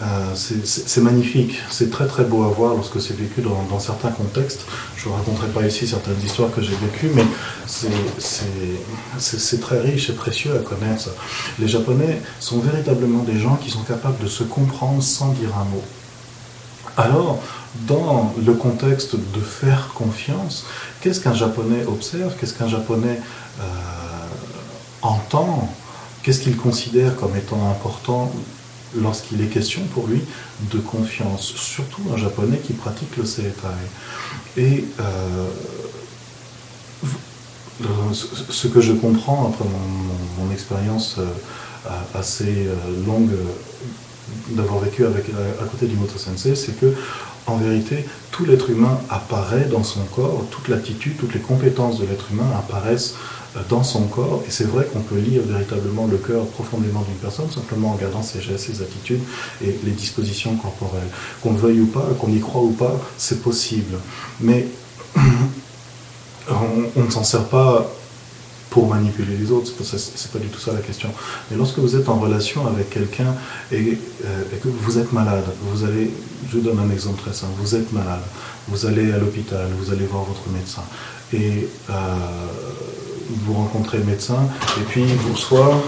Euh, 0.01 0.33
c'est 0.35 1.01
magnifique, 1.01 1.59
c'est 1.69 1.91
très 1.91 2.07
très 2.07 2.23
beau 2.23 2.43
à 2.43 2.47
voir 2.47 2.73
lorsque 2.73 2.99
c'est 2.99 3.15
vécu 3.15 3.41
dans, 3.41 3.79
certains 3.79 4.09
contextes. 4.09 4.65
Je 4.97 5.07
ne 5.07 5.13
raconterai 5.13 5.47
pas 5.49 5.65
ici 5.65 5.87
certaines 5.87 6.19
histoires 6.23 6.49
que 6.51 6.61
j'ai 6.61 6.75
vécues, 6.75 7.11
mais 7.13 7.25
c'est 7.67 9.61
très 9.61 9.79
riche 9.79 10.09
et 10.09 10.13
précieux 10.13 10.55
à 10.55 10.59
connaître. 10.59 11.09
Les 11.59 11.67
Japonais 11.67 12.19
sont 12.39 12.59
véritablement 12.59 13.23
des 13.23 13.37
gens 13.39 13.57
qui 13.57 13.69
sont 13.69 13.83
capables 13.83 14.21
de 14.23 14.27
se 14.27 14.43
comprendre 14.43 15.03
sans 15.03 15.33
dire 15.33 15.55
un 15.55 15.65
mot. 15.65 15.83
Alors, 16.97 17.39
dans 17.87 18.33
le 18.43 18.53
contexte 18.53 19.15
de 19.15 19.39
faire 19.39 19.91
confiance, 19.93 20.65
qu'est-ce 20.99 21.21
qu'un 21.21 21.33
Japonais 21.33 21.85
observe 21.87 22.33
Qu'est-ce 22.39 22.53
qu'un 22.53 22.67
Japonais 22.67 23.21
euh, 23.59 23.63
entend 25.01 25.71
Qu'est-ce 26.23 26.41
qu'il 26.41 26.57
considère 26.57 27.15
comme 27.15 27.35
étant 27.35 27.69
important 27.69 28.31
lorsqu'il 28.95 29.41
est 29.41 29.47
question 29.47 29.81
pour 29.93 30.07
lui 30.07 30.21
de 30.71 30.79
confiance, 30.79 31.53
surtout 31.55 32.01
un 32.13 32.17
japonais 32.17 32.57
qui 32.57 32.73
pratique 32.73 33.17
le 33.17 33.25
seitai. 33.25 33.67
Et 34.57 34.85
euh, 34.99 35.47
ce 38.13 38.67
que 38.67 38.81
je 38.81 38.93
comprends 38.93 39.47
après 39.47 39.65
mon, 39.65 40.51
expérience 40.51 41.15
euh, 41.17 41.89
assez 42.13 42.67
euh, 42.67 42.75
longue 43.07 43.31
d'avoir 44.49 44.79
vécu 44.79 45.05
avec, 45.05 45.25
à 45.61 45.65
côté 45.65 45.87
du 45.87 45.95
Moto 45.95 46.17
Sensei, 46.17 46.55
c'est 46.55 46.79
que 46.79 46.93
en 47.47 47.57
vérité, 47.57 48.05
tout 48.31 48.45
l'être 48.45 48.69
humain 48.69 48.99
apparaît 49.09 49.65
dans 49.65 49.83
son 49.83 50.01
corps, 50.01 50.45
toute 50.51 50.67
l'attitude, 50.67 51.17
toutes 51.17 51.33
les 51.33 51.39
compétences 51.39 51.99
de 51.99 52.05
l'être 52.05 52.25
humain 52.31 52.49
apparaissent 52.57 53.15
dans 53.69 53.83
son 53.83 54.03
corps. 54.03 54.43
Et 54.47 54.51
c'est 54.51 54.67
vrai 54.67 54.87
qu'on 54.91 55.01
peut 55.01 55.17
lire 55.17 55.41
véritablement 55.45 56.07
le 56.07 56.17
cœur 56.17 56.45
profondément 56.47 57.01
d'une 57.01 57.15
personne 57.15 57.49
simplement 57.51 57.89
en 57.89 57.93
regardant 57.93 58.23
ses 58.23 58.41
gestes, 58.41 58.67
ses 58.71 58.81
attitudes 58.81 59.21
et 59.63 59.77
les 59.83 59.91
dispositions 59.91 60.55
corporelles. 60.55 61.09
Qu'on 61.41 61.51
le 61.51 61.57
veuille 61.57 61.81
ou 61.81 61.87
pas, 61.87 62.07
qu'on 62.19 62.31
y 62.31 62.39
croit 62.39 62.61
ou 62.61 62.71
pas, 62.71 62.99
c'est 63.17 63.41
possible. 63.41 63.97
Mais 64.39 64.67
on, 66.49 67.01
ne 67.01 67.09
s'en 67.09 67.23
sert 67.23 67.45
pas 67.45 67.91
pour 68.69 68.87
manipuler 68.87 69.35
les 69.35 69.51
autres, 69.51 69.69
c'est 69.83 70.31
pas 70.31 70.39
du 70.39 70.47
tout 70.47 70.59
ça 70.59 70.71
la 70.71 70.79
question. 70.79 71.09
Mais 71.49 71.57
lorsque 71.57 71.79
vous 71.79 71.97
êtes 71.97 72.07
en 72.07 72.17
relation 72.17 72.65
avec 72.67 72.89
quelqu'un 72.89 73.35
et, 73.69 73.97
euh, 74.23 74.43
que 74.63 74.69
vous 74.69 74.97
êtes 74.97 75.11
malade, 75.11 75.43
vous 75.63 75.83
allez, 75.83 76.09
je 76.49 76.57
vous 76.57 76.63
donne 76.63 76.79
un 76.79 76.89
exemple 76.89 77.21
très 77.21 77.33
simple, 77.33 77.51
vous 77.57 77.75
êtes 77.75 77.91
malade, 77.91 78.21
vous 78.69 78.85
allez 78.85 79.11
à 79.11 79.17
l'hôpital, 79.17 79.67
vous 79.77 79.91
allez 79.91 80.05
voir 80.05 80.23
votre 80.23 80.47
médecin, 80.49 80.83
et 81.33 81.67
euh, 81.89 81.93
vous 83.45 83.53
rencontrez 83.53 83.97
le 83.97 84.05
médecin, 84.05 84.47
et 84.79 84.83
puis 84.83 85.05
vous 85.05 85.35
soir, 85.35 85.79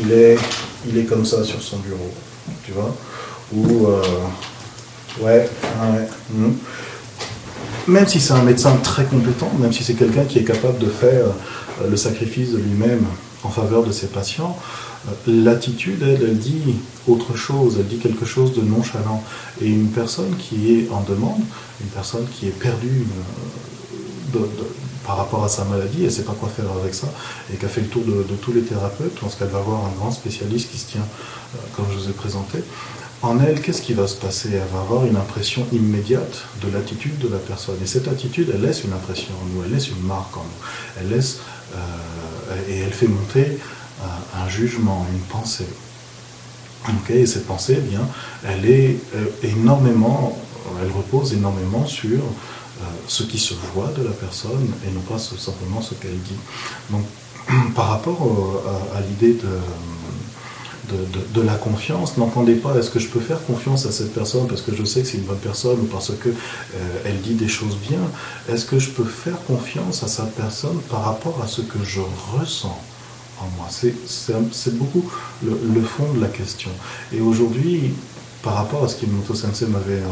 il 0.00 0.12
est, 0.12 0.38
il 0.86 0.98
est 0.98 1.04
comme 1.04 1.24
ça 1.24 1.44
sur 1.44 1.62
son 1.62 1.78
bureau, 1.78 2.10
tu 2.64 2.72
vois, 2.72 2.94
ou 3.52 3.86
euh, 3.86 4.02
ouais, 5.20 5.48
ouais, 5.82 6.08
hmm. 6.32 6.52
même 7.88 8.06
si 8.06 8.20
c'est 8.20 8.32
un 8.32 8.42
médecin 8.42 8.76
très 8.82 9.04
compétent, 9.04 9.50
même 9.58 9.72
si 9.72 9.84
c'est 9.84 9.94
quelqu'un 9.94 10.24
qui 10.24 10.38
est 10.38 10.44
capable 10.44 10.78
de 10.78 10.88
faire 10.88 11.26
le 11.88 11.96
sacrifice 11.96 12.52
de 12.52 12.58
lui-même 12.58 13.04
en 13.42 13.48
faveur 13.48 13.84
de 13.84 13.92
ses 13.92 14.08
patients, 14.08 14.56
l'attitude, 15.26 16.02
elle, 16.02 16.22
elle 16.22 16.38
dit 16.38 16.74
autre 17.08 17.36
chose, 17.36 17.76
elle 17.78 17.86
dit 17.86 17.98
quelque 17.98 18.26
chose 18.26 18.52
de 18.54 18.60
nonchalant. 18.60 19.22
Et 19.60 19.66
une 19.66 19.88
personne 19.88 20.36
qui 20.38 20.74
est 20.74 20.90
en 20.90 21.02
demande, 21.02 21.40
une 21.80 21.88
personne 21.88 22.26
qui 22.30 22.48
est 22.48 22.58
perdue 22.58 23.06
par 25.10 25.18
rapport 25.18 25.44
à 25.44 25.48
sa 25.48 25.64
maladie, 25.64 26.02
elle 26.02 26.04
ne 26.04 26.10
sait 26.10 26.22
pas 26.22 26.36
quoi 26.38 26.48
faire 26.48 26.70
avec 26.80 26.94
ça, 26.94 27.08
et 27.52 27.56
qui 27.56 27.64
a 27.64 27.68
fait 27.68 27.80
le 27.80 27.88
tour 27.88 28.04
de, 28.04 28.22
tous 28.40 28.52
les 28.52 28.62
thérapeutes, 28.62 29.20
lorsqu'elle 29.20 29.48
va 29.48 29.58
voir 29.58 29.84
un 29.86 29.90
grand 29.98 30.12
spécialiste 30.12 30.70
qui 30.70 30.78
se 30.78 30.86
tient, 30.92 31.00
euh, 31.00 31.58
comme 31.74 31.86
je 31.90 31.98
vous 31.98 32.08
ai 32.10 32.12
présenté, 32.12 32.58
en 33.22 33.40
elle, 33.40 33.60
qu'est-ce 33.60 33.82
qui 33.82 33.92
va 33.92 34.06
se 34.06 34.14
passer? 34.14 34.50
Elle 34.52 34.72
va 34.72 34.82
avoir 34.82 35.04
une 35.06 35.16
impression 35.16 35.66
immédiate 35.72 36.44
de 36.62 36.70
l'attitude 36.72 37.18
de 37.18 37.26
la 37.26 37.38
personne. 37.38 37.74
Et 37.82 37.88
cette 37.88 38.06
attitude, 38.06 38.52
elle 38.54 38.60
laisse 38.60 38.84
une 38.84 38.92
impression 38.92 39.32
en 39.42 39.46
nous, 39.52 39.64
elle 39.64 39.72
laisse 39.72 39.88
une 39.88 40.06
marque 40.06 40.36
en 40.36 40.44
nous. 40.44 41.00
Elle 41.00 41.08
laisse, 41.08 41.40
euh, 41.74 42.54
et 42.68 42.78
elle 42.78 42.92
fait 42.92 43.08
monter 43.08 43.58
un, 44.36 44.48
jugement, 44.48 45.08
une 45.12 45.22
pensée. 45.22 45.66
et 47.08 47.26
cette 47.26 47.48
pensée, 47.48 47.78
eh 47.78 47.80
bien, 47.80 48.06
elle 48.44 48.64
est 48.64 48.96
euh, 49.16 49.26
énormément, 49.42 50.38
elle 50.80 50.92
repose 50.92 51.34
énormément 51.34 51.84
sur 51.84 52.20
euh, 52.20 52.30
ce 53.06 53.22
qui 53.24 53.38
se 53.38 53.54
voit 53.74 53.92
de 53.96 54.02
la 54.02 54.12
personne 54.12 54.70
et 54.86 54.90
non 54.90 55.00
pas 55.00 55.18
simplement 55.18 55.82
ce 55.82 55.94
qu'elle 55.94 56.20
dit. 56.20 56.38
Donc, 56.90 57.04
par 57.74 57.88
rapport 57.88 58.62
à, 58.94 59.00
l'idée 59.00 59.34
de, 59.34 59.48
de, 61.34 61.40
la 61.40 61.54
confiance, 61.54 62.16
n'entendez 62.16 62.54
pas 62.54 62.76
est-ce 62.76 62.90
que 62.90 62.98
je 62.98 63.08
peux 63.08 63.20
faire 63.20 63.42
confiance 63.44 63.86
à 63.86 63.92
cette 63.92 64.12
personne 64.12 64.46
parce 64.48 64.62
que 64.62 64.74
je 64.74 64.84
sais 64.84 65.02
que 65.02 65.08
c'est 65.08 65.18
une 65.18 65.24
bonne 65.24 65.38
personne 65.38 65.80
ou 65.80 65.84
parce 65.84 66.12
qu'elle 66.20 66.32
euh, 66.32 67.02
elle 67.04 67.20
dit 67.20 67.34
des 67.34 67.48
choses 67.48 67.76
bien? 67.88 68.00
Est-ce 68.48 68.64
que 68.64 68.78
je 68.78 68.90
peux 68.90 69.04
faire 69.04 69.40
confiance 69.44 70.02
à 70.02 70.08
cette 70.08 70.34
personne 70.34 70.78
par 70.88 71.04
rapport 71.04 71.40
à 71.42 71.46
ce 71.46 71.60
que 71.60 71.78
je 71.84 72.00
ressens 72.36 72.80
en 73.40 73.46
moi? 73.56 73.68
C'est 73.70 74.78
beaucoup 74.78 75.04
le, 75.44 75.82
fond 75.82 76.12
de 76.12 76.20
la 76.20 76.28
question. 76.28 76.70
Et 77.12 77.20
aujourd'hui, 77.20 77.92
par 78.42 78.54
rapport 78.54 78.84
à 78.84 78.88
ce 78.88 78.96
qu'Imoto 78.96 79.34
Sensei 79.34 79.66
m'avait 79.66 80.02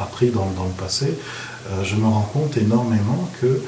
appris 0.00 0.30
dans, 0.30 0.44
le 0.46 0.70
passé, 0.78 1.18
euh, 1.68 1.84
je 1.84 1.96
me 1.96 2.06
rends 2.06 2.28
compte 2.32 2.56
énormément 2.56 3.28
que 3.40 3.60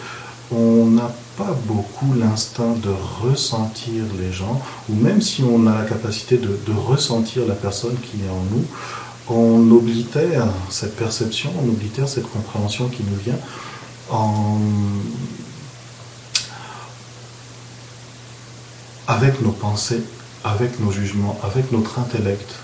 on 0.51 0.87
n'a 0.87 1.11
pas 1.37 1.55
beaucoup 1.67 2.15
l'instinct 2.15 2.75
de 2.83 2.91
ressentir 3.23 4.05
les 4.19 4.33
gens, 4.33 4.61
ou 4.89 4.95
même 4.95 5.21
si 5.21 5.43
on 5.43 5.67
a 5.67 5.83
la 5.83 5.85
capacité 5.85 6.39
de, 6.39 6.73
ressentir 6.73 7.47
la 7.47 7.55
personne 7.55 7.97
qui 7.97 8.19
est 8.25 8.31
en 8.31 8.43
nous, 8.57 8.65
on 9.29 9.71
oblitère 9.71 10.47
cette 10.71 10.97
perception, 10.97 11.51
on 11.63 11.69
oblitère 11.69 12.09
cette 12.09 12.31
compréhension 12.31 12.89
qui 12.89 13.03
nous 13.05 13.17
vient 13.17 13.39
en, 14.11 14.59
avec 19.07 19.41
nos 19.43 19.53
pensées 19.53 20.03
avec 20.45 20.81
nos 20.81 20.91
jugements, 20.91 21.39
avec 21.43 21.73
notre 21.73 21.99
intellect. 21.99 22.55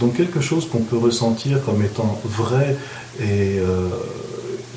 Donc 0.00 0.14
quelque 0.14 0.40
chose 0.40 0.68
qu'on 0.68 0.80
peut 0.80 0.96
ressentir 0.96 1.62
comme 1.64 1.82
étant 1.82 2.20
vrai 2.24 2.76
et 3.20 3.58
euh, 3.58 3.88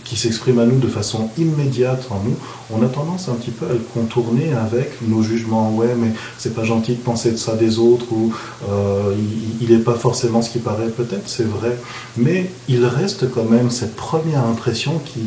qui 0.03 0.15
s'exprime 0.15 0.59
à 0.59 0.65
nous 0.65 0.79
de 0.79 0.87
façon 0.87 1.29
immédiate 1.37 2.07
en 2.11 2.19
nous, 2.23 2.35
on 2.71 2.83
a 2.83 2.87
tendance 2.87 3.27
un 3.27 3.33
petit 3.33 3.51
peu 3.51 3.65
à 3.65 3.73
le 3.73 3.81
contourner 3.93 4.53
avec 4.53 5.01
nos 5.01 5.23
jugements. 5.23 5.71
Ouais, 5.75 5.95
mais 5.97 6.11
c'est 6.37 6.53
pas 6.53 6.63
gentil 6.63 6.93
de 6.93 7.01
penser 7.01 7.31
de 7.31 7.37
ça 7.37 7.55
des 7.55 7.79
autres, 7.79 8.11
ou 8.11 8.33
euh, 8.69 9.15
il 9.61 9.69
n'est 9.69 9.83
pas 9.83 9.95
forcément 9.95 10.41
ce 10.41 10.51
qui 10.51 10.59
paraît, 10.59 10.89
peut-être, 10.89 11.27
c'est 11.27 11.47
vrai. 11.47 11.75
Mais 12.17 12.49
il 12.69 12.85
reste 12.85 13.31
quand 13.31 13.45
même 13.45 13.71
cette 13.71 13.95
première 13.95 14.45
impression 14.45 14.99
qui, 14.99 15.21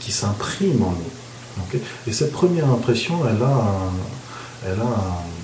qui, 0.00 0.12
s'imprime 0.12 0.82
en 0.82 0.90
nous. 0.92 1.80
et 2.06 2.12
cette 2.12 2.32
première 2.32 2.70
impression, 2.70 3.16
elle 3.28 3.42
a 3.42 3.90
elle 4.64 4.80
a 4.80 4.84
un, 4.84 5.35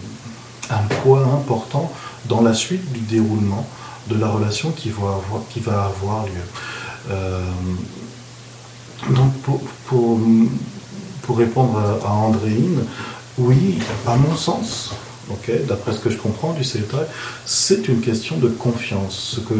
un 0.73 0.83
poids 1.03 1.25
important 1.25 1.93
dans 2.27 2.41
la 2.41 2.55
suite 2.55 2.93
du 2.93 3.01
déroulement 3.01 3.67
de 4.09 4.19
la 4.19 4.29
relation 4.29 4.71
qui 4.73 4.91
va 4.91 5.93
avoir, 5.95 6.27
lieu. 6.27 6.33
Euh, 7.11 7.41
donc 9.11 9.33
pour, 9.43 9.61
pour, 9.87 11.39
répondre 11.39 11.81
à, 12.05 12.13
Andréine, 12.13 12.85
oui, 13.39 13.79
à 14.07 14.17
mon 14.17 14.37
sens, 14.37 14.91
d'après 15.69 15.93
ce 15.93 15.99
que 15.99 16.11
je 16.11 16.19
comprends 16.19 16.53
du 16.53 16.65
CETA, 16.65 17.07
c'est 17.47 17.89
une 17.89 18.01
question 18.01 18.37
de 18.37 18.49
confiance. 18.49 19.37
Ce 19.37 19.41
que 19.41 19.55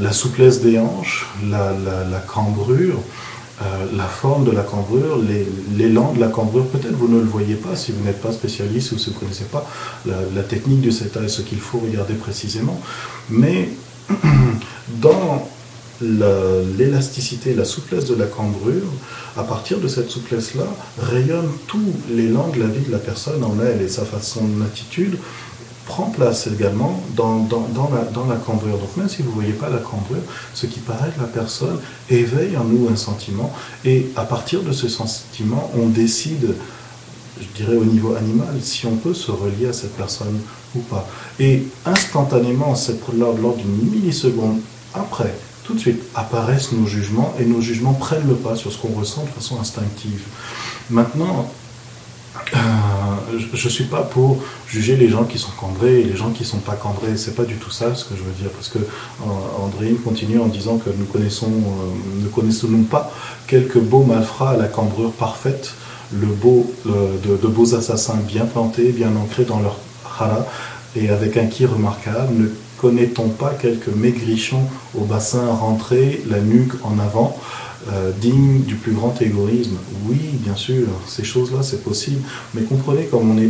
la, 0.00 0.12
souplesse 0.12 0.60
des 0.60 0.78
hanches, 0.78 1.26
la, 1.48 2.20
cambrure, 2.26 3.00
euh, 3.62 3.64
la 3.94 4.04
forme 4.04 4.44
de 4.44 4.52
la 4.52 4.62
cambrure, 4.62 5.18
l'élan 5.76 6.12
de 6.12 6.20
la 6.20 6.28
cambrure, 6.28 6.66
peut-être 6.66 6.94
vous 6.94 7.08
ne 7.08 7.18
le 7.18 7.26
voyez 7.26 7.56
pas 7.56 7.76
si 7.76 7.92
vous 7.92 8.02
n'êtes 8.04 8.20
pas 8.22 8.32
spécialiste 8.32 8.92
ou 8.92 8.98
si 8.98 9.10
vous 9.10 9.16
ne 9.16 9.20
connaissez 9.20 9.44
pas 9.44 9.68
la, 10.06 10.42
technique 10.42 10.80
du 10.80 10.90
CETA 10.90 11.24
et 11.24 11.28
ce 11.28 11.42
qu'il 11.42 11.60
faut 11.60 11.78
regarder 11.78 12.14
précisément, 12.14 12.80
mais 13.28 13.68
dans 14.88 15.46
l'élasticité, 16.00 17.52
la 17.54 17.66
souplesse 17.66 18.06
de 18.06 18.14
la 18.14 18.24
cambrure, 18.24 18.88
à 19.36 19.44
partir 19.44 19.78
de 19.78 19.88
cette 19.88 20.08
souplesse-là, 20.08 20.64
rayonne 20.98 21.50
tout 21.66 21.92
l'élan 22.10 22.48
de 22.48 22.60
la 22.60 22.66
vie 22.66 22.86
de 22.86 22.90
la 22.90 22.98
personne 22.98 23.44
en 23.44 23.56
elle 23.62 23.82
et 23.82 23.88
sa 23.88 24.06
façon 24.06 24.46
d'attitude 24.48 25.18
prend 25.92 26.08
place 26.18 26.46
également 26.46 27.02
dans, 27.16 27.38
dans, 27.40 27.90
la, 27.94 28.02
dans 28.16 28.26
la 28.26 28.36
cambrure. 28.36 28.78
Donc 28.78 28.96
même 28.96 29.08
si 29.08 29.22
vous 29.22 29.30
ne 29.30 29.34
voyez 29.34 29.56
pas 29.62 29.68
la 29.68 29.82
cambrure, 29.90 30.24
ce 30.54 30.66
qui 30.66 30.80
paraît 30.90 31.10
que 31.14 31.20
la 31.20 31.32
personne 31.40 31.78
éveille 32.08 32.56
en 32.56 32.64
nous 32.64 32.88
un 32.94 32.96
sentiment, 32.96 33.52
et 33.84 33.98
à 34.14 34.24
partir 34.34 34.62
de 34.62 34.72
ce 34.72 34.88
sentiment, 34.88 35.64
on 35.76 35.86
décide, 35.86 36.54
je 37.42 37.48
dirais 37.60 37.76
au 37.76 37.84
niveau 37.84 38.14
animal, 38.14 38.54
si 38.62 38.86
on 38.86 38.96
peut 39.04 39.14
se 39.14 39.32
relier 39.32 39.68
à 39.68 39.72
cette 39.72 39.96
personne 39.96 40.38
ou 40.76 40.80
pas. 40.92 41.04
Et 41.40 41.54
instantanément, 41.84 42.74
lors 43.18 43.56
d'une 43.56 43.90
milliseconde 43.92 44.60
après, 44.94 45.34
tout 45.64 45.74
de 45.74 45.80
suite 45.80 46.02
apparaissent 46.14 46.72
nos 46.72 46.86
jugements, 46.86 47.34
et 47.40 47.44
nos 47.44 47.60
jugements 47.60 47.94
prennent 47.94 48.28
le 48.28 48.38
pas 48.46 48.54
sur 48.54 48.70
ce 48.72 48.78
qu'on 48.78 48.94
ressent 49.00 49.24
de 49.24 49.34
façon 49.40 49.60
instinctive. 49.60 50.22
Maintenant, 50.88 51.50
euh, 52.54 52.58
je 53.38 53.64
ne 53.64 53.70
suis 53.70 53.84
pas 53.84 54.02
pour 54.02 54.38
juger 54.68 54.96
les 54.96 55.08
gens 55.08 55.24
qui 55.24 55.38
sont 55.38 55.50
cambrés 55.58 56.00
et 56.00 56.04
les 56.04 56.16
gens 56.16 56.30
qui 56.30 56.42
ne 56.42 56.48
sont 56.48 56.58
pas 56.58 56.74
cambrés. 56.74 57.16
C'est 57.16 57.34
pas 57.34 57.44
du 57.44 57.56
tout 57.56 57.70
ça 57.70 57.94
ce 57.94 58.04
que 58.04 58.14
je 58.16 58.22
veux 58.22 58.32
dire. 58.32 58.50
Parce 58.50 58.68
que 58.68 58.78
euh, 58.78 59.94
continue 60.04 60.38
en 60.38 60.46
disant 60.46 60.78
que 60.78 60.90
nous 60.90 61.04
connaissons, 61.06 61.50
euh, 61.50 62.22
ne 62.24 62.28
connaissons 62.28 62.68
pas 62.90 63.12
quelques 63.46 63.78
beaux 63.78 64.02
malfrats 64.02 64.50
à 64.50 64.56
la 64.56 64.68
cambrure 64.68 65.12
parfaite, 65.12 65.74
le 66.12 66.26
beau, 66.26 66.72
de, 66.84 67.46
beaux 67.46 67.74
assassins 67.74 68.18
bien 68.26 68.44
plantés, 68.44 68.90
bien 68.92 69.14
ancrés 69.16 69.44
dans 69.44 69.60
leur 69.60 69.76
hara 70.18 70.46
et 70.96 71.08
avec 71.08 71.36
un 71.36 71.46
qui 71.46 71.66
remarquable. 71.66 72.34
Ne 72.34 72.48
connaît-on 72.78 73.28
pas 73.28 73.50
quelques 73.50 73.88
maigrichons 73.88 74.64
au 74.98 75.04
bassin 75.04 75.46
rentré, 75.52 76.22
la 76.28 76.40
nuque 76.40 76.72
en 76.82 76.98
avant 76.98 77.38
euh, 77.88 78.10
digne 78.20 78.62
du 78.62 78.74
plus 78.74 78.92
grand 78.92 79.20
égoïsme. 79.22 79.76
Oui, 80.06 80.18
bien 80.34 80.54
sûr, 80.54 80.86
ces 81.06 81.24
choses-là, 81.24 81.62
c'est 81.62 81.82
possible. 81.82 82.20
Mais 82.54 82.62
comprenez 82.62 83.06
comme 83.06 83.30
on 83.30 83.38
est 83.38 83.46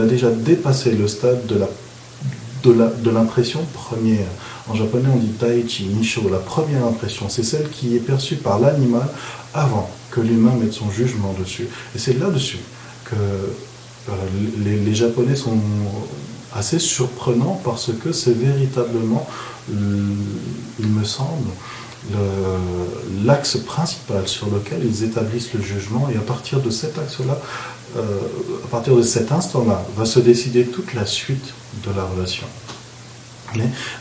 a 0.00 0.06
déjà 0.06 0.30
dépassé 0.30 0.92
le 0.92 1.08
stade 1.08 1.46
de 1.46 3.10
l'impression 3.10 3.60
première. 3.74 4.28
En 4.68 4.74
japonais, 4.74 5.08
on 5.12 5.18
dit 5.18 5.32
taichi, 5.32 5.86
nisho, 5.86 6.28
la 6.30 6.38
première 6.38 6.84
impression. 6.84 7.28
C'est 7.28 7.42
celle 7.42 7.68
qui 7.70 7.96
est 7.96 8.00
perçue 8.00 8.36
par 8.36 8.60
l'animal 8.60 9.08
avant 9.52 9.90
que 10.10 10.20
l'humain 10.20 10.54
mette 10.60 10.72
son 10.72 10.90
jugement 10.90 11.34
dessus. 11.38 11.68
Et 11.96 11.98
c'est 11.98 12.18
là-dessus 12.18 12.60
que 13.04 13.16
euh, 13.16 14.12
les, 14.64 14.94
Japonais 14.94 15.36
sont 15.36 15.58
assez 16.54 16.78
surprenants 16.78 17.60
parce 17.64 17.90
que 17.92 18.12
c'est 18.12 18.36
véritablement, 18.36 19.26
il 19.68 20.86
me 20.86 21.04
semble, 21.04 21.50
l'axe 23.24 23.56
principal 23.58 24.26
sur 24.26 24.48
lequel 24.48 24.80
ils 24.84 25.04
établissent 25.04 25.52
le 25.52 25.62
jugement 25.62 26.08
et 26.12 26.16
à 26.16 26.20
partir 26.20 26.60
de 26.60 26.70
cet 26.70 26.98
axe-là, 26.98 27.38
euh, 27.96 28.00
à 28.64 28.68
partir 28.68 28.96
de 28.96 29.02
cet 29.02 29.32
instant-là, 29.32 29.84
va 29.96 30.04
se 30.04 30.20
décider 30.20 30.64
toute 30.64 30.94
la 30.94 31.06
suite 31.06 31.52
de 31.84 31.94
la 31.94 32.04
relation. 32.04 32.46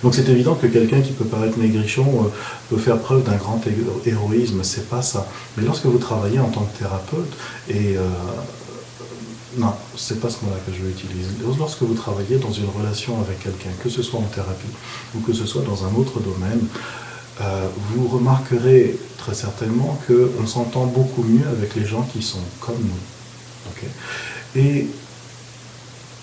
Donc 0.04 0.14
c'est 0.14 0.30
évident 0.30 0.54
que 0.56 0.68
quelqu'un 0.68 1.02
qui 1.02 1.12
peut 1.12 1.26
paraître 1.26 1.58
maigrichon 1.58 2.06
euh, 2.06 2.28
peut 2.70 2.78
faire 2.78 3.00
preuve 3.00 3.24
d'un 3.24 3.36
grand 3.36 3.60
héroïsme, 4.06 4.64
c'est 4.64 4.88
pas 4.90 5.02
ça. 5.02 5.28
Mais 5.58 5.64
lorsque 5.64 5.86
vous 5.86 5.98
travaillez 5.98 6.40
en 6.40 6.50
tant 6.50 6.62
que 6.66 6.78
thérapeute, 6.78 7.34
et 7.68 7.98
euh, 7.98 8.04
non, 9.58 9.74
c'est 9.96 10.20
pas 10.20 10.30
ce 10.30 10.46
mot-là 10.46 10.58
que 10.68 10.72
je 10.72 10.84
veux 10.84 10.92
utiliser. 10.92 11.30
Lorsque 11.58 11.82
vous 11.82 11.96
travaillez 11.96 12.38
dans 12.38 12.52
une 12.52 12.70
relation 12.70 13.20
avec 13.20 13.40
quelqu'un, 13.40 13.72
que 13.84 13.90
ce 13.90 14.04
soit 14.04 14.20
en 14.20 14.30
thérapie 14.34 14.68
ou 15.16 15.20
que 15.22 15.34
ce 15.34 15.46
soit 15.46 15.64
dans 15.64 15.84
un 15.86 15.96
autre 15.96 16.20
domaine, 16.20 16.62
euh, 17.42 17.68
vous 17.92 18.08
remarquerez 18.08 18.98
très 19.18 19.34
certainement 19.34 20.00
qu'on 20.08 20.48
s'entend 20.48 20.86
beaucoup 20.86 21.24
mieux 21.24 21.48
avec 21.48 21.76
les 21.76 21.86
gens 21.86 22.04
qui 22.04 22.22
sont 22.22 22.40
comme 22.60 22.80
nous. 22.82 23.00
Et 24.56 24.88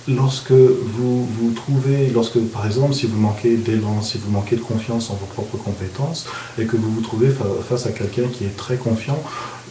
lorsque 0.09 0.53
vous 0.53 1.27
vous 1.27 1.53
trouvez, 1.53 2.11
lorsque 2.11 2.39
par 2.39 2.67
exemple, 2.67 2.95
si 2.95 3.07
vous 3.07 3.19
manquez 3.19 3.57
d'élan, 3.57 4.03
si 4.03 4.19
vous 4.19 4.31
manquez 4.31 4.57
de 4.57 4.61
confiance 4.61 5.11
en 5.11 5.15
vos 5.15 5.27
propres 5.27 5.57
compétences, 5.57 6.27
et 6.59 6.65
que 6.65 6.77
vous 6.77 6.91
vous 6.91 7.01
trouvez 7.01 7.31
face 7.69 7.87
à 7.87 7.93
quelqu'un 7.93 8.29
qui 8.29 8.45
est 8.45 8.57
très 8.57 8.77
confiant, 8.77 9.23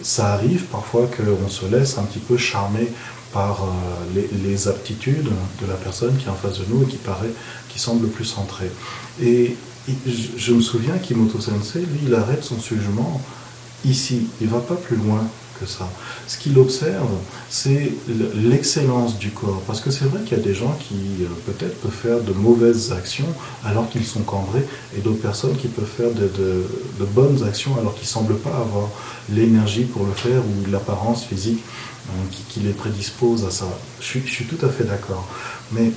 ça 0.01 0.33
arrive 0.33 0.65
parfois 0.65 1.07
qu'on 1.07 1.49
se 1.49 1.65
laisse 1.65 1.97
un 1.97 2.03
petit 2.03 2.19
peu 2.19 2.37
charmer 2.37 2.91
par 3.33 3.63
euh, 3.63 4.21
les, 4.45 4.67
aptitudes 4.69 5.29
de 5.61 5.67
la 5.67 5.73
personne 5.73 6.15
qui 6.15 6.25
est 6.25 6.29
en 6.29 6.35
face 6.35 6.59
de 6.59 6.65
nous 6.69 6.83
et 6.83 6.85
qui 6.85 6.95
paraît, 6.95 7.31
qui 7.67 7.79
semble 7.79 8.07
plus 8.07 8.23
centrée. 8.23 8.71
Et 9.21 9.57
je 9.87 10.53
me 10.53 10.61
souviens 10.61 10.97
qu'Imoto 10.97 11.39
Sensei, 11.39 11.79
lui, 11.79 11.99
il 12.07 12.13
arrête 12.15 12.43
son 12.43 12.59
jugement 12.59 13.21
ici. 13.85 14.27
Il 14.41 14.47
ne 14.47 14.51
va 14.51 14.59
pas 14.59 14.75
plus 14.75 14.95
loin 14.95 15.21
que 15.59 15.65
ça. 15.65 15.89
Ce 16.27 16.37
qu'il 16.37 16.57
observe, 16.57 17.09
c'est 17.49 17.91
l'excellence 18.35 19.17
du 19.17 19.29
corps. 19.31 19.61
Parce 19.67 19.81
que 19.81 19.91
c'est 19.91 20.05
vrai 20.05 20.21
qu'il 20.23 20.37
y 20.37 20.41
a 20.41 20.43
des 20.43 20.53
gens 20.53 20.77
qui 20.87 21.23
euh, 21.23 21.27
peut-être 21.45 21.79
peuvent 21.81 21.91
faire 21.91 22.21
de 22.21 22.33
mauvaises 22.33 22.91
actions 22.91 23.27
alors 23.63 23.89
qu'ils 23.89 24.05
sont 24.05 24.21
cambrés, 24.21 24.65
et 24.97 25.01
d'autres 25.01 25.21
personnes 25.21 25.55
qui 25.55 25.67
peuvent 25.67 25.85
faire 25.85 26.11
de, 26.11 26.65
bonnes 27.13 27.43
actions 27.47 27.77
alors 27.79 27.93
qu'ils 27.93 28.03
ne 28.03 28.09
semblent 28.09 28.37
pas 28.37 28.57
avoir 28.57 28.89
l'énergie 29.29 29.85
pour 29.85 30.05
le 30.05 30.13
faire 30.13 30.41
ou 30.41 30.71
l'apparence 30.71 31.23
physique 31.23 31.63
euh, 32.09 32.11
qui, 32.49 32.59
les 32.59 32.73
prédispose 32.73 33.45
à 33.45 33.51
ça. 33.51 33.67
Je 34.01 34.05
suis, 34.05 34.45
tout 34.45 34.63
à 34.65 34.69
fait 34.69 34.83
d'accord. 34.83 35.27
Mais 35.71 35.91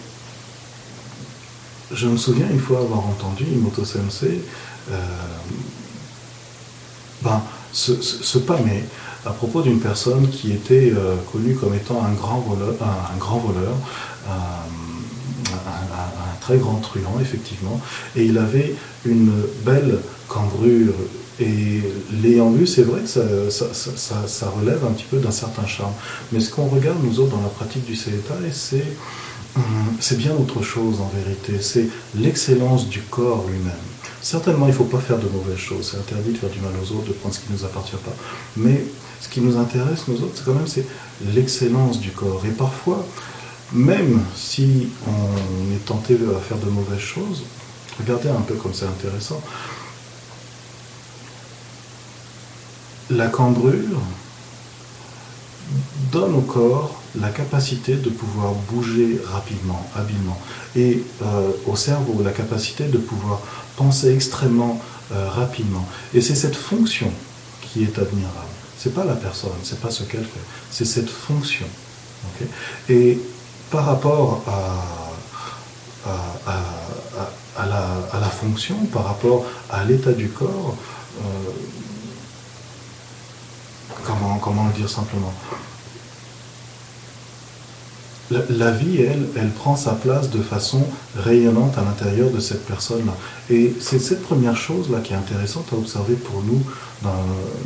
je 1.93 2.07
me 2.07 2.17
souviens 2.17 2.49
une 2.51 2.61
fois 2.61 2.81
avoir 2.81 3.07
entendu 3.07 3.45
Imoto 3.45 3.85
Sensei 3.85 4.41
euh, 4.91 4.95
ben, 7.23 7.43
se, 7.73 8.01
se, 8.01 8.39
pâmer 8.39 8.85
à 9.27 9.31
propos 9.31 9.63
d'une 9.63 9.81
personne 9.81 10.29
qui 10.29 10.53
était 10.53 10.93
euh, 10.97 11.17
connue 11.33 11.55
comme 11.55 11.75
étant 11.75 12.03
un 12.05 12.13
grand 12.13 12.41
voleur, 12.41 12.75
un, 12.81 13.17
grand 13.19 13.39
voleur 13.39 13.75
un, 14.27 14.69
très 16.41 16.57
grand 16.57 16.77
truand, 16.77 17.19
effectivement, 17.21 17.81
et 18.17 18.25
il 18.25 18.39
avait 18.39 18.75
une 19.05 19.33
belle 19.65 19.99
cambrure. 20.29 20.95
Et 21.41 21.83
l'ayant 22.23 22.51
vu, 22.51 22.67
c'est 22.67 22.83
vrai 22.83 23.03
que 23.03 23.51
ça, 23.51 23.67
ça, 23.73 24.53
relève 24.59 24.85
un 24.85 24.93
petit 24.93 25.07
peu 25.11 25.19
d'un 25.19 25.31
certain 25.31 25.67
charme. 25.67 25.93
Mais 26.33 26.41
ce 26.41 26.51
qu'on 26.51 26.67
regarde, 26.67 26.99
nous 27.05 27.21
autres, 27.21 27.37
dans 27.37 27.43
la 27.43 27.49
pratique 27.49 27.85
du 27.85 27.95
Seetai, 27.95 28.51
c'est 28.53 28.87
c'est 30.01 30.19
bien 30.19 30.33
autre 30.33 30.63
chose 30.63 31.01
en 31.01 31.11
vérité. 31.15 31.61
C'est 31.61 31.89
l'excellence 32.15 32.89
du 32.89 33.01
corps 33.03 33.45
lui-même. 33.49 33.73
Certainement, 34.21 34.67
il 34.67 34.71
ne 34.71 34.75
faut 34.75 34.85
pas 34.85 34.99
faire 34.99 35.19
de 35.19 35.29
mauvaises 35.29 35.59
choses. 35.59 35.91
C'est 35.91 35.99
interdit 35.99 36.33
de 36.33 36.39
faire 36.39 36.51
du 36.51 36.61
mal 36.61 36.73
aux 36.83 36.93
autres, 36.97 37.09
de 37.09 37.13
prendre 37.13 37.35
ce 37.35 37.41
qui 37.41 37.53
ne 37.53 37.59
nous 37.59 37.65
appartient 37.65 37.97
pas. 37.97 38.15
Mais 38.57 38.85
ce 39.21 39.29
qui 39.29 39.41
nous 39.41 39.57
intéresse, 39.57 40.09
nous 40.09 40.17
autres, 40.23 40.35
c'est 40.37 40.45
quand 40.45 40.55
même 40.55 40.67
l'excellence 41.35 42.01
du 42.01 42.11
corps. 42.11 42.43
Et 42.47 42.51
parfois, 42.51 43.05
même 43.73 44.23
si 44.35 44.89
on 45.07 45.75
est 45.75 45.85
tenté 45.85 46.15
à 46.15 46.41
faire 46.41 46.59
de 46.59 46.71
mauvaises 46.71 46.99
choses, 46.99 47.43
regardez 47.99 48.29
un 48.29 48.41
peu 48.41 48.55
comme 48.55 48.75
c'est 48.75 48.87
intéressant. 48.87 49.41
La 53.11 53.29
cambrure 53.29 54.01
donne 56.13 56.35
au 56.35 56.41
corps 56.41 56.98
la 57.17 57.31
capacité 57.31 57.95
de 57.95 58.11
pouvoir 58.11 58.53
bouger 58.71 59.21
rapidement, 59.25 59.89
habilement, 59.97 60.39
et 60.77 61.03
euh, 61.23 61.51
au 61.67 61.77
cerveau 61.77 62.23
la 62.23 62.33
capacité 62.33 62.85
de 62.85 62.99
pouvoir 62.99 63.41
penser 63.77 64.15
extrêmement 64.15 64.81
euh, 65.13 65.29
rapidement. 65.29 65.87
Et 66.15 66.21
c'est 66.21 66.35
cette 66.35 66.57
fonction 66.57 67.11
qui 67.63 67.85
est 67.85 67.99
admirable. 67.99 68.49
C'est 68.79 68.95
pas 68.95 69.05
la 69.05 69.15
personne, 69.15 69.51
c'est 69.63 69.81
pas 69.81 69.91
ce 69.91 70.05
qu'elle 70.05 70.25
fait, 70.25 70.41
c'est 70.71 70.85
cette 70.85 71.11
fonction. 71.11 71.67
et 72.89 73.19
par 73.71 73.85
rapport 73.87 74.43
à, 74.47 74.85
la, 77.67 78.29
fonction, 78.31 78.77
par 78.93 79.05
rapport 79.05 79.45
à 79.71 79.85
l'état 79.85 80.13
du 80.13 80.29
corps, 80.29 80.77
euh, 81.21 81.23
comment, 84.05 84.39
comment 84.39 84.67
le 84.69 84.73
dire 84.73 84.89
simplement? 84.89 85.35
La, 88.31 88.71
vie, 88.71 89.01
elle, 89.03 89.27
elle 89.37 89.51
prend 89.51 89.77
sa 89.77 89.93
place 89.93 90.31
de 90.31 90.41
façon 90.43 90.83
rayonnante 91.17 91.79
à 91.79 91.83
l'intérieur 91.83 92.31
de 92.31 92.41
cette 92.41 92.67
personne-là. 92.67 93.15
Et 93.51 93.73
c'est 93.81 93.99
cette 93.99 94.23
première 94.23 94.57
chose-là 94.57 94.99
qui 95.03 95.15
est 95.15 95.17
intéressante 95.17 95.67
à 95.73 95.77
observer 95.77 96.15
pour 96.15 96.43
nous 96.43 96.61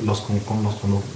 lorsqu'on 0.07 0.35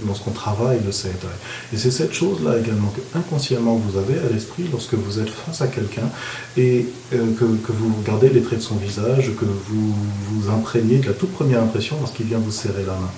lorsqu'on 0.05 0.31
travaille 0.31 0.79
le 0.85 0.91
CETI. 0.91 1.27
Et 1.73 1.77
c'est 1.77 1.91
cette 1.91 2.13
chose-là 2.13 2.57
également 2.57 2.89
que 2.89 3.17
inconsciemment 3.17 3.75
vous 3.75 3.97
avez 3.97 4.17
à 4.19 4.33
l'esprit 4.33 4.65
lorsque 4.71 4.95
vous 4.95 5.19
êtes 5.19 5.29
face 5.29 5.61
à 5.61 5.67
quelqu'un 5.67 6.09
et 6.57 6.87
euh, 7.13 7.33
que, 7.37 7.45
que, 7.45 7.71
vous 7.71 7.93
regardez 8.01 8.29
les 8.29 8.41
traits 8.41 8.59
de 8.59 8.63
son 8.63 8.75
visage, 8.75 9.31
que 9.39 9.45
vous 9.45 9.93
vous 10.31 10.49
imprégnez 10.49 10.97
de 10.97 11.07
la 11.07 11.13
toute 11.13 11.31
première 11.31 11.61
impression 11.61 11.97
lorsqu'il 11.99 12.25
vient 12.25 12.39
vous 12.39 12.51
serrer 12.51 12.83
la 12.85 12.93
main 12.93 13.11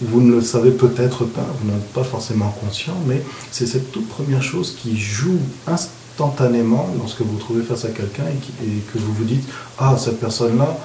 vous, 0.00 0.20
ne 0.20 0.34
le 0.34 0.42
savez 0.42 0.70
peut-être 0.70 1.24
pas, 1.24 1.46
vous 1.60 1.70
n'êtes 1.70 1.92
pas 1.92 2.04
forcément 2.04 2.50
conscient, 2.60 2.96
mais 3.06 3.22
c'est 3.50 3.66
cette 3.66 3.92
toute 3.92 4.08
première 4.08 4.42
chose 4.42 4.76
qui 4.76 4.98
joue 4.98 5.38
instantanément 5.66 6.88
lorsque 6.98 7.22
vous 7.22 7.32
vous 7.32 7.38
trouvez 7.38 7.62
face 7.62 7.84
à 7.84 7.88
quelqu'un 7.88 8.24
et, 8.24 8.92
que 8.92 8.98
vous 8.98 9.12
vous 9.14 9.24
dites 9.24 9.44
Ah, 9.78 9.96
cette 9.98 10.20
personne-là, 10.20 10.76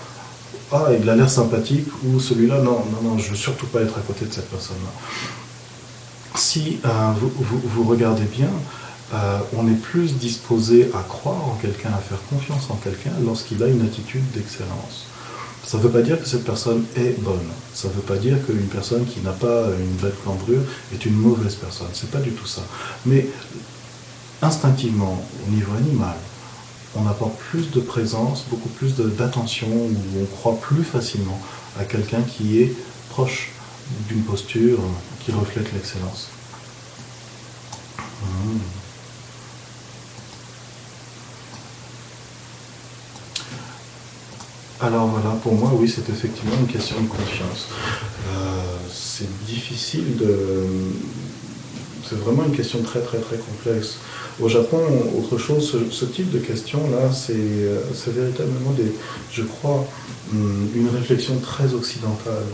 ah, 0.71 0.85
il 0.99 1.09
a 1.09 1.15
l'air 1.15 1.29
sympathique, 1.29 1.87
ou 2.05 2.19
celui-là, 2.19 2.61
non, 2.61 2.83
non, 2.91 3.09
non, 3.09 3.17
je 3.17 3.31
veux 3.31 3.35
surtout 3.35 3.67
pas 3.67 3.81
être 3.81 3.97
à 3.97 4.01
côté 4.01 4.25
de 4.25 4.33
cette 4.33 4.49
personne-là. 4.49 4.91
Si 6.35 6.79
euh, 6.85 7.11
vous, 7.37 7.83
regardez 7.83 8.23
bien, 8.23 8.49
euh, 9.13 9.39
on 9.57 9.67
est 9.67 9.81
plus 9.81 10.13
disposé 10.13 10.89
à 10.93 11.01
croire 11.01 11.49
en 11.49 11.57
quelqu'un, 11.61 11.89
à 11.89 11.97
faire 11.97 12.19
confiance 12.29 12.69
en 12.69 12.75
quelqu'un 12.75 13.11
lorsqu'il 13.25 13.61
a 13.63 13.67
une 13.67 13.81
attitude 13.81 14.23
d'excellence. 14.31 15.07
Ça 15.69 15.77
ne 15.77 15.83
veut 15.83 15.91
pas 15.91 16.01
dire 16.01 16.19
que 16.19 16.27
cette 16.27 16.45
personne 16.45 16.83
est 16.95 17.21
bonne. 17.21 17.47
Ça 17.75 17.89
ne 17.89 17.93
veut 17.93 18.01
pas 18.01 18.15
dire 18.15 18.43
qu'une 18.43 18.67
personne 18.69 19.05
qui 19.05 19.19
n'a 19.19 19.33
pas 19.33 19.67
une 19.79 19.97
belle 19.97 20.15
cambrure 20.25 20.61
est 20.91 21.05
une 21.05 21.13
mauvaise 21.13 21.53
personne. 21.53 21.89
C'est 21.93 22.09
pas 22.09 22.17
du 22.17 22.31
tout 22.31 22.47
ça. 22.47 22.63
Mais 23.05 23.27
instinctivement, 24.41 25.23
au 25.47 25.51
niveau 25.51 25.71
animal, 25.77 26.15
on 26.95 27.05
apporte 27.05 27.37
plus 27.51 27.69
de 27.69 27.81
présence, 27.81 28.45
beaucoup 28.49 28.69
plus 28.69 28.95
d'attention, 28.95 29.67
où 29.67 29.95
on 30.19 30.25
croit 30.37 30.59
plus 30.59 30.83
facilement 30.83 31.39
à 31.79 31.83
quelqu'un 31.83 32.23
qui 32.23 32.63
est 32.63 32.73
proche 33.11 33.51
d'une 34.07 34.23
posture 34.23 34.79
qui 35.23 35.31
reflète 35.31 35.71
l'excellence. 35.71 36.29
Mmh. 38.23 38.78
Alors 44.81 45.07
voilà, 45.07 45.35
pour 45.43 45.55
moi, 45.55 45.71
oui, 45.73 45.91
c'est 45.93 46.09
effectivement 46.09 46.55
une 46.59 46.67
question 46.67 46.95
de 47.01 47.07
confiance. 47.07 47.67
Euh, 48.29 48.61
c'est 48.89 49.29
difficile 49.45 50.15
de... 50.17 50.65
C'est 52.07 52.15
vraiment 52.15 52.45
une 52.45 52.55
question 52.55 52.81
très 52.81 53.01
très 53.01 53.19
très 53.19 53.37
complexe. 53.37 53.97
Au 54.41 54.47
Japon, 54.47 54.79
autre 55.17 55.37
chose, 55.37 55.77
ce, 55.91 56.05
type 56.05 56.31
de 56.31 56.39
question-là, 56.39 57.11
c'est 57.11 58.11
véritablement, 58.11 58.71
des, 58.71 58.91
je 59.31 59.43
crois, 59.43 59.85
une 60.33 60.89
réflexion 60.95 61.37
très 61.39 61.73
occidentale. 61.73 62.47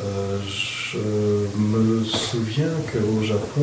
Euh, 0.00 0.38
je 0.46 0.98
me 1.58 2.02
souviens 2.04 2.72
qu'au 2.90 3.22
Japon, 3.22 3.62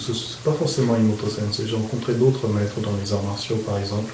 ce 0.00 0.12
pas 0.42 0.52
forcément 0.52 0.96
Imoto 0.96 1.28
Sensei, 1.28 1.66
j'ai 1.68 1.76
rencontré 1.76 2.14
d'autres 2.14 2.48
maîtres 2.48 2.80
dans 2.80 2.92
les 3.02 3.12
arts 3.12 3.22
martiaux 3.22 3.56
par 3.56 3.78
exemple, 3.78 4.12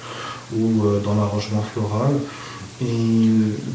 ou 0.55 0.85
euh, 0.85 0.99
dans 0.99 1.15
l'arrangement 1.15 1.63
floral, 1.73 2.13
et 2.81 3.29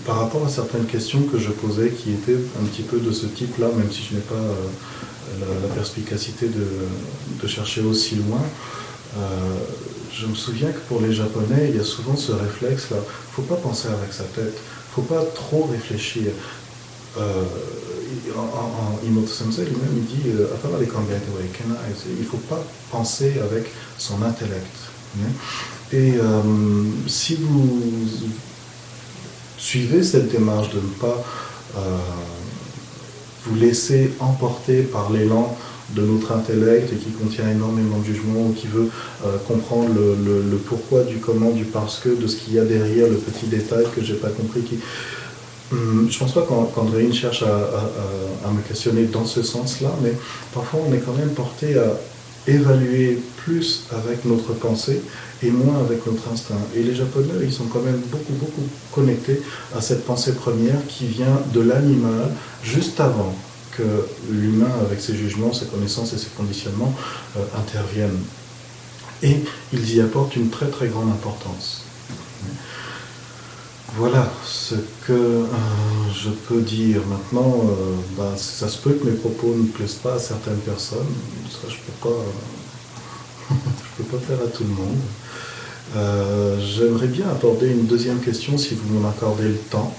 par 0.05 0.19
rapport 0.19 0.45
à 0.45 0.49
certaines 0.49 0.85
questions 0.85 1.23
que 1.23 1.39
je 1.39 1.51
posais 1.51 1.91
qui 1.91 2.11
étaient 2.11 2.37
un 2.61 2.65
petit 2.67 2.83
peu 2.83 2.99
de 2.99 3.13
ce 3.13 3.27
type-là, 3.27 3.69
même 3.75 3.91
si 3.91 4.03
je 4.11 4.17
n'ai 4.17 4.21
pas 4.21 4.35
euh, 4.35 5.63
la, 5.63 5.69
perspicacité 5.75 6.49
de, 6.49 7.47
chercher 7.49 7.81
aussi 7.81 8.17
loin, 8.17 8.43
euh, 9.17 9.21
je 10.13 10.27
me 10.27 10.35
souviens 10.35 10.71
que 10.71 10.81
pour 10.81 11.01
les 11.01 11.15
Japonais, 11.15 11.71
il 11.71 11.77
y 11.77 11.81
a 11.81 11.85
souvent 11.85 12.15
ce 12.15 12.33
réflexe-là. 12.33 12.99
Il 12.99 13.41
ne 13.41 13.47
faut 13.47 13.55
pas 13.55 13.57
penser 13.57 13.89
avec 13.89 14.13
sa 14.13 14.25
tête, 14.25 14.53
il 14.55 15.01
ne 15.01 15.07
faut 15.07 15.15
pas 15.15 15.25
trop 15.35 15.65
réfléchir. 15.65 16.33
Euh, 17.19 17.45
en, 18.37 18.41
en, 18.41 19.07
Imoto 19.07 19.29
Sensei 19.29 19.65
lui-même, 19.65 19.97
il 19.97 20.05
dit 20.05 20.23
il 20.27 20.35
ne 22.19 22.25
faut 22.25 22.37
pas 22.37 22.63
penser 22.91 23.35
avec 23.41 23.71
son 23.97 24.23
intellect. 24.23 24.67
Et 25.93 26.15
si 27.07 27.37
vous 27.37 27.81
suivez 29.61 30.03
cette 30.03 30.33
démarche 30.33 30.71
de 30.71 30.77
ne 30.77 30.95
pas 31.01 31.23
euh, 31.77 31.81
vous 33.45 33.55
laisser 33.55 34.11
emporter 34.19 34.83
par 34.83 35.13
l'élan 35.13 35.57
de 35.95 36.03
notre 36.03 36.33
intellect 36.33 36.89
qui 36.99 37.11
contient 37.11 37.49
énormément 37.51 37.99
de 37.99 38.05
jugement 38.05 38.47
ou 38.49 38.53
qui 38.53 38.69
veut 38.69 38.91
euh, 39.25 39.37
comprendre 39.47 39.91
le, 39.95 40.57
pourquoi 40.57 41.03
du 41.03 41.17
comment, 41.17 41.51
du 41.51 41.65
parce 41.65 41.99
que, 41.99 42.09
de 42.09 42.27
ce 42.27 42.37
qu'il 42.37 42.55
y 42.55 42.59
a 42.59 42.65
derrière, 42.65 43.09
le 43.09 43.17
petit 43.17 43.47
détail 43.47 43.85
que 43.95 44.03
j'ai 44.03 44.15
pas 44.15 44.29
compris. 44.29 44.63
Qui... 44.63 44.79
Hum, 45.73 46.09
je 46.11 46.19
pense 46.19 46.33
pas 46.33 46.43
qu'Andréine 46.43 47.13
cherche 47.13 47.43
à, 47.43 48.51
me 48.51 48.63
questionner 48.67 49.05
dans 49.05 49.27
ce 49.27 49.43
sens-là, 49.43 49.91
mais 50.03 50.13
parfois 50.55 50.81
on 50.89 50.93
est 50.93 50.99
quand 50.99 51.15
même 51.15 51.31
porté 51.31 51.77
à 51.77 51.93
évaluer 52.47 53.19
plus 53.45 53.85
avec 53.93 54.25
notre 54.25 54.53
pensée 54.55 55.03
et 55.43 55.51
moins 55.51 55.81
avec 55.81 56.07
notre 56.07 56.31
instinct. 56.33 56.61
Et 56.75 56.83
les 56.83 56.95
Japonais, 56.95 57.29
ils 57.43 57.53
sont 57.53 57.67
quand 57.67 57.81
même 57.83 58.01
beaucoup, 58.11 58.33
beaucoup 58.33 58.67
connectés 58.93 59.41
à 59.77 59.81
cette 59.81 60.05
pensée 60.05 60.35
première 60.35 60.87
qui 60.87 61.07
vient 61.07 61.41
de 61.53 61.61
l'animal 61.61 62.31
juste 62.63 63.01
avant 63.01 63.35
que 63.73 63.83
l'humain, 64.31 64.71
avec 64.85 65.01
ses 65.01 65.15
jugements, 65.15 65.53
ses 65.53 65.67
connaissances 65.67 66.13
et 66.13 66.19
ses 66.19 66.31
conditionnements, 66.37 66.95
euh, 67.37 67.41
interviennent. 67.59 68.19
Et 69.23 69.37
ils 69.73 69.95
y 69.95 70.01
apportent 70.01 70.37
une 70.37 70.51
très 70.51 70.69
très 70.69 70.89
grande 70.89 71.11
importance. 71.11 71.85
Voilà 73.97 74.31
ce 74.45 74.77
que 75.05 75.13
euh, 75.13 75.45
je 76.15 76.31
peux 76.31 76.61
dire. 76.61 77.01
Maintenant, 77.09 77.65
euh, 77.65 77.95
ben, 78.17 78.37
ça 78.37 78.69
se 78.69 78.79
peut 78.79 78.93
que 78.93 79.05
mes 79.05 79.17
propos 79.17 79.55
ne 79.57 79.67
plaisent 79.67 79.95
pas 79.95 80.15
à 80.15 80.19
certaines 80.19 80.59
personnes. 80.59 81.13
Ça, 81.51 81.69
je 81.69 81.75
peux 81.75 82.09
pas, 82.09 83.57
peux 83.99 84.05
pas 84.05 84.19
faire 84.19 84.39
à 84.47 84.49
tout 84.49 84.63
le 84.63 84.71
monde. 84.71 84.99
Euh, 85.97 86.57
j'aimerais 86.61 87.09
bien 87.09 87.29
aborder 87.29 87.69
une 87.69 87.87
deuxième 87.87 88.21
question 88.21 88.57
si 88.57 88.75
vous 88.75 88.95
m'en 88.95 89.09
accordez 89.09 89.49
le 89.49 89.57
temps. 89.57 89.93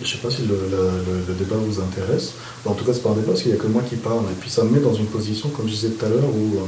Je 0.00 0.04
ne 0.04 0.10
sais 0.10 0.18
pas 0.18 0.30
si 0.30 0.42
le, 0.42 1.34
débat 1.34 1.56
vous 1.56 1.80
intéresse. 1.80 2.34
En 2.64 2.74
tout 2.74 2.84
cas, 2.84 2.92
c'est 2.94 3.02
pas 3.02 3.10
un 3.10 3.14
débat 3.14 3.32
parce 3.32 3.42
qu'il 3.42 3.50
n'y 3.50 3.58
a 3.58 3.60
que 3.60 3.66
moi 3.66 3.82
qui 3.82 3.96
parle. 3.96 4.22
Et 4.30 4.40
puis 4.40 4.48
ça 4.48 4.62
me 4.62 4.70
met 4.70 4.78
dans 4.78 4.94
une 4.94 5.06
position, 5.06 5.48
comme 5.48 5.66
je 5.66 5.72
disais 5.72 5.88
tout 5.88 6.06
à 6.06 6.08
l'heure, 6.08 6.28
où 6.28 6.60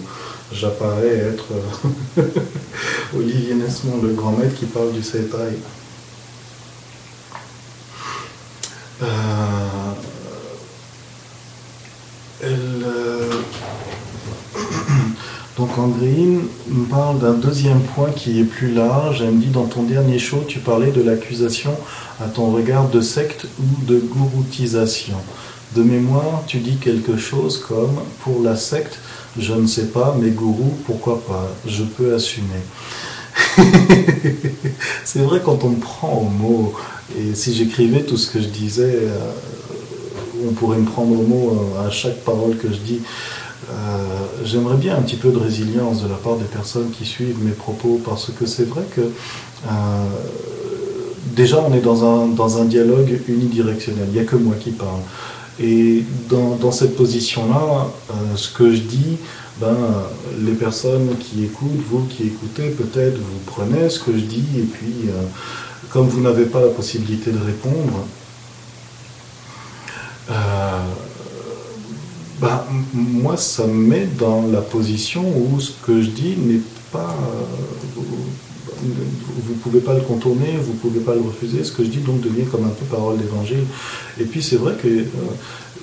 j'apparais 0.53 1.33
être 1.35 1.44
Olivier 3.16 3.55
Nesmond, 3.55 4.03
le 4.03 4.12
grand 4.14 4.33
maître 4.33 4.57
qui 4.57 4.66
parle 4.66 4.90
du 4.90 5.05
Setai. 5.05 5.37
Euh, 5.37 5.53
euh, 5.53 5.57
donc 15.56 15.78
en 15.78 15.88
green, 15.88 16.42
me 16.68 16.84
parle 16.84 17.18
d'un 17.18 17.32
deuxième 17.32 17.80
point 17.80 18.10
qui 18.10 18.40
est 18.40 18.44
plus 18.44 18.72
large. 18.72 19.22
Elle 19.22 19.32
me 19.32 19.40
dit 19.40 19.48
dans 19.48 19.64
ton 19.66 19.84
dernier 19.84 20.18
show, 20.18 20.44
tu 20.46 20.58
parlais 20.58 20.90
de 20.90 21.02
l'accusation 21.02 21.74
à 22.20 22.26
ton 22.26 22.50
regard 22.50 22.88
de 22.88 23.00
secte 23.00 23.46
ou 23.58 23.84
de 23.84 23.98
gouroutisation. 23.98 25.16
De 25.74 25.82
mémoire, 25.82 26.42
tu 26.46 26.58
dis 26.58 26.76
quelque 26.76 27.16
chose 27.16 27.58
comme 27.58 28.00
pour 28.22 28.42
la 28.42 28.56
secte, 28.56 28.98
je 29.38 29.54
ne 29.54 29.66
sais 29.66 29.86
pas, 29.86 30.14
mais 30.20 30.30
gourou, 30.30 30.74
pourquoi 30.84 31.22
pas? 31.26 31.48
Je 31.66 31.84
peux 31.84 32.14
assumer. 32.14 32.60
c'est 35.04 35.20
vrai 35.20 35.40
quand 35.44 35.64
on 35.64 35.70
me 35.70 35.80
prend 35.80 36.12
au 36.12 36.28
mot, 36.28 36.74
et 37.18 37.34
si 37.34 37.54
j'écrivais 37.54 38.02
tout 38.02 38.16
ce 38.16 38.30
que 38.30 38.40
je 38.40 38.48
disais, 38.48 38.94
euh, 39.02 39.18
on 40.48 40.52
pourrait 40.52 40.78
me 40.78 40.86
prendre 40.86 41.12
au 41.12 41.22
mot 41.22 41.74
euh, 41.76 41.86
à 41.86 41.90
chaque 41.90 42.20
parole 42.20 42.56
que 42.56 42.68
je 42.68 42.78
dis. 42.78 43.00
Euh, 43.70 43.72
j'aimerais 44.44 44.76
bien 44.76 44.96
un 44.96 45.02
petit 45.02 45.16
peu 45.16 45.30
de 45.30 45.38
résilience 45.38 46.02
de 46.02 46.08
la 46.08 46.16
part 46.16 46.36
des 46.36 46.44
personnes 46.44 46.90
qui 46.90 47.04
suivent 47.04 47.42
mes 47.42 47.52
propos, 47.52 48.00
parce 48.04 48.30
que 48.38 48.46
c'est 48.46 48.68
vrai 48.68 48.82
que 48.94 49.02
déjà 51.36 51.62
on 51.62 51.74
est 51.74 51.80
dans 51.80 52.04
un, 52.04 52.26
dans 52.28 52.60
un 52.60 52.64
dialogue 52.64 53.20
unidirectionnel, 53.28 54.06
il 54.08 54.14
n'y 54.14 54.20
a 54.20 54.24
que 54.24 54.36
moi 54.36 54.54
qui 54.58 54.70
parle. 54.70 55.00
Et 55.62 56.04
dans, 56.30 56.56
dans 56.56 56.72
cette 56.72 56.96
position-là, 56.96 57.88
ce 58.34 58.48
que 58.48 58.74
je 58.74 58.80
dis, 58.80 59.18
ben, 59.61 59.77
les 60.38 60.53
personnes 60.53 61.16
qui 61.18 61.44
écoutent, 61.44 61.83
vous 61.90 62.07
qui 62.07 62.29
écoutez, 62.29 62.70
peut-être 62.70 63.18
vous 63.18 63.40
prenez 63.44 63.90
ce 63.90 64.01
que 64.01 64.12
je 64.12 64.25
dis, 64.25 64.46
et 64.57 64.62
puis 64.62 65.09
euh, 65.09 65.23
comme 65.90 66.09
vous 66.09 66.20
n'avez 66.20 66.46
pas 66.46 66.61
la 66.61 66.68
possibilité 66.68 67.31
de 67.31 67.38
répondre, 67.38 68.07
euh, 70.31 70.83
ben, 72.40 72.64
moi 72.94 73.37
ça 73.37 73.66
me 73.66 73.75
met 73.75 74.07
dans 74.18 74.46
la 74.46 74.62
position 74.62 75.23
où 75.23 75.61
ce 75.61 75.73
que 75.85 76.01
je 76.01 76.09
dis 76.09 76.37
n'est 76.38 76.62
pas... 76.90 77.14
Euh, 77.14 78.01
vous 78.83 79.53
ne 79.55 79.59
pouvez 79.59 79.81
pas 79.81 79.92
le 79.92 80.01
contourner, 80.01 80.57
vous 80.59 80.73
ne 80.73 80.79
pouvez 80.79 81.01
pas 81.01 81.14
le 81.14 81.20
refuser. 81.20 81.64
Ce 81.64 81.73
que 81.73 81.85
je 81.85 81.90
dis 81.90 81.99
donc 81.99 82.23
devient 82.23 82.46
comme 82.51 82.64
un 82.64 82.70
peu 82.70 82.87
parole 82.87 83.18
d'évangile. 83.18 83.64
Et 84.18 84.25
puis 84.25 84.42
c'est 84.42 84.57
vrai 84.57 84.75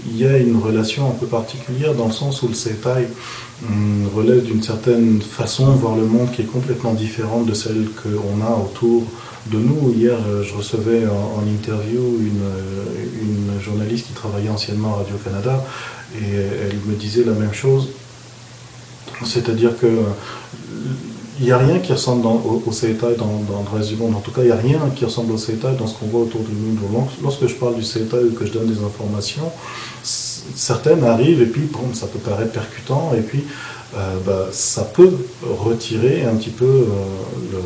qu'il 0.08 0.18
y 0.18 0.26
a 0.26 0.38
une 0.38 0.58
relation 0.58 1.10
un 1.10 1.14
peu 1.14 1.26
particulière 1.26 1.94
dans 1.94 2.08
le 2.08 2.14
sens 2.14 2.42
où 2.44 2.48
le 2.48 2.54
Setai 2.54 3.08
relève 4.16 4.44
d'une 4.44 4.62
certaine 4.62 5.22
façon 5.22 5.72
de 5.74 5.78
voir 5.78 5.96
le 5.96 6.06
monde 6.06 6.32
qui 6.32 6.44
est 6.44 6.46
complètement 6.46 6.94
différente 6.94 7.46
de 7.46 7.54
celle 7.54 7.88
qu'on 8.02 8.42
a 8.42 8.56
autour 8.56 9.04
de 9.48 9.58
nous. 9.58 9.94
Hier, 9.96 10.18
euh, 10.28 10.44
je 10.44 10.54
recevais 10.54 11.06
en, 11.08 11.42
interview 11.48 12.02
une, 12.20 12.42
euh, 12.44 13.22
une, 13.22 13.62
journaliste 13.62 14.08
qui 14.08 14.14
travaillait 14.14 14.50
anciennement 14.50 14.94
à 14.94 14.98
Radio-Canada 14.98 15.66
et 16.16 16.36
elle 16.36 16.78
me 16.86 16.96
disait 16.96 17.24
la 17.24 17.34
même 17.34 17.54
chose. 17.54 17.90
C'est-à-dire 19.26 19.78
que 19.78 19.88
il 21.40 21.46
n'y 21.46 21.52
a 21.52 21.58
rien 21.58 21.80
qui 21.80 21.94
ressemble 21.94 22.26
au, 22.26 22.64
au 22.66 22.72
dans, 23.18 23.26
dans, 23.26 23.64
le 23.72 23.78
reste 23.78 23.90
du 23.90 23.96
monde. 23.96 24.16
En 24.16 24.20
tout 24.20 24.32
cas, 24.32 24.42
il 24.42 24.48
n'y 24.48 24.52
a 24.52 24.56
rien 24.56 24.80
qui 24.96 25.06
ressemble 25.06 25.32
au 25.34 25.38
CETA 25.38 25.72
dans 25.72 25.86
ce 25.86 25.96
qu'on 25.96 26.08
voit 26.08 26.22
autour 26.22 26.42
de 26.42 26.50
nous. 26.50 26.78
lorsque 27.22 27.48
je 27.48 27.56
parle 27.56 27.76
du 27.76 27.84
CETA 27.84 28.18
ou 28.18 28.32
que 28.32 28.46
je 28.46 28.52
donne 28.52 28.68
des 28.68 28.84
informations, 28.84 29.52
certaines 30.04 31.04
arrivent 31.04 31.42
et 31.42 31.46
puis 31.46 31.64
bon, 31.72 31.94
ça 31.94 32.08
peut 32.08 32.20
paraître 32.20 32.52
percutant 32.52 33.12
et 33.16 33.22
puis 33.22 33.44
euh, 33.96 34.18
bah, 34.26 34.48
ça 34.52 34.84
peut 34.84 35.12
retirer 35.44 36.24
un 36.24 36.36
petit 36.36 36.50
peu 36.50 36.66
euh, 36.66 37.60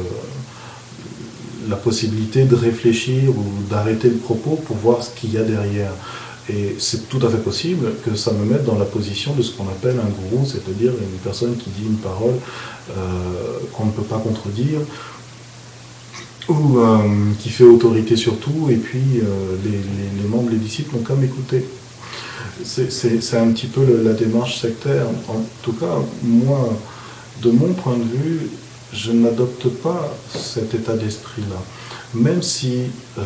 la 1.70 1.76
possibilité 1.78 2.44
de 2.44 2.56
réfléchir 2.56 3.30
ou 3.30 3.44
d'arrêter 3.70 4.10
le 4.10 4.18
propos 4.18 4.60
pour 4.66 4.76
voir 4.78 5.04
ce 5.04 5.10
qu'il 5.12 5.34
y 5.34 5.38
a 5.38 5.44
derrière. 5.44 5.92
Et 6.52 6.76
c'est 6.80 7.08
tout 7.08 7.26
à 7.26 7.30
fait 7.30 7.38
possible 7.38 7.94
que 8.06 8.16
ça 8.16 8.32
me 8.34 8.46
mette 8.46 8.66
dans 8.66 8.78
la 8.78 8.86
position 8.86 9.34
de 9.34 9.42
ce 9.42 9.52
qu'on 9.52 9.68
appelle 9.70 9.98
un 10.00 10.10
gourou, 10.10 10.46
c'est-à-dire 10.46 10.92
une 10.92 11.20
personne 11.24 11.56
qui 11.56 11.70
dit 11.70 11.86
une 11.88 11.98
parole 11.98 12.36
euh, 12.92 13.60
qu'on 13.74 13.86
ne 13.86 13.92
peut 13.92 14.04
pas 14.04 14.18
contredire, 14.18 14.80
ou 16.50 16.80
qui 17.40 17.50
fait 17.50 17.64
autorité 17.64 18.18
sur 18.18 18.38
tout, 18.38 18.68
et 18.70 18.76
puis 18.76 19.22
les, 19.64 19.72
les, 19.72 20.28
membres, 20.28 20.50
les 20.50 20.58
disciples 20.58 20.98
n'ont 20.98 21.04
qu'à 21.04 21.14
m'écouter 21.14 21.64
c'est 22.64 23.38
un 23.38 23.52
petit 23.52 23.68
peu 23.68 23.82
la 24.04 24.14
démarche 24.14 24.60
sectaire. 24.62 25.08
En 25.28 25.42
tout 25.62 25.74
cas, 25.74 26.00
moi, 26.24 26.78
de 27.42 27.52
mon 27.52 27.74
point 27.74 27.98
de 27.98 28.04
vue, 28.04 28.50
je 28.94 29.12
n'adopte 29.12 29.68
pas 29.70 30.14
cet 30.34 30.74
état 30.74 30.96
d'esprit-là. 30.96 31.62
Même 32.14 32.42
si 32.42 32.84
euh, 33.18 33.22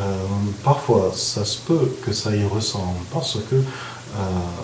parfois 0.64 1.12
ça 1.16 1.44
se 1.44 1.58
peut 1.60 1.90
que 2.06 2.14
ça 2.14 2.36
y 2.36 2.44
ressemble, 2.46 3.00
parce 3.12 3.38
que 3.50 3.56
euh, 3.56 4.20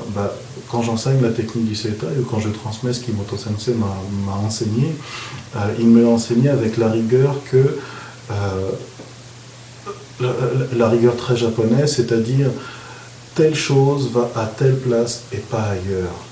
bah, 0.10 0.32
quand 0.70 0.84
j'enseigne 0.84 1.22
la 1.22 1.32
technique 1.32 1.68
du 1.68 1.76
Setai 1.76 2.08
ou 2.20 2.24
quand 2.24 2.40
je 2.40 2.50
transmets 2.50 2.94
ce 2.94 3.00
qu'Imoto 3.02 3.36
Sensei 3.36 3.74
m'a 3.74 4.34
enseigné, 4.34 4.94
euh, 5.56 5.60
il 5.80 5.88
me 5.88 6.04
l'a 6.04 6.10
enseigné 6.10 6.50
avec 6.50 6.78
la 6.78 6.90
rigueur 6.90 7.36
que 7.52 7.78
la, 10.78 10.88
rigueur 10.88 11.18
très 11.18 11.36
japonaise, 11.36 11.96
c'est-à-dire 11.96 12.50
telle 13.36 13.56
chose 13.56 14.10
va 14.12 14.30
à 14.36 14.46
telle 14.46 14.78
place 14.78 15.24
et 15.34 15.38
pas 15.38 15.64
ailleurs. 15.64 16.31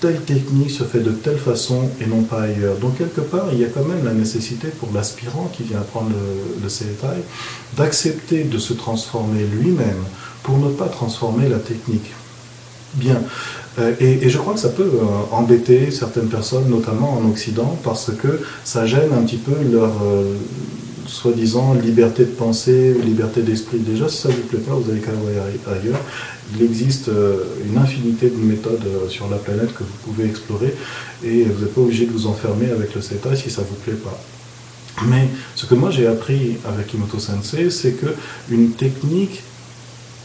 Telle 0.00 0.20
technique 0.22 0.70
se 0.70 0.84
fait 0.84 1.00
de 1.00 1.10
telle 1.10 1.38
façon 1.38 1.90
et 2.00 2.06
non 2.06 2.22
pas 2.22 2.42
ailleurs. 2.42 2.76
Donc 2.78 2.96
quelque 2.96 3.20
part, 3.20 3.48
il 3.52 3.58
y 3.58 3.64
a 3.64 3.68
quand 3.68 3.84
même 3.84 4.04
la 4.04 4.14
nécessité 4.14 4.68
pour 4.68 4.88
l'aspirant 4.94 5.50
qui 5.52 5.62
vient 5.62 5.80
apprendre 5.80 6.10
le, 6.10 6.62
le 6.62 7.76
d'accepter 7.76 8.44
de 8.44 8.58
se 8.58 8.72
transformer 8.72 9.44
lui-même 9.44 10.02
pour 10.42 10.58
ne 10.58 10.70
pas 10.70 10.88
transformer 10.88 11.48
la 11.48 11.58
technique. 11.58 12.12
Bien. 12.94 13.22
Euh, 13.78 13.94
et, 14.00 14.28
je 14.28 14.38
crois 14.38 14.54
que 14.54 14.60
ça 14.60 14.70
peut 14.70 14.90
euh, 14.94 15.04
embêter 15.30 15.90
certaines 15.90 16.28
personnes, 16.28 16.68
notamment 16.68 17.18
en 17.18 17.30
Occident, 17.30 17.78
parce 17.84 18.10
que 18.12 18.40
ça 18.64 18.86
gêne 18.86 19.12
un 19.16 19.22
petit 19.22 19.36
peu 19.36 19.52
leur, 19.70 19.92
euh, 20.02 20.34
soi-disant 21.10 21.74
liberté 21.74 22.24
de 22.24 22.30
pensée, 22.30 22.94
liberté 23.04 23.42
d'esprit. 23.42 23.78
Déjà, 23.78 24.08
si 24.08 24.16
ça 24.16 24.28
ne 24.28 24.34
vous 24.34 24.42
plaît 24.42 24.60
pas, 24.60 24.74
vous 24.74 24.90
allez 24.90 25.00
qu'à 25.00 25.10
ailleurs. 25.10 26.00
Il 26.54 26.62
existe 26.62 27.08
euh, 27.08 27.44
une 27.68 27.78
infinité 27.78 28.28
de 28.28 28.36
méthodes 28.36 28.84
euh, 28.86 29.08
sur 29.08 29.28
la 29.28 29.36
planète 29.36 29.72
que 29.74 29.84
vous 29.84 29.98
pouvez 30.04 30.26
explorer 30.26 30.74
et 31.24 31.44
vous 31.44 31.62
n'êtes 31.62 31.74
pas 31.74 31.80
obligé 31.80 32.06
de 32.06 32.12
vous 32.12 32.26
enfermer 32.26 32.70
avec 32.70 32.94
le 32.94 33.00
CETA 33.00 33.36
si 33.36 33.50
ça 33.50 33.62
ne 33.62 33.66
vous 33.66 33.74
plaît 33.74 33.92
pas. 33.94 34.18
Mais 35.06 35.28
ce 35.54 35.66
que 35.66 35.74
moi 35.74 35.90
j'ai 35.90 36.06
appris 36.06 36.56
avec 36.66 36.92
Imoto 36.92 37.18
Sensei, 37.18 37.70
c'est 37.70 37.92
que 37.92 38.06
une 38.50 38.72
technique 38.72 39.42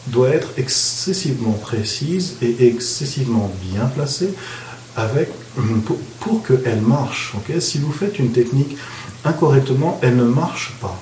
doit 0.07 0.29
être 0.29 0.49
excessivement 0.57 1.53
précise 1.53 2.37
et 2.41 2.67
excessivement 2.67 3.51
bien 3.71 3.85
placée 3.85 4.33
avec, 4.95 5.29
pour, 5.85 5.97
pour 6.19 6.43
qu'elle 6.43 6.81
marche. 6.81 7.33
si 7.59 7.79
vous 7.79 7.91
faites 7.91 8.17
une 8.17 8.31
technique 8.31 8.77
incorrectement, 9.25 9.99
elle 10.01 10.15
ne 10.15 10.23
marche 10.23 10.75
pas. 10.81 10.97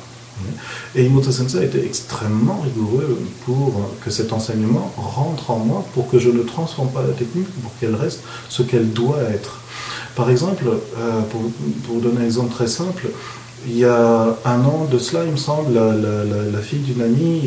Et 0.96 1.06
Imoto 1.06 1.32
Sensei 1.32 1.60
a 1.60 1.64
été 1.64 1.84
extrêmement 1.84 2.60
rigoureux 2.64 3.18
pour 3.46 3.90
que 4.04 4.10
cet 4.10 4.34
enseignement 4.34 4.92
rentre 4.98 5.52
en 5.52 5.60
moi, 5.60 5.86
pour 5.94 6.10
que 6.10 6.20
je 6.20 6.30
ne 6.30 6.44
transforme 6.44 6.90
pas 6.90 7.02
la 7.02 7.14
technique, 7.14 7.48
pour 7.62 7.72
qu'elle 7.80 7.96
reste 7.96 8.22
ce 8.50 8.64
qu'elle 8.64 8.92
doit 8.92 9.22
être. 9.22 9.60
Par 10.16 10.30
exemple, 10.30 10.66
euh, 10.68 11.22
pour, 11.30 11.42
vous 11.88 12.00
donner 12.00 12.22
un 12.22 12.26
exemple 12.26 12.54
très 12.54 12.68
simple, 12.68 13.08
il 13.68 13.78
y 13.78 13.86
a 13.86 14.38
un 14.46 14.60
an 14.66 14.88
de 14.92 14.98
cela, 14.98 15.24
il 15.26 15.32
me 15.32 15.38
semble, 15.38 15.74
la, 15.74 16.60
fille 16.60 16.80
d'une 16.80 17.02
amie, 17.02 17.42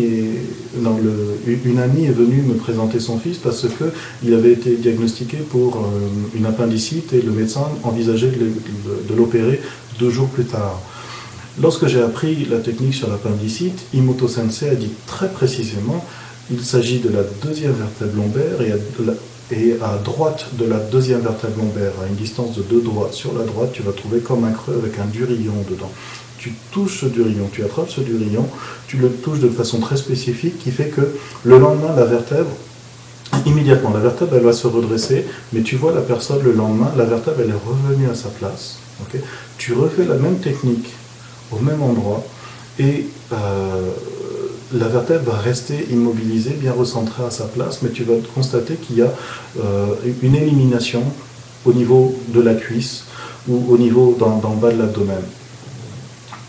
non, 0.79 0.99
une 1.47 1.79
amie 1.79 2.07
est 2.07 2.12
venue 2.12 2.41
me 2.43 2.55
présenter 2.55 3.01
son 3.01 3.18
fils 3.18 3.37
parce 3.37 3.66
que 3.68 3.85
il 4.24 4.33
avait 4.33 4.53
été 4.53 4.77
diagnostiqué 4.77 5.39
pour 5.39 5.77
euh, 5.77 5.81
une 6.35 6.47
appendicite 6.47 7.12
et 7.12 7.20
le 7.20 7.33
médecin 7.33 7.68
envisageait 7.83 8.31
de, 8.31 9.14
l'opérer 9.14 9.61
deux 9.99 10.11
jours 10.11 10.28
plus 10.28 10.44
tard. 10.44 10.80
Lorsque 11.61 11.86
j'ai 11.86 12.03
appris 12.03 12.44
la 12.44 12.59
technique 12.59 12.94
sur 12.94 13.09
l'appendicite, 13.09 13.86
Imoto 13.94 14.28
Sensei 14.28 14.68
a 14.68 14.74
dit 14.74 14.90
très 15.07 15.30
précisément 15.30 16.05
il 16.51 16.61
s'agit 16.61 17.01
de 17.01 17.09
la 17.09 17.22
deuxième 17.42 17.72
vertèbre 17.72 18.16
lombaire 18.16 18.61
et 19.51 19.72
à 19.82 19.97
droite 19.99 20.47
de 20.59 20.64
la 20.64 20.78
deuxième 20.78 21.20
vertèbre 21.20 21.59
lombaire, 21.59 21.92
à 22.05 22.09
une 22.09 22.14
distance 22.14 22.57
de 22.57 22.62
deux 22.62 22.80
doigts 22.80 23.09
sur 23.11 23.36
la 23.36 23.44
droite, 23.44 23.72
tu 23.72 23.82
vas 23.82 23.92
trouver 23.92 24.20
comme 24.20 24.44
un 24.44 24.53
creux 24.53 24.80
avec 24.80 24.99
un 24.99 25.07
durillon 25.07 25.64
dedans. 25.68 25.90
Tu 26.38 26.53
touches 26.70 27.01
ce 27.01 27.07
durillon, 27.07 27.49
tu 27.53 27.64
attrapes 27.64 27.90
ce 27.90 28.01
durillon, 28.01 28.47
tu 28.86 28.97
le 28.99 29.09
touches 29.11 29.40
de 29.40 29.49
façon 29.49 29.80
très 29.80 29.97
spécifique 29.97 30.59
qui 30.59 30.70
fait 30.70 30.88
que 30.88 31.01
le 31.44 31.59
lendemain, 31.59 31.97
la 31.97 32.05
vertèbre, 32.05 32.51
immédiatement, 33.45 33.91
la 33.93 34.01
vertèbre, 34.01 34.37
elle 34.37 34.45
va 34.45 34.53
se 34.53 34.66
redresser, 34.66 35.26
mais 35.53 35.62
tu 35.62 35.76
vois 35.76 35.93
la 35.93 36.01
personne 36.01 36.43
le 36.43 36.53
lendemain, 36.53 36.91
la 36.97 37.05
vertèbre, 37.05 37.39
elle 37.41 37.51
est 37.51 37.53
revenue 37.53 38.09
à 38.11 38.14
sa 38.14 38.28
place. 38.28 38.78
tu 39.59 39.74
refais 39.74 40.05
la 40.05 40.14
même 40.14 40.39
technique 40.39 40.95
au 41.53 41.59
même 41.59 41.82
endroit 41.82 42.24
et 42.78 43.07
euh, 43.32 43.91
la 44.74 44.89
vertèbre 44.89 45.30
va 45.30 45.39
rester 45.39 45.87
immobilisée, 45.91 46.51
bien 46.51 46.72
recentrée 46.72 47.24
à 47.24 47.30
sa 47.30 47.45
place, 47.45 47.80
mais 47.82 47.91
tu 47.91 48.05
vas 48.05 48.14
constater 48.34 48.74
qu'il 48.74 48.97
y 48.97 49.03
a 49.03 49.12
euh, 49.61 49.87
une 50.22 50.34
élimination 50.34 51.03
au 51.64 51.72
niveau 51.72 52.14
de 52.28 52.41
la 52.41 52.55
cuisse 52.55 53.05
ou 53.49 53.64
au 53.68 53.78
niveau 53.78 54.16
dans, 54.18 54.41
le 54.51 54.61
bas 54.61 54.72
de 54.72 54.78
l'abdomen. 54.78 55.22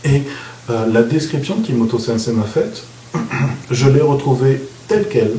Et 0.04 0.24
euh, 0.70 0.86
la 0.92 1.04
description 1.04 1.62
qu'Imoto 1.62 2.00
Sensei 2.00 2.34
m'a 2.34 2.44
faite, 2.44 2.84
je 3.72 3.90
l'ai 3.90 4.02
retrouvée 4.02 4.62
telle 4.88 5.08
qu'elle 5.08 5.36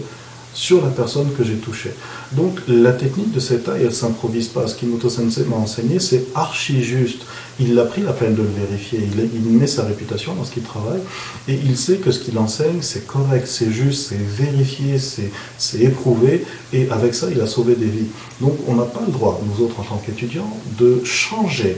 sur 0.55 0.83
la 0.85 0.91
personne 0.91 1.29
que 1.37 1.45
j'ai 1.45 1.57
touchée. 1.57 1.93
Donc 2.33 2.61
la 2.67 2.93
technique 2.93 3.33
de 3.33 3.41
taille, 3.41 3.81
elle 3.81 3.87
ne 3.87 3.91
s'improvise 3.91 4.49
pas. 4.49 4.67
Ce 4.67 4.75
qu'Imoto 4.75 5.09
Sensei 5.09 5.45
m'a 5.45 5.57
enseigné, 5.57 5.99
c'est 5.99 6.27
archi 6.35 6.83
juste. 6.83 7.23
Il 7.61 7.79
a 7.79 7.85
pris 7.85 8.03
la 8.03 8.13
peine 8.13 8.35
de 8.35 8.43
le 8.43 8.49
vérifier. 8.49 9.01
Il, 9.03 9.31
il 9.35 9.53
met 9.53 9.67
sa 9.67 9.85
réputation 9.85 10.35
dans 10.35 10.45
ce 10.45 10.53
qu'il 10.53 10.63
travaille 10.63 11.01
et 11.49 11.55
il 11.55 11.77
sait 11.77 11.97
que 11.97 12.11
ce 12.11 12.21
qu'il 12.21 12.39
enseigne, 12.39 12.79
c'est 12.81 13.07
correct, 13.07 13.47
c'est 13.47 13.71
juste, 13.71 14.09
c'est 14.09 14.19
vérifié, 14.21 14.99
c'est 14.99 15.81
éprouvé. 15.81 16.45
Et 16.73 16.89
avec 16.91 17.15
ça, 17.15 17.29
il 17.31 17.41
a 17.41 17.47
sauvé 17.47 17.75
des 17.75 17.87
vies. 17.87 18.09
Donc 18.41 18.57
on 18.67 18.75
n'a 18.75 18.85
pas 18.85 19.03
le 19.07 19.13
droit, 19.13 19.41
nous 19.45 19.65
autres 19.65 19.81
en 19.81 19.85
tant 19.85 20.03
qu'étudiants, 20.05 20.59
de 20.79 21.03
changer 21.05 21.77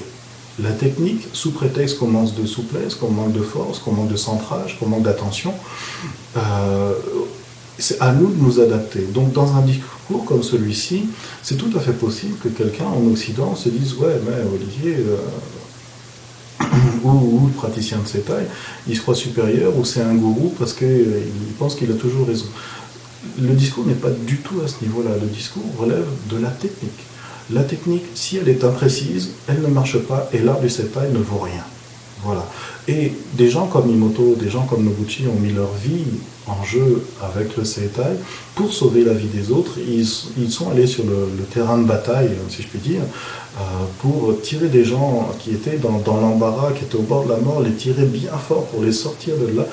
la 0.62 0.72
technique 0.72 1.26
sous 1.32 1.52
prétexte 1.52 1.98
qu'on 1.98 2.08
manque 2.08 2.34
de 2.34 2.46
souplesse, 2.46 2.94
qu'on 2.94 3.10
manque 3.10 3.32
de 3.32 3.42
force, 3.42 3.78
qu'on 3.78 3.92
manque 3.92 4.10
de 4.10 4.16
centrage, 4.16 4.78
qu'on 4.78 4.86
manque 4.86 5.02
d'attention. 5.02 5.54
Euh, 6.36 6.92
c'est 7.80 8.00
à 8.00 8.12
nous 8.12 8.28
de 8.28 8.42
nous 8.42 8.60
adapter. 8.60 9.00
Donc 9.12 9.32
dans 9.32 9.56
un 9.56 9.62
discours 9.62 10.24
comme 10.24 10.42
celui-ci, 10.42 11.06
c'est 11.42 11.56
tout 11.56 11.70
à 11.76 11.80
fait 11.80 11.92
possible 11.92 12.36
que 12.42 12.48
quelqu'un 12.48 12.86
en 12.86 13.04
Occident 13.10 13.54
se 13.56 13.68
dise 13.68 13.94
Ouais, 13.94 14.20
mais 14.24 14.36
Olivier, 14.54 14.96
euh, 14.98 16.66
ou, 17.04 17.46
le 17.46 17.52
praticien 17.52 17.98
de 17.98 18.06
cette 18.06 18.26
taille, 18.26 18.46
il 18.88 18.96
se 18.96 19.02
croit 19.02 19.14
supérieur, 19.14 19.76
ou 19.76 19.84
c'est 19.84 20.02
un 20.02 20.14
gourou 20.14 20.54
parce 20.58 20.72
qu'il 20.72 20.86
euh, 20.86 21.22
pense 21.58 21.74
qu'il 21.74 21.90
a 21.90 21.94
toujours 21.94 22.26
raison. 22.26 22.46
Le 23.40 23.52
discours 23.54 23.86
n'est 23.86 23.94
pas 23.94 24.10
du 24.10 24.38
tout 24.38 24.60
à 24.64 24.68
ce 24.68 24.82
niveau-là. 24.82 25.10
Le 25.20 25.26
discours 25.26 25.64
relève 25.78 26.06
de 26.30 26.38
la 26.38 26.50
technique. 26.50 27.04
La 27.52 27.64
technique, 27.64 28.04
si 28.14 28.36
elle 28.36 28.48
est 28.48 28.62
imprécise, 28.64 29.30
elle 29.48 29.60
ne 29.60 29.66
marche 29.66 29.98
pas, 29.98 30.28
et 30.32 30.38
l'art 30.38 30.60
du 30.60 30.70
Setai 30.70 31.08
ne 31.12 31.18
vaut 31.18 31.40
rien. 31.40 31.64
Voilà. 32.22 32.46
Et 32.86 33.12
des 33.34 33.48
gens 33.48 33.66
comme 33.66 33.90
Imoto, 33.90 34.36
des 34.36 34.50
gens 34.50 34.62
comme 34.66 34.84
Noguchi 34.84 35.26
ont 35.26 35.38
mis 35.40 35.52
leur 35.52 35.72
vie 35.72 36.04
en 36.46 36.64
jeu 36.64 37.04
avec 37.22 37.56
le 37.56 37.64
Seitai 37.64 38.16
pour 38.54 38.72
sauver 38.72 39.04
la 39.04 39.12
vie 39.12 39.28
des 39.28 39.50
autres. 39.50 39.72
Ils, 39.78 40.50
sont 40.50 40.70
allés 40.70 40.86
sur 40.86 41.04
le, 41.04 41.44
terrain 41.52 41.78
de 41.78 41.84
bataille, 41.84 42.30
si 42.48 42.62
je 42.62 42.68
puis 42.68 42.78
dire, 42.78 43.02
euh, 43.58 43.62
pour 44.00 44.40
tirer 44.42 44.68
des 44.68 44.84
gens 44.84 45.30
qui 45.38 45.50
étaient 45.50 45.78
dans, 45.78 46.20
l'embarras, 46.20 46.72
qui 46.72 46.84
étaient 46.84 46.96
au 46.96 47.02
bord 47.02 47.24
de 47.24 47.30
la 47.30 47.38
mort, 47.38 47.60
les 47.60 47.72
tirer 47.72 48.04
bien 48.04 48.32
fort 48.32 48.66
pour 48.66 48.82
les 48.82 48.92
sortir 48.92 49.34
de 49.36 49.56
là. 49.56 49.66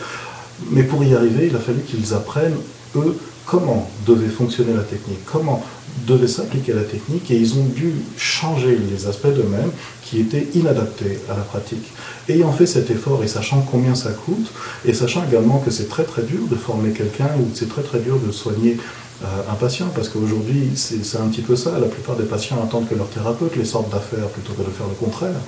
Mais 0.71 0.83
pour 0.83 1.03
y 1.03 1.15
arriver, 1.15 1.47
il 1.49 1.55
a 1.55 1.59
fallu 1.59 1.81
qu'ils 1.81 2.13
apprennent, 2.13 2.57
eux, 2.95 3.15
comment 3.45 3.89
devait 4.05 4.27
fonctionner 4.27 4.73
la 4.73 4.83
technique, 4.83 5.23
comment 5.25 5.63
devait 6.05 6.27
s'appliquer 6.27 6.73
la 6.73 6.83
technique, 6.83 7.31
et 7.31 7.35
ils 7.37 7.53
ont 7.53 7.65
dû 7.65 7.93
changer 8.17 8.77
les 8.77 9.07
aspects 9.07 9.27
d'eux-mêmes 9.27 9.71
qui 10.07 10.21
étaient 10.21 10.47
inadaptés 10.53 11.19
à 11.29 11.35
la 11.35 11.43
pratique. 11.43 11.91
Ayant 12.29 12.51
fait 12.53 12.65
cet 12.65 12.89
effort 12.89 13.23
et 13.23 13.27
sachant 13.27 13.61
combien 13.61 13.93
ça 13.93 14.11
coûte, 14.11 14.51
et 14.85 14.93
sachant 14.93 15.23
également 15.27 15.59
que 15.59 15.71
c'est 15.71 15.89
très 15.89 16.03
très 16.03 16.21
dur 16.21 16.47
de 16.49 16.55
former 16.55 16.91
quelqu'un 16.91 17.29
ou 17.39 17.49
c'est 17.53 17.67
très 17.67 17.83
très 17.83 17.99
dur 17.99 18.17
de 18.25 18.31
soigner 18.31 18.77
euh, 19.23 19.25
un 19.51 19.55
patient, 19.55 19.87
parce 19.93 20.09
qu'aujourd'hui 20.09 20.71
c'est 20.75 21.17
un 21.17 21.27
petit 21.27 21.41
peu 21.41 21.55
ça, 21.55 21.77
la 21.79 21.87
plupart 21.87 22.15
des 22.15 22.23
patients 22.23 22.57
attendent 22.63 22.87
que 22.87 22.95
leur 22.95 23.09
thérapeute 23.09 23.55
les 23.57 23.65
sorte 23.65 23.91
d'affaires 23.91 24.29
plutôt 24.29 24.53
que 24.53 24.61
de 24.61 24.71
faire 24.71 24.87
le 24.87 24.95
contraire. 24.95 25.39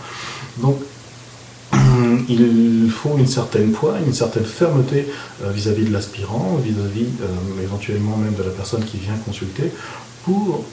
Donc 0.57 0.77
il 2.29 2.89
faut 2.91 3.17
une 3.17 3.27
certaine 3.27 3.71
poigne, 3.71 4.03
une 4.07 4.13
certaine 4.13 4.45
fermeté 4.45 5.07
euh, 5.43 5.51
vis-à-vis 5.51 5.85
de 5.85 5.93
l'aspirant, 5.93 6.59
vis-à-vis 6.61 7.07
euh, 7.21 7.63
éventuellement 7.63 8.17
même 8.17 8.33
de 8.33 8.43
la 8.43 8.51
personne 8.51 8.83
qui 8.83 8.97
vient 8.97 9.15
consulter, 9.25 9.71
pour 10.25 10.65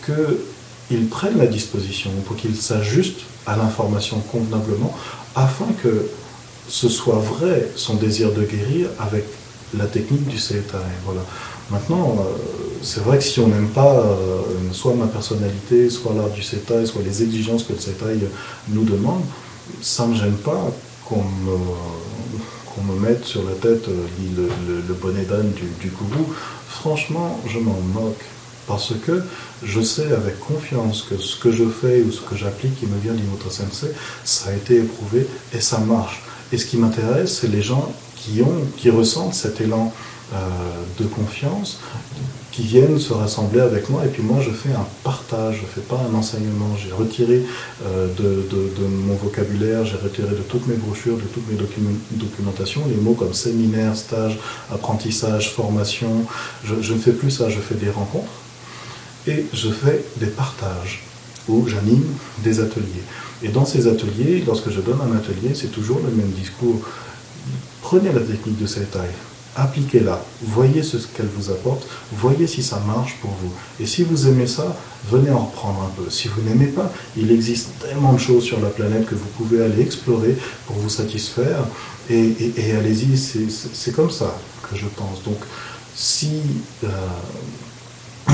qu'il 0.89 1.07
prenne 1.09 1.39
la 1.39 1.47
disposition, 1.47 2.11
pour 2.27 2.37
qu'il 2.37 2.57
s'ajuste 2.57 3.21
à 3.47 3.57
l'information 3.57 4.21
convenablement, 4.33 4.95
afin 5.35 5.67
que 5.83 6.09
ce 6.69 6.89
soit 6.89 7.19
vrai 7.19 7.71
son 7.77 7.95
désir 7.95 8.33
de 8.33 8.43
guérir 8.43 8.89
avec 8.99 9.25
la 9.77 9.87
technique 9.87 10.27
du 10.27 10.39
CETA. 10.39 10.79
Voilà. 11.05 11.21
Maintenant, 11.71 12.17
euh, 12.19 12.23
c'est 12.83 13.03
vrai 13.03 13.19
que 13.19 13.25
si 13.25 13.41
on 13.41 13.49
n'aime 13.49 13.69
pas 13.69 14.05
soit 14.73 14.95
ma 14.95 15.07
personnalité, 15.07 15.91
soit 15.91 16.15
l'art 16.15 16.31
du 16.31 16.43
CETA, 16.43 16.87
soit 16.87 17.03
les 17.03 17.23
exigences 17.23 17.65
que 17.65 17.73
le 17.73 17.79
CETA 17.79 18.07
nous 18.69 18.85
demande, 18.85 19.23
ça 19.81 20.07
ne 20.07 20.13
me 20.13 20.17
gêne 20.17 20.37
pas 20.37 20.71
qu'on 21.05 21.23
me, 21.23 23.01
mette 23.01 23.25
sur 23.25 23.43
la 23.45 23.53
tête 23.53 23.89
euh, 23.89 24.49
le, 24.89 24.95
bonnet 24.95 25.25
d'âne 25.25 25.51
du, 25.53 25.65
du 25.81 25.91
gourou, 25.91 26.33
franchement, 26.69 27.41
je 27.47 27.59
m'en 27.59 27.79
moque. 27.95 28.23
Parce 28.67 28.93
que 29.07 29.23
je 29.65 29.81
sais 29.81 30.13
avec 30.13 30.41
confiance 30.41 31.03
que 31.03 31.17
ce 31.19 31.37
que 31.37 31.53
je 31.53 31.65
fais 31.65 32.03
ou 32.03 32.11
ce 32.11 32.21
que 32.21 32.37
j'applique 32.37 32.79
qui 32.79 32.87
me 32.87 32.99
vient 32.99 33.13
d'Imoto 33.13 33.49
Sensei, 33.51 33.91
ça 34.25 34.51
a 34.51 34.53
été 34.55 34.77
éprouvé 34.77 35.27
et 35.55 35.61
ça 35.61 35.79
marche. 35.79 36.23
Et 36.53 36.59
ce 36.59 36.67
qui 36.67 36.77
m'intéresse, 36.77 37.39
c'est 37.41 37.49
les 37.49 37.63
gens 37.63 37.93
qui, 38.17 38.43
ont, 38.43 38.65
qui 38.77 38.91
ressentent 38.91 39.35
cet 39.35 39.61
élan 39.61 39.93
euh, 40.35 40.39
de 40.99 41.05
confiance, 41.05 41.79
qui 42.51 42.63
viennent 42.63 42.99
se 42.99 43.13
rassembler 43.13 43.61
avec 43.61 43.91
moi 43.91 44.05
et 44.05 44.09
puis 44.09 44.23
moi 44.23 44.41
je 44.41 44.51
fais 44.51 44.73
un 44.73 44.87
partage, 45.05 45.57
je 45.57 45.63
ne 45.63 45.67
fais 45.67 45.83
pas 45.83 46.01
un 46.11 46.15
enseignement. 46.17 46.75
J'ai 46.77 46.91
retiré 46.91 47.45
euh, 47.85 48.09
de, 48.19 48.87
mon 48.87 49.15
vocabulaire, 49.15 49.85
j'ai 49.85 49.97
retiré 49.97 50.31
de 50.31 50.43
toutes 50.49 50.67
mes 50.67 50.75
brochures, 50.75 51.17
de 51.17 51.23
toutes 51.23 51.47
mes 51.49 51.57
documentations, 52.13 52.83
les 52.89 52.97
mots 52.97 53.15
comme 53.15 53.35
séminaire, 53.35 53.95
stage, 53.95 54.39
apprentissage, 54.73 55.53
formation. 55.53 56.25
Je, 56.65 56.93
ne 56.93 56.99
fais 56.99 57.13
plus 57.13 57.31
ça, 57.31 57.49
je 57.49 57.61
fais 57.61 57.77
des 57.77 57.91
rencontres 57.91 58.33
et 59.27 59.47
je 59.53 59.71
fais 59.71 60.05
des 60.17 60.27
partages 60.27 61.03
où 61.49 61.67
j'anime 61.69 62.07
des 62.43 62.61
ateliers. 62.61 63.05
Et 63.43 63.49
dans 63.49 63.65
ces 63.67 63.87
ateliers, 63.87 64.43
lorsque 64.47 64.71
je 64.71 64.81
donne 64.81 65.01
un 65.01 65.17
atelier, 65.17 65.55
c'est 65.55 65.73
toujours 65.73 66.01
le 66.05 66.11
même 66.11 66.31
discours. 66.31 66.81
Prenez 67.83 68.13
la 68.13 68.21
technique 68.21 68.59
de 68.61 68.67
cette 68.67 68.91
taille, 68.91 69.15
appliquez-la, 69.55 70.23
voyez 70.43 70.83
ce 70.83 70.97
qu'elle 70.97 71.29
vous 71.35 71.51
apporte, 71.51 71.87
voyez 72.13 72.47
si 72.47 72.63
ça 72.63 72.81
marche 72.87 73.17
pour 73.21 73.31
vous. 73.43 73.53
Et 73.81 73.87
si 73.87 74.03
vous 74.03 74.27
aimez 74.27 74.47
ça, 74.47 74.77
venez 75.11 75.31
en 75.31 75.47
reprendre 75.47 75.83
un 75.83 76.03
peu. 76.03 76.11
Si 76.11 76.29
vous 76.29 76.43
n'aimez 76.43 76.67
pas, 76.67 76.93
il 77.17 77.31
existe 77.31 77.71
tellement 77.81 78.13
de 78.13 78.19
choses 78.19 78.45
sur 78.45 78.61
la 78.61 78.69
planète 78.69 79.07
que 79.07 79.15
vous 79.15 79.29
pouvez 79.37 79.63
aller 79.63 79.83
explorer 79.83 80.37
pour 80.67 80.77
vous 80.77 80.91
satisfaire. 80.91 81.65
Et, 82.11 82.35
allez-y, 82.77 83.17
c'est 83.17 83.93
comme 83.93 84.11
ça 84.11 84.37
que 84.69 84.77
je 84.77 84.87
pense. 84.87 85.23
Donc, 85.25 85.39
si 85.95 86.41
euh, 86.85 86.89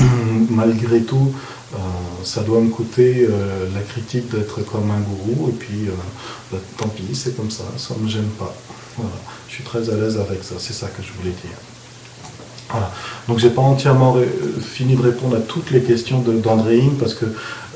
malgré 0.49 1.01
tout, 1.01 1.33
euh, 1.73 1.77
ça 2.23 2.41
doit 2.41 2.59
me 2.59 2.69
coûter 2.69 3.27
euh, 3.29 3.67
la 3.73 3.81
critique 3.81 4.29
d'être 4.29 4.61
comme 4.61 4.91
un 4.91 4.99
gourou, 4.99 5.49
et 5.49 5.53
puis 5.53 5.87
bah, 6.51 6.59
tant 6.77 6.89
pis, 6.89 7.13
c'est 7.13 7.35
comme 7.35 7.51
ça, 7.51 7.63
ça 7.77 7.95
ne 7.97 8.05
me 8.05 8.09
gêne 8.09 8.29
pas. 8.39 8.55
Voilà. 8.97 9.15
Je 9.47 9.55
suis 9.55 9.63
très 9.63 9.89
à 9.89 9.95
l'aise 9.95 10.17
avec 10.17 10.43
ça, 10.43 10.55
c'est 10.57 10.73
ça 10.73 10.87
que 10.87 11.01
je 11.01 11.11
voulais 11.13 11.35
dire. 11.43 11.57
Voilà. 12.69 12.91
Donc 13.27 13.37
j'ai 13.39 13.51
pas 13.51 13.61
entièrement 13.61 14.15
fini 14.61 14.95
de 14.95 15.01
répondre 15.01 15.35
à 15.35 15.39
toutes 15.39 15.69
les 15.71 15.81
questions 15.81 16.21
d'Andréine 16.21 16.95
parce 16.97 17.13
que 17.13 17.25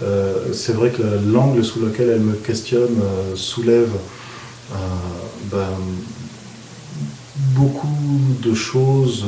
euh, 0.04 0.54
c'est 0.54 0.74
vrai 0.74 0.92
que 0.92 1.02
l'angle 1.02 1.64
sous 1.64 1.80
lequel 1.80 2.10
elle 2.10 2.20
me 2.22 2.34
questionne 2.34 3.00
euh, 3.02 3.36
soulève 3.36 3.90
euh, 4.72 4.76
ben, 5.52 5.70
beaucoup 7.56 7.88
de 8.42 8.54
choses 8.54 9.26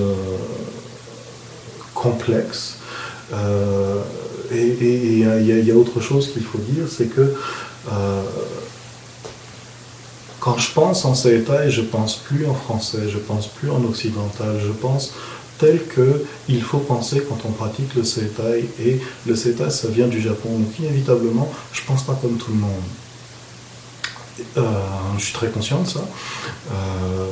complexes. 1.93 2.78
Et 4.51 4.75
il 4.81 5.65
y, 5.65 5.71
a 5.71 5.75
autre 5.75 6.01
chose 6.01 6.31
qu'il 6.33 6.43
faut 6.43 6.57
dire, 6.57 6.85
c'est 6.89 7.07
que 7.07 7.33
quand 10.39 10.57
je 10.57 10.71
pense 10.71 11.05
en 11.05 11.13
Seitai, 11.13 11.69
je 11.69 11.81
pense 11.81 12.15
plus 12.15 12.47
en 12.47 12.53
français, 12.53 13.09
je 13.09 13.17
pense 13.17 13.47
plus 13.47 13.69
en 13.69 13.83
occidental, 13.83 14.59
je 14.65 14.71
pense 14.71 15.13
tel 15.59 15.83
que 15.83 16.23
il 16.47 16.61
faut 16.61 16.79
penser 16.79 17.21
quand 17.27 17.37
on 17.45 17.51
pratique 17.51 17.93
le 17.95 18.03
Seitai. 18.03 18.69
Et 18.81 18.99
le 19.27 19.35
Seitai, 19.35 19.69
ça 19.69 19.89
vient 19.89 20.07
du 20.07 20.21
Japon. 20.21 20.49
Donc 20.57 20.79
inévitablement, 20.79 21.51
je 21.73 21.81
pense 21.85 22.03
pas 22.03 22.17
comme 22.19 22.37
tout 22.37 22.51
le 22.51 22.57
monde. 22.57 22.71
Euh, 24.57 24.61
je 25.17 25.23
suis 25.25 25.33
très 25.33 25.47
conscient 25.47 25.81
de 25.81 25.87
ça. 25.87 26.01
Euh, 26.71 27.29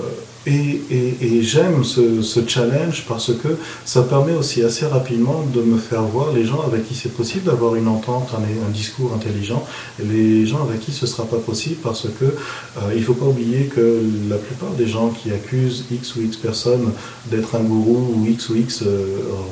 et, 0.49 1.41
j'aime 1.41 1.83
ce, 1.83 2.39
challenge 2.47 3.03
parce 3.05 3.33
que 3.33 3.49
ça 3.83 4.01
permet 4.03 4.33
aussi 4.33 4.63
assez 4.63 4.85
rapidement 4.85 5.43
de 5.53 5.61
me 5.61 5.77
faire 5.77 6.03
voir 6.03 6.31
les 6.31 6.45
gens 6.45 6.61
avec 6.61 6.87
qui 6.87 6.95
c'est 6.95 7.11
possible 7.11 7.43
d'avoir 7.45 7.75
une 7.75 7.89
entente, 7.89 8.29
un, 8.33 8.71
discours 8.71 9.13
intelligent, 9.13 9.65
et 10.01 10.05
les 10.05 10.45
gens 10.45 10.63
avec 10.63 10.79
qui 10.79 10.93
ce 10.93 11.05
ne 11.05 11.09
sera 11.09 11.25
pas 11.25 11.37
possible 11.37 11.77
parce 11.83 12.03
que 12.03 12.25
euh, 12.25 12.93
il 12.93 13.01
ne 13.01 13.05
faut 13.05 13.13
pas 13.13 13.25
oublier 13.25 13.65
que 13.65 14.01
la 14.29 14.37
plupart 14.37 14.71
des 14.71 14.87
gens 14.87 15.09
qui 15.09 15.31
accusent 15.31 15.85
X 15.91 16.15
ou 16.15 16.21
X 16.21 16.37
personnes 16.37 16.93
d'être 17.25 17.55
un 17.55 17.63
gourou 17.63 18.15
ou 18.15 18.25
X 18.27 18.49
ou 18.49 18.55
X 18.55 18.83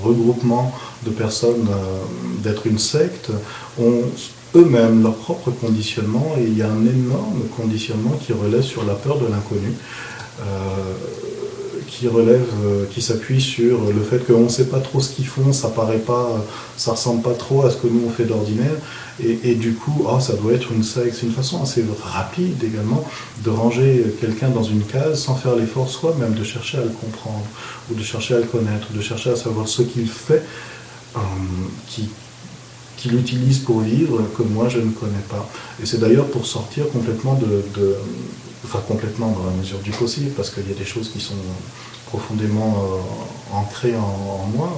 regroupement 0.01 0.73
de 1.05 1.09
personnes 1.09 1.67
d'être 2.41 2.67
une 2.67 2.79
secte 2.79 3.31
ont 3.77 4.03
eux-mêmes 4.55 5.03
leur 5.03 5.15
propre 5.15 5.51
conditionnement 5.51 6.35
et 6.39 6.43
il 6.43 6.57
y 6.57 6.61
a 6.61 6.69
un 6.69 6.85
énorme 6.85 7.43
conditionnement 7.55 8.17
qui 8.25 8.33
relève 8.33 8.61
sur 8.61 8.85
la 8.85 8.93
peur 8.93 9.17
de 9.17 9.27
l'inconnu. 9.27 9.73
Euh, 10.41 10.93
qui 11.87 12.07
relève, 12.07 12.45
euh, 12.65 12.85
qui 12.91 13.01
s'appuie 13.01 13.41
sur 13.41 13.91
le 13.91 14.01
fait 14.01 14.19
qu'on 14.25 14.41
ne 14.41 14.49
sait 14.49 14.65
pas 14.67 14.79
trop 14.79 14.99
ce 14.99 15.13
qu'ils 15.13 15.27
font, 15.27 15.53
ça 15.53 15.69
paraît 15.69 15.99
pas, 15.99 16.43
ça 16.77 16.91
ressemble 16.91 17.21
pas 17.21 17.33
trop 17.33 17.65
à 17.65 17.71
ce 17.71 17.77
que 17.77 17.87
nous 17.87 18.01
on 18.05 18.09
fait 18.09 18.25
d'ordinaire, 18.25 18.75
et, 19.23 19.55
du 19.55 19.75
coup, 19.75 20.05
oh, 20.09 20.19
ça 20.19 20.33
doit 20.33 20.51
être 20.51 20.73
une 20.73 20.83
C'est 20.83 21.23
une 21.23 21.31
façon 21.31 21.63
assez 21.63 21.85
rapide 22.03 22.61
également 22.61 23.01
de 23.45 23.49
ranger 23.49 24.03
quelqu'un 24.19 24.49
dans 24.49 24.63
une 24.63 24.83
case 24.83 25.21
sans 25.23 25.35
faire 25.35 25.55
l'effort 25.55 25.89
soi-même 25.89 26.33
de 26.33 26.43
chercher 26.43 26.79
à 26.79 26.81
le 26.81 26.89
comprendre, 26.89 27.45
ou 27.89 27.95
de 27.95 28.03
chercher 28.03 28.35
à 28.35 28.39
le 28.39 28.45
connaître, 28.45 28.91
de 28.91 29.01
chercher 29.01 29.29
à 29.29 29.37
savoir 29.37 29.69
ce 29.69 29.83
qu'il 29.83 30.09
fait, 30.09 30.43
euh, 31.15 31.19
qui, 31.87 32.09
qu'il 32.97 33.15
utilise 33.15 33.59
pour 33.59 33.81
vivre 33.81 34.21
que 34.37 34.43
moi 34.43 34.69
je 34.69 34.79
ne 34.79 34.91
connais 34.91 35.25
pas. 35.29 35.49
Et 35.81 35.85
c'est 35.85 35.99
d'ailleurs 35.99 36.27
pour 36.27 36.45
sortir 36.45 36.89
complètement 36.89 37.35
de, 37.35 37.95
enfin 38.63 38.79
complètement 38.87 39.31
dans 39.31 39.45
la 39.45 39.51
mesure 39.51 39.79
du 39.79 39.91
possible, 39.91 40.31
parce 40.31 40.49
qu'il 40.49 40.67
y 40.67 40.71
a 40.71 40.77
des 40.77 40.85
choses 40.85 41.09
qui 41.09 41.19
sont 41.19 41.35
profondément 42.05 42.77
euh, 42.77 43.55
ancrées 43.55 43.95
en, 43.95 44.47
moi 44.55 44.71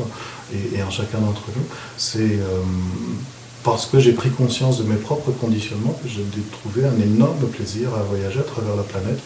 et, 0.53 0.81
en 0.81 0.89
chacun 0.89 1.19
d'entre 1.19 1.43
nous. 1.55 1.63
C'est 1.97 2.19
euh, 2.19 2.61
parce 3.63 3.85
que 3.85 3.99
j'ai 3.99 4.13
pris 4.13 4.29
conscience 4.29 4.77
de 4.79 4.83
mes 4.83 4.95
propres 4.95 5.31
conditionnements 5.31 5.99
j'ai 6.05 6.23
trouvé 6.61 6.87
un 6.87 7.01
énorme 7.01 7.45
plaisir 7.47 7.89
à 7.95 8.03
voyager 8.03 8.39
à 8.39 8.43
travers 8.43 8.75
la 8.75 8.83
planète 8.83 9.19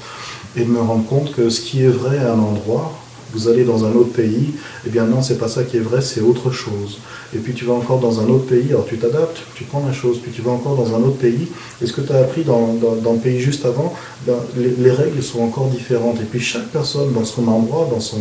et 0.56 0.62
de 0.62 0.70
me 0.70 0.80
rendre 0.80 1.06
compte 1.06 1.32
que 1.32 1.50
ce 1.50 1.62
qui 1.62 1.84
est 1.84 1.90
vrai 1.90 2.18
à 2.18 2.34
un 2.34 2.40
endroit 2.40 2.92
vous 3.34 3.48
allez 3.48 3.64
dans 3.64 3.86
un 3.86 3.92
autre 3.94 4.12
pays, 4.12 4.54
eh 4.86 4.90
bien 4.90 5.06
non, 5.06 5.22
c'est 5.22 5.38
pas 5.38 5.48
ça 5.48 5.64
qui 5.64 5.78
est 5.78 5.82
vrai, 5.82 6.02
c'est 6.02 6.22
autre 6.22 6.52
chose. 6.52 7.00
Et 7.34 7.38
puis 7.38 7.54
tu 7.54 7.66
vas 7.66 7.74
encore 7.74 8.00
dans 8.00 8.20
un 8.20 8.28
autre 8.28 8.46
pays, 8.46 8.70
alors 8.70 8.86
tu 8.86 8.98
t'adaptes, 8.98 9.42
tu 9.56 9.64
prends 9.64 9.84
la 9.86 9.94
chose, 9.94 10.20
puis 10.22 10.32
tu 10.32 10.42
vas 10.42 10.52
encore 10.52 10.76
dans 10.76 10.96
un 10.96 11.02
autre 11.02 11.18
pays, 11.18 11.48
et 11.82 11.86
ce 11.86 11.94
que 11.94 12.02
tu 12.02 12.12
as 12.12 12.20
appris 12.20 12.44
dans, 12.44 12.78
le 12.82 13.20
pays 13.20 13.40
juste 13.40 13.66
avant, 13.66 13.94
ben, 14.28 14.36
les, 14.58 14.92
règles 14.92 15.24
sont 15.24 15.42
encore 15.42 15.68
différentes. 15.68 16.20
Et 16.20 16.26
puis 16.26 16.40
chaque 16.40 16.68
personne 16.68 17.14
dans 17.14 17.26
son 17.26 17.48
endroit, 17.48 17.88
dans, 17.90 18.02
son, 18.02 18.20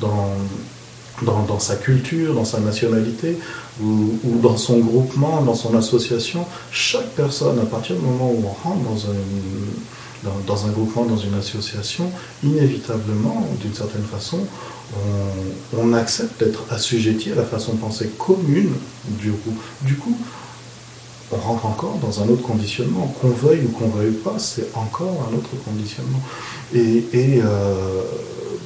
dans, 0.00 0.32
dans, 1.22 1.58
sa 1.58 1.76
culture, 1.76 2.34
dans 2.34 2.44
sa 2.44 2.60
nationalité, 2.60 3.36
ou, 3.80 4.18
ou, 4.24 4.38
dans 4.42 4.56
son 4.56 4.78
groupement, 4.78 5.42
dans 5.42 5.54
son 5.54 5.76
association, 5.76 6.44
chaque 6.72 7.10
personne, 7.10 7.58
à 7.60 7.66
partir 7.66 7.96
du 7.96 8.02
moment 8.02 8.30
où 8.30 8.42
on 8.44 8.68
rentre 8.68 8.82
dans 8.82 9.10
un 9.10 9.14
dans, 10.24 10.66
un 10.66 10.70
groupement, 10.70 11.04
dans 11.04 11.16
une 11.16 11.34
association, 11.34 12.10
inévitablement, 12.42 13.46
d'une 13.60 13.74
certaine 13.74 14.04
façon, 14.04 14.38
on, 15.76 15.92
accepte 15.92 16.42
d'être 16.42 16.64
assujetti 16.70 17.32
à 17.32 17.34
la 17.34 17.44
façon 17.44 17.74
de 17.74 17.78
penser 17.78 18.10
commune 18.18 18.72
du 19.06 19.30
groupe. 19.30 19.60
Du 19.82 19.96
coup, 19.96 20.16
on 21.30 21.36
rentre 21.36 21.66
encore 21.66 21.98
dans 22.00 22.22
un 22.22 22.28
autre 22.28 22.42
conditionnement. 22.42 23.14
Qu'on 23.20 23.28
veuille 23.28 23.66
ou 23.66 23.68
qu'on 23.68 23.88
veuille 23.88 24.12
pas, 24.12 24.38
c'est 24.38 24.68
encore 24.74 25.28
un 25.30 25.36
autre 25.36 25.50
conditionnement. 25.64 26.20
Et, 26.74 27.04
euh, 27.14 28.02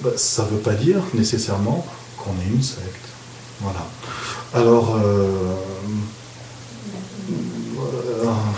bah, 0.02 0.10
ça 0.16 0.44
ne 0.44 0.48
veut 0.50 0.58
pas 0.62 0.74
dire 0.74 1.00
nécessairement 1.14 1.84
qu'on 2.16 2.30
est 2.30 2.54
une 2.54 2.62
secte. 2.62 3.08
Voilà. 3.60 3.86
Alors, 4.54 4.96
euh, 4.96 5.54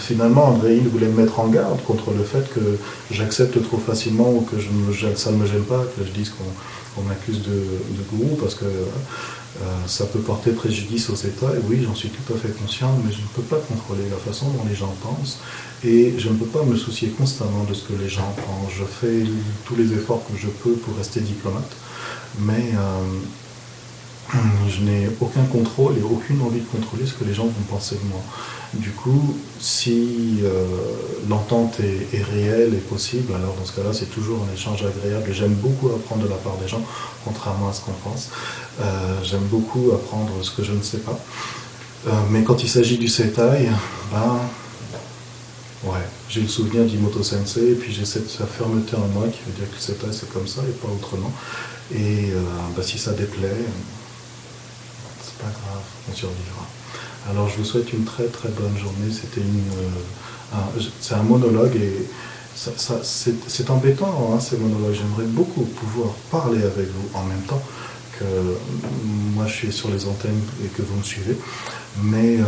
finalement, 0.05 0.47
André 0.47 0.79
voulait 0.79 1.09
me 1.09 1.23
mettre 1.23 1.41
en 1.41 1.49
garde 1.49 1.83
contre 1.85 2.13
le 2.13 2.25
fait 2.25 2.53
que 2.53 2.79
j'accepte 3.11 3.63
trop 3.63 3.79
facilement 3.79 4.31
ou 4.31 4.41
que 4.41 4.57
ça 5.17 5.31
ne 5.31 5.37
me 5.37 5.47
gêne 5.47 5.65
pas 5.65 5.85
que 5.97 6.05
je 6.05 6.11
dise 6.11 6.31
qu'on 6.31 7.03
m'accuse 7.03 7.43
de, 7.43 7.63
gourou 8.11 8.37
parce 8.41 8.55
que 8.55 8.65
euh, 8.65 9.65
ça 9.87 10.07
peut 10.07 10.21
porter 10.21 10.51
préjudice 10.53 11.11
aux 11.11 11.15
États. 11.15 11.53
Et 11.55 11.61
oui, 11.69 11.81
j'en 11.85 11.95
suis 11.95 12.11
tout 12.11 12.35
à 12.35 12.37
fait 12.37 12.51
conscient, 12.61 12.99
mais 13.05 13.13
je 13.13 13.19
ne 13.19 13.27
peux 13.35 13.43
pas 13.43 13.61
contrôler 13.69 14.09
la 14.11 14.17
façon 14.17 14.47
dont 14.51 14.65
les 14.69 14.75
gens 14.75 14.95
pensent 15.03 15.39
et 15.85 16.15
je 16.19 16.29
ne 16.29 16.35
peux 16.35 16.47
pas 16.47 16.63
me 16.63 16.77
soucier 16.77 17.09
constamment 17.09 17.65
de 17.65 17.75
ce 17.75 17.85
que 17.85 17.95
les 18.01 18.09
gens 18.09 18.35
pensent. 18.37 18.73
Je 18.79 18.85
fais 18.85 19.25
tous 19.65 19.77
les 19.77 19.93
efforts 19.93 20.23
que 20.27 20.39
je 20.39 20.49
peux 20.49 20.73
pour 20.73 20.97
rester 20.97 21.21
diplomate, 21.21 21.71
mais 22.41 22.73
euh, 22.75 23.03
je 24.69 24.81
n'ai 24.83 25.09
aucun 25.21 25.45
contrôle 25.45 25.97
et 25.99 26.03
aucune 26.03 26.41
envie 26.43 26.61
de 26.61 26.67
contrôler 26.67 27.07
ce 27.07 27.15
que 27.15 27.25
les 27.25 27.35
gens 27.35 27.45
vont 27.45 27.65
penser 27.69 27.97
de 27.97 28.09
moi. 28.09 28.21
Du 28.75 28.91
coup, 28.91 29.37
si 29.61 30.41
euh, 30.43 30.67
l'entente 31.29 31.79
est, 31.81 32.23
réelle 32.23 32.75
et 32.75 32.79
possible, 32.79 33.33
alors 33.35 33.55
dans 33.55 33.65
ce 33.65 33.73
cas-là, 33.73 33.91
c'est 33.93 34.11
toujours 34.11 34.45
un 34.49 34.53
échange 34.53 34.85
agréable. 34.85 35.31
J'aime 35.33 35.55
beaucoup 35.55 35.89
apprendre 35.89 36.25
de 36.25 36.29
la 36.29 36.37
part 36.37 36.57
des 36.57 36.67
gens, 36.67 36.83
contrairement 37.25 37.69
à 37.69 37.73
ce 37.73 37.83
qu'on 37.83 37.93
pense. 37.93 38.31
Euh, 38.81 39.21
j'aime 39.23 39.45
beaucoup 39.45 39.93
apprendre 39.93 40.33
ce 40.43 40.51
que 40.51 40.65
je 40.65 40.73
ne 40.73 40.83
sais 40.83 40.99
pas. 40.99 41.19
Euh, 42.09 42.11
mais 42.31 42.43
quand 42.43 42.63
il 42.63 42.69
s'agit 42.69 42.99
du 42.99 43.09
Setai, 43.09 43.69
ben, 44.11 44.41
ouais, 45.85 46.07
j'ai 46.29 46.41
le 46.41 46.49
souvenir 46.49 46.85
d'Imoto 46.85 47.23
Sensei, 47.23 47.73
et 47.73 47.75
puis 47.75 47.95
j'ai 47.95 48.05
cette, 48.05 48.29
fermeté 48.29 48.97
en 48.97 49.07
moi 49.09 49.29
qui 49.29 49.41
veut 49.47 49.57
dire 49.57 49.71
que 49.71 49.77
le 49.77 49.81
Setai 49.81 50.13
c'est 50.13 50.33
comme 50.33 50.49
ça 50.49 50.63
et 50.69 50.73
pas 50.73 50.89
autrement. 50.89 51.33
Et 51.95 52.33
ben, 52.75 52.83
si 52.83 52.99
ça 52.99 53.13
déplaît, 53.13 53.55
grave, 55.49 55.83
on 56.11 56.15
survivra. 56.15 56.67
Alors 57.31 57.49
je 57.49 57.57
vous 57.57 57.65
souhaite 57.65 57.93
une 57.93 58.05
très 58.05 58.27
très 58.27 58.51
bonne 58.51 58.77
journée. 58.77 59.11
C'était 59.11 59.41
une, 59.41 59.63
euh, 59.79 60.81
c'est 61.01 61.15
un 61.15 61.23
monologue 61.23 61.75
et 61.77 62.07
c'est 62.55 63.71
embêtant 63.71 64.33
hein, 64.33 64.41
ces 64.41 64.57
monologues. 64.57 64.95
J'aimerais 64.95 65.27
beaucoup 65.27 65.63
pouvoir 65.63 66.11
parler 66.31 66.63
avec 66.63 66.89
vous 66.89 67.19
en 67.19 67.25
même 67.25 67.43
temps 67.43 67.63
que 68.19 68.25
moi 69.35 69.47
je 69.47 69.53
suis 69.53 69.73
sur 69.73 69.91
les 69.91 70.07
antennes 70.07 70.41
et 70.65 70.69
que 70.69 70.83
vous 70.83 70.97
me 70.97 71.03
suivez. 71.03 71.37
Mais 72.03 72.39
euh, 72.39 72.45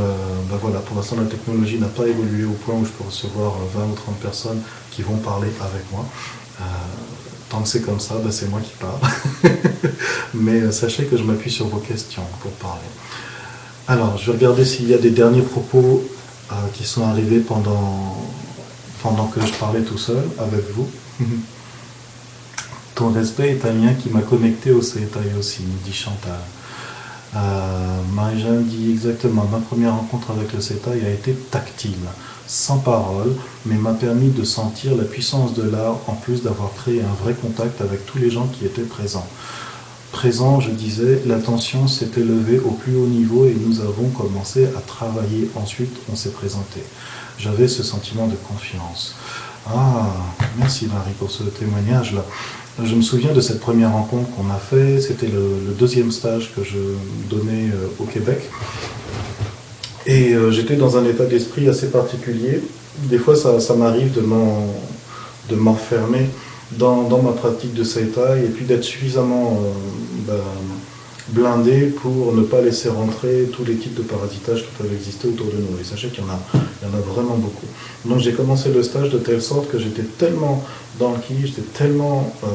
ben 0.51 0.57
voilà, 0.57 0.81
pour 0.81 0.97
l'instant 0.97 1.17
la 1.17 1.27
technologie 1.27 1.79
n'a 1.79 1.89
pas 1.89 2.07
évolué 2.07 2.45
au 2.45 2.53
point 2.53 2.75
où 2.75 2.85
je 2.85 2.91
peux 2.91 3.05
recevoir 3.05 3.55
20 3.75 3.85
ou 3.85 3.95
30 3.95 4.17
personnes 4.17 4.63
qui 4.91 5.03
vont 5.03 5.17
parler 5.17 5.49
avec 5.61 5.91
moi. 5.93 6.05
Euh, 6.61 6.65
tant 7.49 7.63
que 7.63 7.69
c'est 7.69 7.83
comme 7.83 8.01
ça, 8.01 8.15
ben 8.23 8.33
c'est 8.33 8.49
moi 8.49 8.61
qui 8.61 8.75
parle. 8.79 9.01
Mais 10.35 10.71
sachez 10.73 11.05
que 11.05 11.17
je 11.17 11.23
m'appuie 11.23 11.51
sur 11.51 11.69
vos 11.69 11.79
questions 11.79 12.25
pour 12.41 12.51
parler. 12.53 12.81
Alors, 13.89 14.19
je 14.19 14.27
vais 14.27 14.37
regarder 14.37 14.65
s'il 14.65 14.89
y 14.89 14.95
a 14.95 14.99
des 14.99 15.11
derniers 15.11 15.43
propos 15.43 16.03
euh, 16.51 16.55
qui 16.75 16.85
sont 16.85 17.07
arrivés 17.07 17.39
pendant, 17.39 18.17
pendant 19.03 19.27
que 19.27 19.41
je 19.41 19.53
parlais 19.53 19.83
tout 19.83 19.99
seul 19.99 20.25
avec 20.39 20.69
vous. 20.75 20.89
Ton 22.95 23.13
respect 23.13 23.51
est 23.51 23.65
un 23.65 23.73
lien 23.73 23.95
qui 23.95 24.09
m'a 24.09 24.23
connecté 24.23 24.71
au 24.73 24.83
Setai 24.83 25.35
aussi, 25.39 25.63
dit 25.85 25.93
Chantal. 25.93 26.41
Euh, 27.35 28.01
Marie-Jeanne 28.15 28.65
dit 28.65 28.93
exactement, 28.93 29.45
ma 29.51 29.59
première 29.59 29.95
rencontre 29.95 30.31
avec 30.31 30.53
le 30.53 30.61
Setai 30.61 31.05
a 31.05 31.11
été 31.11 31.33
tactile, 31.33 32.07
sans 32.47 32.79
parole, 32.79 33.35
mais 33.65 33.75
m'a 33.75 33.93
permis 33.93 34.31
de 34.31 34.45
sentir 34.45 34.95
la 34.95 35.05
puissance 35.05 35.55
de 35.55 35.69
l'art 35.69 35.99
en 36.07 36.15
plus 36.15 36.43
d'avoir 36.43 36.73
créé 36.75 37.03
un 37.03 37.25
vrai 37.25 37.35
contact 37.35 37.81
avec 37.81 38.07
tous 38.07 38.19
les 38.19 38.31
gens 38.31 38.47
qui 38.47 38.65
étaient 38.65 38.83
présents 38.83 39.27
présent, 40.17 40.61
je 40.61 40.71
disais, 40.71 41.23
la 41.27 41.39
tension 41.39 41.89
s'est 41.89 42.09
élevée 42.17 42.59
au 42.59 42.71
plus 42.71 42.97
haut 42.97 43.07
niveau 43.07 43.45
et 43.45 43.55
nous 43.55 43.81
avons 43.81 44.09
commencé 44.09 44.65
à 44.65 44.81
travailler. 44.81 45.51
Ensuite, 45.57 45.95
on 46.11 46.17
s'est 46.17 46.31
présenté. 46.31 46.81
J'avais 47.39 47.69
ce 47.69 47.83
sentiment 47.83 48.27
de 48.27 48.37
confiance. 48.37 49.15
Ah, 49.69 50.07
merci 50.57 50.87
Marie 50.87 51.13
pour 51.19 51.31
ce 51.31 51.43
témoignage-là. 51.43 52.25
Je 52.83 52.95
me 52.95 53.01
souviens 53.01 53.33
de 53.33 53.41
cette 53.41 53.61
première 53.61 53.93
rencontre 53.93 54.29
qu'on 54.37 54.51
a 54.51 54.59
fait. 54.59 55.01
C'était 55.01 55.29
le, 55.29 55.73
deuxième 55.79 56.13
stage 56.13 56.53
que 56.55 56.63
je 56.63 56.79
donnais 57.31 57.71
euh, 57.71 57.89
au 57.99 58.05
Québec. 58.05 58.39
Et 60.05 60.35
euh, 60.35 60.51
j'étais 60.51 60.77
dans 60.77 60.99
un 60.99 61.05
état 61.07 61.25
d'esprit 61.25 61.69
assez 61.69 61.91
particulier. 61.91 62.61
Des 63.05 63.19
fois, 63.19 63.35
ça, 63.35 63.75
m'arrive 63.75 64.13
de 64.13 65.55
m'enfermer 65.57 66.29
dans, 66.73 67.23
ma 67.23 67.33
pratique 67.33 67.75
de 67.75 67.85
Seitai 67.85 68.45
et 68.45 68.49
puis 68.49 68.65
d'être 68.65 68.85
suffisamment 68.85 69.63
euh, 69.63 69.73
ben, 70.27 70.41
blindé 71.29 71.87
pour 71.87 72.33
ne 72.33 72.43
pas 72.43 72.61
laisser 72.61 72.89
rentrer 72.89 73.49
tous 73.53 73.65
les 73.65 73.75
types 73.75 73.95
de 73.95 74.03
parasitage 74.03 74.63
qui 74.63 74.71
peuvent 74.79 74.93
exister 74.93 75.29
autour 75.29 75.47
de 75.47 75.57
nous. 75.57 75.79
Et 75.81 75.85
sachez 75.85 76.09
qu'il 76.09 76.23
y 76.23 76.27
en 76.27 76.31
a, 76.31 76.41
y 76.85 76.87
en 76.87 76.97
a 76.97 77.01
vraiment 77.01 77.37
beaucoup. 77.37 77.67
Donc 78.05 78.21
j'ai 78.21 78.33
commencé 78.33 78.71
le 78.71 78.83
stage 78.83 79.11
de 79.11 79.19
telle 79.19 79.43
sorte 79.43 79.69
que 79.69 79.79
j'étais 79.79 80.03
tellement 80.03 80.65
dans 80.99 81.13
le 81.13 81.19
qui, 81.19 81.47
j'étais 81.47 81.63
tellement 81.63 82.33
euh, 82.45 82.47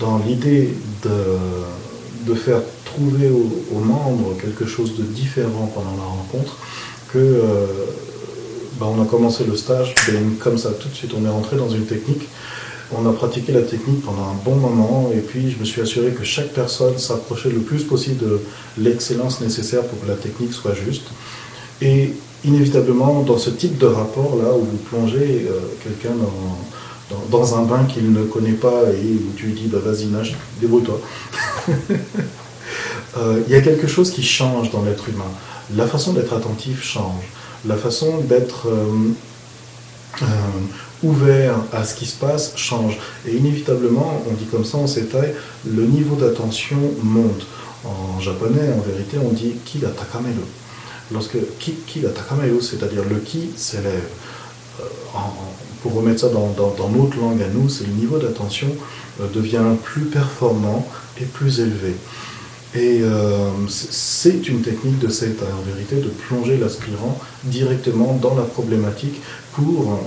dans 0.00 0.18
l'idée 0.18 0.74
de, 1.04 2.30
de, 2.30 2.34
faire 2.34 2.60
trouver 2.84 3.30
aux, 3.30 3.78
membres 3.78 4.36
quelque 4.40 4.66
chose 4.66 4.96
de 4.96 5.02
différent 5.02 5.70
pendant 5.74 5.96
la 5.96 6.02
rencontre 6.02 6.58
que 7.12 7.42
ben, 8.78 8.86
on 8.86 9.02
a 9.02 9.06
commencé 9.06 9.44
le 9.44 9.56
stage 9.56 9.94
comme 10.40 10.58
ça 10.58 10.70
tout 10.70 10.88
de 10.88 10.94
suite 10.94 11.12
on 11.18 11.24
est 11.24 11.30
rentré 11.30 11.56
dans 11.56 11.70
une 11.70 11.86
technique 11.86 12.28
on 12.92 13.08
a 13.08 13.12
pratiqué 13.12 13.52
la 13.52 13.62
technique 13.62 14.02
pendant 14.02 14.22
un 14.22 14.36
bon 14.44 14.56
moment 14.56 15.10
et 15.14 15.20
puis 15.20 15.50
je 15.50 15.58
me 15.58 15.64
suis 15.64 15.80
assuré 15.80 16.12
que 16.12 16.24
chaque 16.24 16.48
personne 16.48 16.98
s'approchait 16.98 17.50
le 17.50 17.60
plus 17.60 17.84
possible 17.84 18.16
de 18.18 18.40
l'excellence 18.78 19.40
nécessaire 19.40 19.82
pour 19.82 20.00
que 20.00 20.08
la 20.08 20.16
technique 20.16 20.52
soit 20.52 20.74
juste. 20.74 21.08
Et 21.82 22.14
inévitablement, 22.44 23.22
dans 23.22 23.38
ce 23.38 23.50
type 23.50 23.78
de 23.78 23.86
rapport-là, 23.86 24.52
où 24.54 24.64
vous 24.64 24.76
plongez 24.78 25.48
euh, 25.50 25.60
quelqu'un 25.82 26.14
dans, 27.30 27.54
un 27.58 27.62
bain 27.62 27.84
qu'il 27.84 28.12
ne 28.12 28.22
connaît 28.24 28.52
pas 28.52 28.84
et 28.92 29.14
où 29.14 29.32
tu 29.36 29.46
lui 29.46 29.52
dis 29.52 29.66
bah, 29.66 29.78
vas-y, 29.84 30.06
nage, 30.06 30.36
débrouille-toi, 30.60 31.00
euh, 33.18 33.42
il 33.46 33.52
y 33.52 33.56
a 33.56 33.60
quelque 33.60 33.86
chose 33.86 34.10
qui 34.10 34.22
change 34.22 34.70
dans 34.70 34.82
l'être 34.82 35.08
humain. 35.08 35.30
La 35.76 35.86
façon 35.86 36.12
d'être 36.14 36.32
attentif 36.32 36.82
change. 36.84 37.24
La 37.66 37.76
façon 37.76 38.18
d'être 38.18 38.68
euh, 38.68 40.24
ouvert 41.02 41.54
à 41.72 41.84
ce 41.84 41.94
qui 41.94 42.06
se 42.06 42.16
passe 42.16 42.52
change. 42.56 42.98
Et 43.26 43.36
inévitablement, 43.36 44.22
on 44.28 44.34
dit 44.34 44.46
comme 44.46 44.64
ça 44.64 44.78
en 44.78 44.86
taille, 44.86 45.34
le 45.66 45.84
niveau 45.84 46.16
d'attention 46.16 46.78
monte. 47.02 47.46
En 47.84 48.20
japonais, 48.20 48.72
en 48.76 48.80
vérité, 48.80 49.18
on 49.24 49.32
dit 49.32 49.54
ki 49.64 49.78
ga 49.78 49.88
takamelu. 49.88 50.42
Lorsque 51.12 51.38
ki, 51.60 51.76
ki 51.86 52.00
ga 52.00 52.10
takamelu, 52.10 52.60
c'est-à-dire 52.60 53.04
le 53.08 53.16
ki 53.20 53.50
s'élève. 53.56 54.08
Euh, 54.80 54.84
pour 55.82 55.94
remettre 55.94 56.20
ça 56.20 56.28
dans, 56.28 56.48
dans, 56.48 56.88
notre 56.88 57.18
langue 57.18 57.40
à 57.40 57.48
nous, 57.48 57.68
c'est 57.68 57.86
le 57.86 57.92
niveau 57.92 58.18
d'attention 58.18 58.68
euh, 59.20 59.26
devient 59.32 59.62
plus 59.82 60.06
performant 60.06 60.86
et 61.20 61.24
plus 61.24 61.60
élevé. 61.60 61.94
Et 62.74 63.00
euh, 63.02 63.50
c'est 63.68 64.48
une 64.48 64.60
technique 64.60 64.98
de 64.98 65.08
cette 65.08 65.42
en 65.42 65.62
vérité, 65.72 65.96
de 65.96 66.08
plonger 66.08 66.58
l'aspirant 66.58 67.18
directement 67.44 68.18
dans 68.20 68.34
la 68.34 68.42
problématique 68.42 69.20
pour 69.52 70.00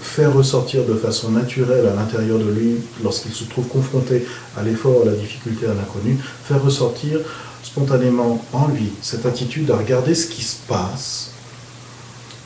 faire 0.00 0.32
ressortir 0.32 0.84
de 0.84 0.94
façon 0.94 1.30
naturelle 1.30 1.86
à 1.86 1.94
l'intérieur 1.94 2.38
de 2.38 2.50
lui, 2.50 2.76
lorsqu'il 3.02 3.32
se 3.32 3.44
trouve 3.44 3.66
confronté 3.66 4.26
à 4.56 4.62
l'effort, 4.62 5.02
à 5.02 5.06
la 5.06 5.16
difficulté, 5.16 5.66
à 5.66 5.74
l'inconnu, 5.74 6.18
faire 6.44 6.62
ressortir 6.62 7.20
spontanément 7.62 8.44
en 8.52 8.68
lui 8.68 8.92
cette 9.02 9.26
attitude 9.26 9.70
à 9.70 9.76
regarder 9.76 10.14
ce 10.14 10.26
qui 10.26 10.42
se 10.42 10.56
passe 10.68 11.30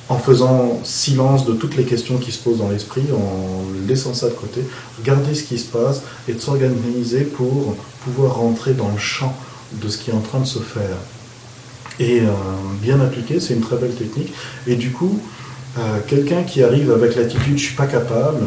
en 0.09 0.18
faisant 0.18 0.80
silence 0.84 1.45
de 1.45 1.53
toutes 1.53 1.76
les 1.76 1.84
questions 1.84 2.16
qui 2.16 2.32
se 2.32 2.39
posent 2.39 2.59
dans 2.59 2.70
l'esprit, 2.70 3.05
en 3.12 3.86
laissant 3.86 4.14
ça 4.14 4.28
de 4.28 4.34
côté, 4.34 4.62
regarder 4.99 5.34
ce 5.34 5.43
qui 5.43 5.59
se 5.59 5.66
passe 5.66 6.03
et 6.28 6.32
de 6.32 6.41
s'organiser 6.41 7.24
pour 7.24 7.76
pouvoir 8.05 8.36
rentrer 8.36 8.72
dans 8.72 8.89
le 8.89 8.99
champ 8.99 9.34
de 9.72 9.89
ce 9.89 9.99
qui 9.99 10.11
est 10.11 10.14
en 10.14 10.20
train 10.20 10.41
de 10.41 10.47
se 10.47 10.61
faire. 10.61 10.97
Et 12.01 12.20
euh, 12.20 12.30
bien 12.80 13.01
appliqué, 13.01 13.41
c'est 13.41 13.55
une 13.55 13.61
très 13.61 13.76
belle 13.76 13.95
technique. 13.95 14.32
Et 14.66 14.76
du 14.76 14.93
coup, 14.93 15.20
quelqu'un 16.07 16.43
qui 16.43 16.62
arrive 16.62 16.91
avec 16.91 17.14
l'attitude 17.16 17.59
je 17.59 17.64
suis 17.64 17.76
pas 17.76 17.87
capable 17.87 18.45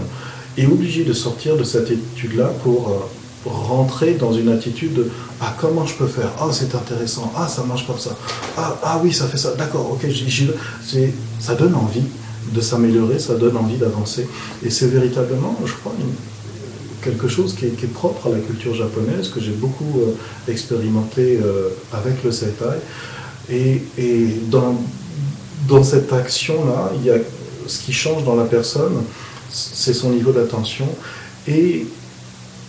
est 0.57 0.65
obligé 0.65 1.03
de 1.03 1.13
sortir 1.13 1.55
de 1.55 1.63
cette 1.63 1.89
attitude-là 1.89 2.51
pour 2.63 2.89
euh, 2.89 3.49
rentrer 3.49 4.13
dans 4.13 4.33
une 4.33 4.49
attitude 4.49 4.93
de 4.93 5.09
ah 5.39 5.55
comment 5.59 5.85
je 5.85 5.95
peux 5.95 6.07
faire? 6.07 6.31
Ah 6.39 6.49
c'est 6.51 6.75
intéressant. 6.75 7.31
Ah 7.35 7.47
ça 7.47 7.63
marche 7.63 7.87
comme 7.87 7.97
ça. 7.97 8.15
Ah, 8.57 8.77
ah 8.83 9.01
oui 9.03 9.13
ça 9.13 9.27
fait 9.27 9.37
ça. 9.37 9.55
D'accord 9.55 9.91
ok 9.91 10.07
j'y 10.09 10.45
vais 10.45 11.13
ça 11.39 11.55
donne 11.55 11.75
envie 11.75 12.03
de 12.53 12.61
s'améliorer 12.61 13.17
ça 13.19 13.35
donne 13.35 13.57
envie 13.57 13.77
d'avancer. 13.77 14.27
Et 14.63 14.69
c'est 14.69 14.87
véritablement 14.87 15.57
je 15.65 15.73
crois 15.73 15.93
quelque 17.01 17.27
chose 17.27 17.55
qui 17.55 17.65
est, 17.65 17.93
propre 17.93 18.27
à 18.27 18.29
la 18.29 18.37
culture 18.37 18.75
japonaise 18.75 19.29
que 19.29 19.39
j'ai 19.41 19.53
beaucoup 19.53 20.01
euh, 20.01 20.51
expérimenté 20.51 21.39
avec 21.91 22.23
le 22.23 22.31
Seitai 22.31 22.77
et, 23.49 23.81
et 23.97 24.27
dans 24.51 24.75
dans 25.67 25.83
cette 25.83 26.11
action-là, 26.11 26.91
il 26.95 27.05
y 27.05 27.11
a 27.11 27.17
ce 27.67 27.79
qui 27.79 27.93
change 27.93 28.23
dans 28.23 28.35
la 28.35 28.45
personne, 28.45 29.03
c'est 29.49 29.93
son 29.93 30.09
niveau 30.09 30.31
d'attention. 30.31 30.87
Et 31.47 31.85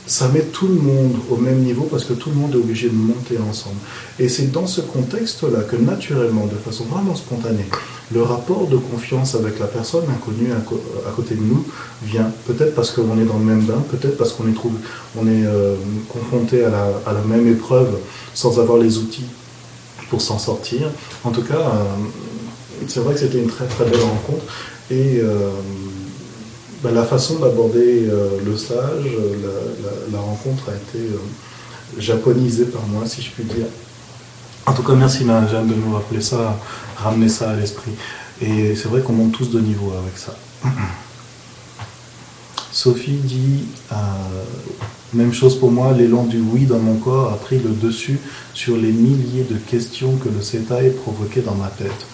ça 0.06 0.28
met 0.28 0.42
tout 0.42 0.66
le 0.66 0.74
monde 0.74 1.14
au 1.30 1.36
même 1.36 1.60
niveau 1.60 1.84
parce 1.84 2.04
que 2.04 2.12
tout 2.12 2.30
le 2.30 2.36
monde 2.36 2.52
est 2.52 2.58
obligé 2.58 2.88
de 2.88 2.94
monter 2.94 3.38
ensemble. 3.38 3.76
Et 4.18 4.28
c'est 4.28 4.50
dans 4.50 4.66
ce 4.66 4.80
contexte-là 4.80 5.60
que 5.62 5.76
naturellement, 5.76 6.46
de 6.46 6.56
façon 6.56 6.84
vraiment 6.84 7.14
spontanée, 7.14 7.66
le 8.12 8.22
rapport 8.22 8.66
de 8.66 8.76
confiance 8.76 9.34
avec 9.34 9.58
la 9.58 9.66
personne 9.66 10.04
inconnue 10.10 10.52
à, 10.52 11.10
côté 11.12 11.34
de 11.34 11.40
nous 11.40 11.64
vient. 12.02 12.30
Peut-être 12.46 12.74
parce 12.74 12.90
qu'on 12.90 13.18
est 13.18 13.24
dans 13.24 13.38
le 13.38 13.44
même 13.44 13.62
bain, 13.62 13.82
peut-être 13.90 14.18
parce 14.18 14.32
qu'on 14.32 14.46
est, 14.48 14.54
on 15.16 15.26
est 15.26 15.46
euh, 15.46 15.76
confronté 16.08 16.64
à 16.64 16.70
la, 16.70 17.20
même 17.26 17.46
épreuve 17.48 17.96
sans 18.34 18.58
avoir 18.58 18.78
les 18.78 18.98
outils 18.98 19.26
pour 20.10 20.20
s'en 20.20 20.38
sortir. 20.38 20.90
En 21.24 21.30
tout 21.30 21.42
cas, 21.42 21.54
euh, 21.54 21.84
c'est 22.88 23.00
vrai 23.00 23.14
que 23.14 23.20
c'était 23.20 23.38
une 23.38 23.48
très 23.48 23.66
très 23.66 23.84
belle 23.84 24.00
rencontre. 24.00 24.44
Et 24.90 25.20
euh, 25.20 25.50
bah, 26.82 26.90
la 26.92 27.04
façon 27.04 27.38
d'aborder 27.38 28.08
euh, 28.08 28.38
le 28.44 28.56
stage, 28.56 29.06
la, 30.12 30.18
rencontre 30.18 30.70
a 30.70 30.74
été 30.74 30.98
euh, 30.98 31.18
japonisée 31.98 32.66
par 32.66 32.82
moi, 32.86 33.06
si 33.06 33.22
je 33.22 33.30
puis 33.30 33.44
dire. 33.44 33.66
En 34.66 34.72
tout 34.72 34.82
cas, 34.82 34.94
merci 34.94 35.24
Marie-Jeanne 35.24 35.68
de 35.68 35.74
nous 35.74 35.94
rappeler 35.94 36.20
ça, 36.20 36.58
ramener 36.96 37.28
ça 37.28 37.50
à 37.50 37.56
l'esprit. 37.56 37.92
Et 38.40 38.74
c'est 38.74 38.88
vrai 38.88 39.00
qu'on 39.02 39.12
monte 39.12 39.32
tous 39.32 39.50
de 39.50 39.60
niveau 39.60 39.92
avec 40.02 40.18
ça. 40.18 40.36
Sophie 42.72 43.12
dit, 43.12 43.66
même 45.14 45.32
chose 45.32 45.58
pour 45.58 45.70
moi, 45.70 45.92
l'élan 45.92 46.24
du 46.24 46.40
oui 46.40 46.64
dans 46.64 46.78
mon 46.78 46.96
corps 46.96 47.32
a 47.32 47.36
pris 47.36 47.58
le 47.58 47.70
dessus 47.70 48.18
sur 48.54 48.76
les 48.76 48.92
milliers 48.92 49.44
de 49.44 49.56
questions 49.56 50.16
que 50.16 50.28
le 50.28 50.40
CETA 50.40 50.76
provoquait 51.02 51.42
dans 51.42 51.54
ma 51.54 51.68
tête. 51.68 52.06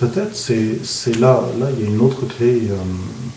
Peut-être 0.00 0.34
c'est 0.34 1.18
là, 1.18 1.42
là 1.60 1.66
il 1.76 1.84
y 1.84 1.86
a 1.86 1.90
une 1.90 2.00
autre 2.00 2.26
clé 2.26 2.62
euh, 2.70 2.76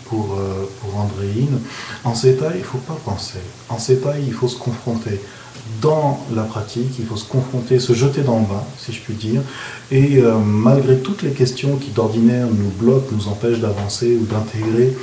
pour, 0.06 0.38
euh, 0.38 0.64
pour 0.80 0.98
Andréine. 0.98 1.60
En 2.04 2.14
CETA, 2.14 2.52
il 2.54 2.60
ne 2.60 2.64
faut 2.64 2.78
pas 2.78 2.96
penser. 3.04 3.40
En 3.68 3.78
CETA, 3.78 4.18
il 4.18 4.32
faut 4.32 4.48
se 4.48 4.56
confronter. 4.56 5.20
Dans 5.82 6.24
la 6.34 6.44
pratique, 6.44 6.98
il 6.98 7.04
faut 7.04 7.16
se 7.16 7.28
confronter, 7.28 7.78
se 7.78 7.92
jeter 7.92 8.22
dans 8.22 8.38
le 8.38 8.46
bain, 8.46 8.64
si 8.78 8.92
je 8.94 9.02
puis 9.02 9.12
dire. 9.12 9.42
Et 9.90 10.22
euh, 10.22 10.38
malgré 10.38 10.96
toutes 11.00 11.20
les 11.20 11.32
questions 11.32 11.76
qui 11.76 11.90
d'ordinaire 11.90 12.46
nous 12.46 12.70
bloquent, 12.70 13.14
nous 13.14 13.28
empêchent 13.28 13.60
d'avancer 13.60 14.16
ou 14.16 14.24
d'intégrer, 14.24 14.96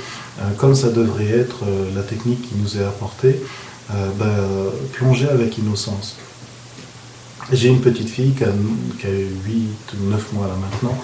comme 0.56 0.74
ça 0.74 0.88
devrait 0.88 1.28
être 1.28 1.58
la 1.94 2.02
technique 2.02 2.42
qui 2.42 2.54
nous 2.56 2.78
est 2.78 2.84
apportée, 2.84 3.38
ben, 3.90 4.34
plonger 4.94 5.28
avec 5.28 5.58
innocence. 5.58 6.16
J'ai 7.50 7.68
une 7.68 7.80
petite 7.80 8.08
fille 8.08 8.32
qui 8.32 8.44
a, 8.44 8.52
qui 9.00 9.06
a 9.06 9.10
8 9.10 9.28
ou 10.00 10.10
9 10.10 10.32
mois 10.32 10.46
là 10.46 10.54
maintenant, 10.54 10.96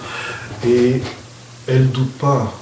et 0.65 1.01
elle 1.67 1.81
ne 1.81 1.87
doute 1.87 2.13
pas, 2.13 2.53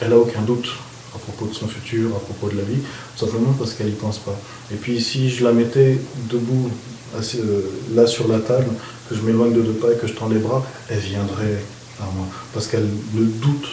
elle 0.00 0.10
n'a 0.10 0.18
aucun 0.18 0.42
doute 0.42 0.68
à 1.14 1.18
propos 1.18 1.46
de 1.46 1.54
son 1.54 1.68
futur, 1.68 2.10
à 2.16 2.18
propos 2.18 2.48
de 2.48 2.56
la 2.58 2.64
vie, 2.64 2.80
simplement 3.16 3.52
parce 3.52 3.72
qu'elle 3.72 3.86
n'y 3.86 3.92
pense 3.92 4.18
pas. 4.18 4.38
Et 4.72 4.76
puis 4.76 5.00
si 5.00 5.30
je 5.30 5.44
la 5.44 5.52
mettais 5.52 5.98
debout, 6.28 6.70
euh, 7.14 7.62
là 7.94 8.06
sur 8.06 8.28
la 8.28 8.40
table, 8.40 8.68
que 9.08 9.14
je 9.14 9.22
m'éloigne 9.22 9.52
de 9.52 9.62
deux 9.62 9.72
pas 9.72 9.92
et 9.92 9.96
que 9.96 10.06
je 10.06 10.14
tends 10.14 10.28
les 10.28 10.40
bras, 10.40 10.66
elle 10.90 10.98
viendrait 10.98 11.62
à 12.00 12.04
moi, 12.14 12.26
parce 12.52 12.66
qu'elle 12.66 12.88
ne 13.14 13.24
doute 13.24 13.68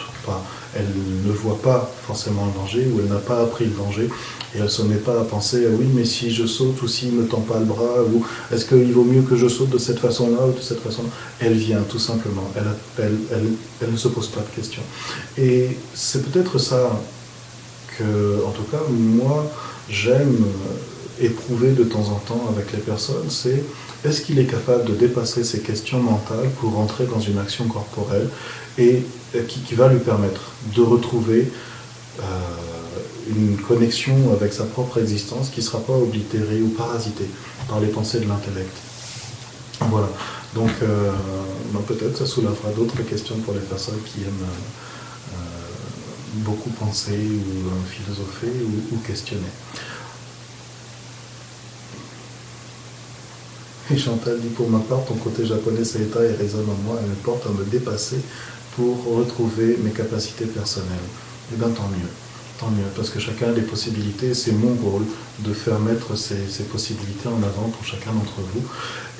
elle 0.74 0.86
ne 1.24 1.32
voit 1.32 1.60
pas 1.62 1.90
forcément 2.06 2.46
le 2.46 2.52
danger 2.52 2.86
ou 2.92 3.00
elle 3.00 3.08
n'a 3.08 3.20
pas 3.20 3.42
appris 3.42 3.66
le 3.66 3.72
danger 3.72 4.08
et 4.54 4.58
elle 4.58 4.64
ne 4.64 4.68
se 4.68 4.82
met 4.82 4.96
pas 4.96 5.20
à 5.20 5.24
penser 5.24 5.66
oui 5.70 5.86
mais 5.94 6.04
si 6.04 6.30
je 6.30 6.46
saute 6.46 6.80
ou 6.82 6.88
s'il 6.88 7.14
ne 7.14 7.22
me 7.22 7.28
tend 7.28 7.40
pas 7.40 7.58
le 7.58 7.64
bras 7.64 8.02
ou 8.12 8.24
est-ce 8.52 8.64
qu'il 8.66 8.92
vaut 8.92 9.04
mieux 9.04 9.22
que 9.22 9.36
je 9.36 9.48
saute 9.48 9.70
de 9.70 9.78
cette 9.78 9.98
façon-là 9.98 10.46
ou 10.46 10.52
de 10.52 10.60
cette 10.60 10.80
façon-là? 10.80 11.08
Elle 11.40 11.54
vient 11.54 11.82
tout 11.88 11.98
simplement, 11.98 12.50
elle, 12.56 13.16
elle, 13.80 13.90
ne 13.90 13.96
se 13.96 14.08
pose 14.08 14.28
pas 14.28 14.40
de 14.40 14.54
questions. 14.54 14.82
Et 15.38 15.76
c'est 15.94 16.24
peut-être 16.30 16.58
ça 16.58 17.00
que, 17.98 18.44
en 18.46 18.50
tout 18.50 18.64
cas, 18.64 18.80
moi 18.90 19.50
j'aime 19.88 20.44
éprouver 21.20 21.72
de 21.72 21.84
temps 21.84 22.08
en 22.08 22.18
temps 22.26 22.46
avec 22.50 22.72
les 22.72 22.78
personnes, 22.78 23.28
c'est 23.28 23.62
est-ce 24.04 24.20
qu'il 24.20 24.38
est 24.38 24.46
capable 24.46 24.84
de 24.84 24.94
dépasser 24.94 25.44
ces 25.44 25.60
questions 25.60 26.00
mentales 26.00 26.50
pour 26.60 26.72
rentrer 26.74 27.06
dans 27.06 27.20
une 27.20 27.38
action 27.38 27.66
corporelle 27.66 28.28
et 28.78 29.02
euh, 29.34 29.42
qui, 29.46 29.74
va 29.74 29.88
lui 29.88 29.98
permettre 29.98 30.52
de 30.74 30.82
retrouver 30.82 31.50
euh, 32.20 32.22
une 33.28 33.56
connexion 33.56 34.14
avec 34.32 34.52
sa 34.52 34.64
propre 34.64 35.00
existence 35.00 35.50
qui 35.50 35.60
ne 35.60 35.64
sera 35.64 35.80
pas 35.80 35.94
oblitérée 35.94 36.60
ou 36.62 36.68
parasitée 36.68 37.28
par 37.68 37.80
les 37.80 37.88
pensées 37.88 38.20
de 38.20 38.28
l'intellect. 38.28 38.76
Voilà. 39.80 40.08
Donc, 40.54 40.70
euh, 40.82 41.10
peut-être 41.88 42.16
ça 42.16 42.26
soulèvera 42.26 42.70
d'autres 42.76 43.02
questions 43.02 43.36
pour 43.38 43.54
les 43.54 43.60
personnes 43.60 44.00
qui 44.04 44.20
aiment 44.22 44.46
beaucoup 46.36 46.70
penser 46.70 47.18
ou 47.18 47.70
philosopher 47.90 48.52
ou 48.92 48.96
questionner. 48.98 49.42
Et 53.92 53.98
Chantal 53.98 54.40
dit 54.40 54.48
pour 54.48 54.70
ma 54.70 54.78
part, 54.78 55.04
ton 55.04 55.14
côté 55.14 55.44
japonais 55.44 55.84
Saïta 55.84 56.24
et 56.24 56.32
résonne 56.32 56.68
en 56.70 56.88
moi 56.88 56.98
et 57.04 57.08
me 57.08 57.14
porte 57.16 57.46
à 57.46 57.50
me 57.50 57.64
dépasser 57.64 58.16
pour 58.76 59.16
retrouver 59.16 59.78
mes 59.82 59.90
capacités 59.90 60.46
personnelles. 60.46 61.08
Eh 61.52 61.56
bien 61.56 61.68
tant 61.68 61.88
mieux, 61.88 62.08
tant 62.58 62.70
mieux, 62.70 62.88
parce 62.96 63.10
que 63.10 63.20
chacun 63.20 63.48
a 63.48 63.52
des 63.52 63.62
possibilités, 63.62 64.34
c'est 64.34 64.52
mon 64.52 64.74
rôle 64.74 65.04
de 65.40 65.52
faire 65.52 65.78
mettre 65.78 66.16
ces, 66.16 66.64
possibilités 66.64 67.28
en 67.28 67.42
avant 67.42 67.68
pour 67.68 67.84
chacun 67.84 68.12
d'entre 68.12 68.40
vous. 68.52 68.62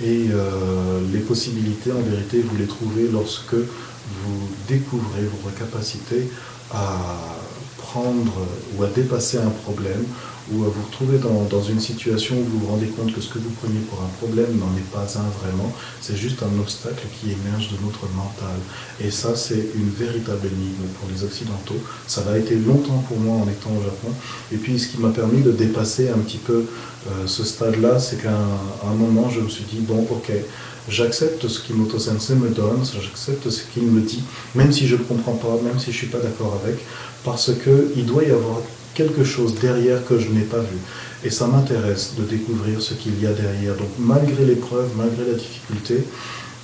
Et 0.03 0.29
euh, 0.31 1.01
les 1.13 1.21
possibilités, 1.21 1.93
en 1.93 2.01
vérité, 2.01 2.41
vous 2.41 2.57
les 2.57 2.67
trouvez 2.67 3.09
lorsque 3.13 3.55
vous 3.55 4.49
découvrez 4.69 5.23
votre 5.23 5.57
capacité 5.57 6.29
à 6.73 6.99
prendre 7.79 8.33
ou 8.77 8.83
à 8.83 8.89
dépasser 8.89 9.39
un 9.39 9.51
problème 9.51 10.05
ou 10.53 10.65
à 10.65 10.69
vous 10.69 10.83
retrouver 10.87 11.19
dans, 11.19 11.63
une 11.63 11.81
situation 11.81 12.37
où 12.37 12.45
vous 12.45 12.59
vous 12.61 12.67
rendez 12.67 12.89
compte 12.89 13.15
que 13.15 13.21
ce 13.21 13.29
que 13.29 13.39
vous 13.39 13.51
preniez 13.51 13.81
pour 13.89 14.01
un 14.03 14.09
problème 14.19 14.59
n'en 14.59 14.77
est 14.77 14.91
pas 14.93 15.07
un 15.19 15.29
vraiment, 15.41 15.73
c'est 16.01 16.17
juste 16.17 16.43
un 16.43 16.61
obstacle 16.61 17.07
qui 17.19 17.33
émerge 17.33 17.71
de 17.71 17.77
notre 17.85 18.07
mental. 18.15 18.59
Et 19.01 19.11
ça, 19.11 19.35
c'est 19.37 19.71
une 19.75 19.89
véritable 19.89 20.47
énigme 20.47 20.85
pour 21.01 21.09
les 21.11 21.25
Occidentaux. 21.25 21.81
Ça 22.07 22.25
l'a 22.27 22.39
été 22.39 22.57
longtemps 22.57 23.03
pour 23.09 23.19
moi 23.19 23.37
en 23.37 23.49
étant 23.49 23.71
au 23.71 23.83
Japon. 23.83 24.13
Et 24.53 24.57
puis, 24.57 24.79
ce 24.79 24.89
qui 24.89 24.99
m'a 24.99 25.11
permis 25.11 25.41
de 25.41 25.53
dépasser 25.53 26.11
un 26.11 26.19
petit 26.19 26.39
peu 26.39 26.67
euh, 27.07 27.27
ce 27.27 27.45
stade-là, 27.45 27.99
c'est 27.99 28.23
qu'à 28.23 28.31
un, 28.35 28.95
moment, 28.95 29.31
je 29.31 29.41
me 29.41 29.49
suis 29.49 29.65
dit, 29.65 29.81
bon, 29.81 30.07
ok, 30.11 30.31
j'accepte 30.89 31.49
ce 31.49 31.61
qu'Imoto 31.61 31.99
Sensei 31.99 32.35
me 32.35 32.49
donne, 32.49 32.83
j'accepte 33.01 33.49
ce 33.49 33.63
qu'il 33.73 33.85
me 33.85 34.01
dit, 34.01 34.23
même 34.55 34.73
si 34.73 34.87
je 34.87 34.97
ne 34.97 35.03
comprends 35.03 35.35
pas, 35.35 35.59
même 35.63 35.79
si 35.79 35.87
je 35.87 35.91
ne 35.91 35.97
suis 35.97 36.07
pas 36.07 36.19
d'accord 36.19 36.61
avec, 36.65 36.79
parce 37.25 37.51
qu'il 37.63 38.07
doit 38.07 38.25
y 38.25 38.31
avoir 38.31 38.61
quelque 38.95 39.25
chose 39.25 39.55
derrière 39.61 40.05
que 40.07 40.19
je 40.19 40.29
n'ai 40.29 40.43
pas 40.43 40.61
vu. 40.61 40.79
Et 41.25 41.31
ça 41.31 41.47
m'intéresse 41.47 42.15
de 42.19 42.25
découvrir 42.25 42.81
ce 42.81 42.95
qu'il 42.95 43.21
y 43.21 43.27
a 43.27 43.33
derrière. 43.33 43.75
Donc 43.75 43.89
malgré 43.99 44.45
l'épreuve, 44.45 44.91
malgré 44.97 45.25
la 45.31 45.39
difficulté, 45.39 46.05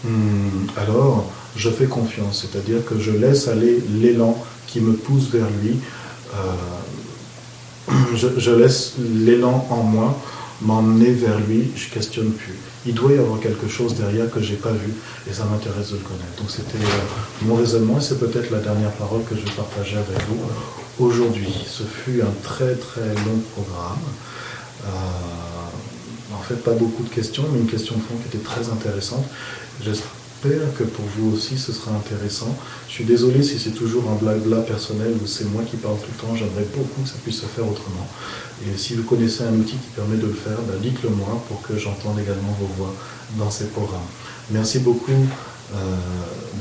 hmm, 0.04 0.66
alors 0.76 1.30
je 1.56 1.70
fais 1.70 1.86
confiance, 1.86 2.46
c'est-à-dire 2.46 2.84
que 2.84 2.98
je 2.98 3.10
laisse 3.10 3.48
aller 3.48 3.82
l'élan 3.90 4.36
qui 4.66 4.80
me 4.80 4.92
pousse 4.92 5.30
vers 5.30 5.48
lui. 5.62 5.76
Euh, 6.34 7.94
je, 8.14 8.50
laisse 8.50 8.94
l'élan 8.98 9.66
en 9.70 9.82
moi 9.82 10.16
m'emmener 10.62 11.12
vers 11.12 11.38
lui, 11.40 11.70
je 11.74 11.88
questionne 11.88 12.30
plus. 12.30 12.54
Il 12.86 12.94
doit 12.94 13.12
y 13.12 13.18
avoir 13.18 13.40
quelque 13.40 13.68
chose 13.68 13.94
derrière 13.94 14.30
que 14.30 14.40
j'ai 14.40 14.56
pas 14.56 14.72
vu 14.72 14.92
et 15.28 15.32
ça 15.32 15.44
m'intéresse 15.44 15.90
de 15.90 15.96
le 15.96 16.02
connaître. 16.02 16.36
Donc 16.38 16.50
c'était 16.50 16.78
euh, 16.78 17.46
mon 17.46 17.56
raisonnement 17.56 17.98
et 17.98 18.00
c'est 18.00 18.18
peut-être 18.18 18.50
la 18.50 18.58
dernière 18.58 18.92
parole 18.92 19.22
que 19.24 19.34
je 19.34 19.40
vais 19.40 19.50
partager 19.56 19.96
avec 19.96 20.18
vous 20.28 20.40
aujourd'hui. 21.00 21.52
Ce 21.66 21.82
fut 21.82 22.22
un 22.22 22.32
très 22.42 22.74
très 22.74 23.08
long 23.26 23.40
programme. 23.54 23.98
Euh, 24.84 24.88
en 26.34 26.42
fait, 26.42 26.56
pas 26.56 26.72
beaucoup 26.72 27.02
de 27.02 27.08
questions, 27.08 27.44
mais 27.52 27.58
une 27.58 27.66
question 27.66 27.96
de 27.96 28.00
fond 28.00 28.14
qui 28.22 28.36
était 28.36 28.44
très 28.44 28.68
intéressante. 28.68 29.24
J'espère 29.82 30.72
que 30.78 30.84
pour 30.84 31.04
vous 31.16 31.34
aussi 31.34 31.58
ce 31.58 31.72
sera 31.72 31.92
intéressant. 31.92 32.56
Je 32.88 32.92
suis 32.94 33.04
désolé 33.04 33.42
si 33.42 33.58
c'est 33.58 33.70
toujours 33.70 34.04
un 34.10 34.14
blabla 34.14 34.58
personnel 34.58 35.14
ou 35.22 35.26
c'est 35.26 35.44
moi 35.44 35.62
qui 35.68 35.76
parle 35.76 35.96
tout 35.96 36.10
le 36.16 36.26
temps. 36.26 36.36
J'aimerais 36.36 36.66
beaucoup 36.74 37.02
que 37.02 37.08
ça 37.08 37.16
puisse 37.22 37.40
se 37.40 37.46
faire 37.46 37.68
autrement. 37.68 38.06
Et 38.66 38.76
si 38.76 38.94
vous 38.94 39.02
connaissez 39.02 39.44
un 39.44 39.54
outil 39.54 39.76
qui 39.76 39.88
permet 39.94 40.16
de 40.16 40.26
le 40.26 40.32
faire, 40.32 40.58
ben 40.68 40.78
dites-le 40.80 41.10
moi 41.10 41.42
pour 41.48 41.60
que 41.62 41.76
j'entende 41.78 42.18
également 42.18 42.56
vos 42.60 42.68
voix 42.76 42.94
dans 43.38 43.50
ces 43.50 43.66
programmes. 43.66 44.00
Merci 44.50 44.78
beaucoup 44.78 45.12
euh, 45.74 45.76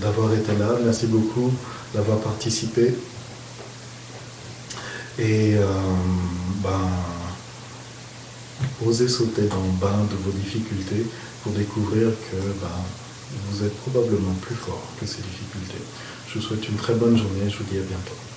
d'avoir 0.01 0.33
été 0.33 0.55
là. 0.57 0.77
Merci 0.83 1.07
beaucoup 1.07 1.51
d'avoir 1.93 2.19
participé. 2.19 2.93
Et 5.19 5.55
euh, 5.55 5.65
ben, 6.63 6.89
osez 8.85 9.09
sauter 9.09 9.47
dans 9.47 9.57
le 9.57 9.71
bain 9.81 10.05
de 10.09 10.15
vos 10.23 10.31
difficultés 10.31 11.05
pour 11.43 11.51
découvrir 11.51 12.09
que 12.09 12.37
ben, 12.37 12.67
vous 13.49 13.65
êtes 13.65 13.75
probablement 13.81 14.33
plus 14.41 14.55
fort 14.55 14.87
que 14.99 15.05
ces 15.05 15.21
difficultés. 15.21 15.83
Je 16.27 16.39
vous 16.39 16.41
souhaite 16.45 16.67
une 16.69 16.77
très 16.77 16.93
bonne 16.93 17.17
journée, 17.17 17.49
je 17.49 17.57
vous 17.57 17.65
dis 17.65 17.77
à 17.77 17.81
bientôt. 17.81 18.28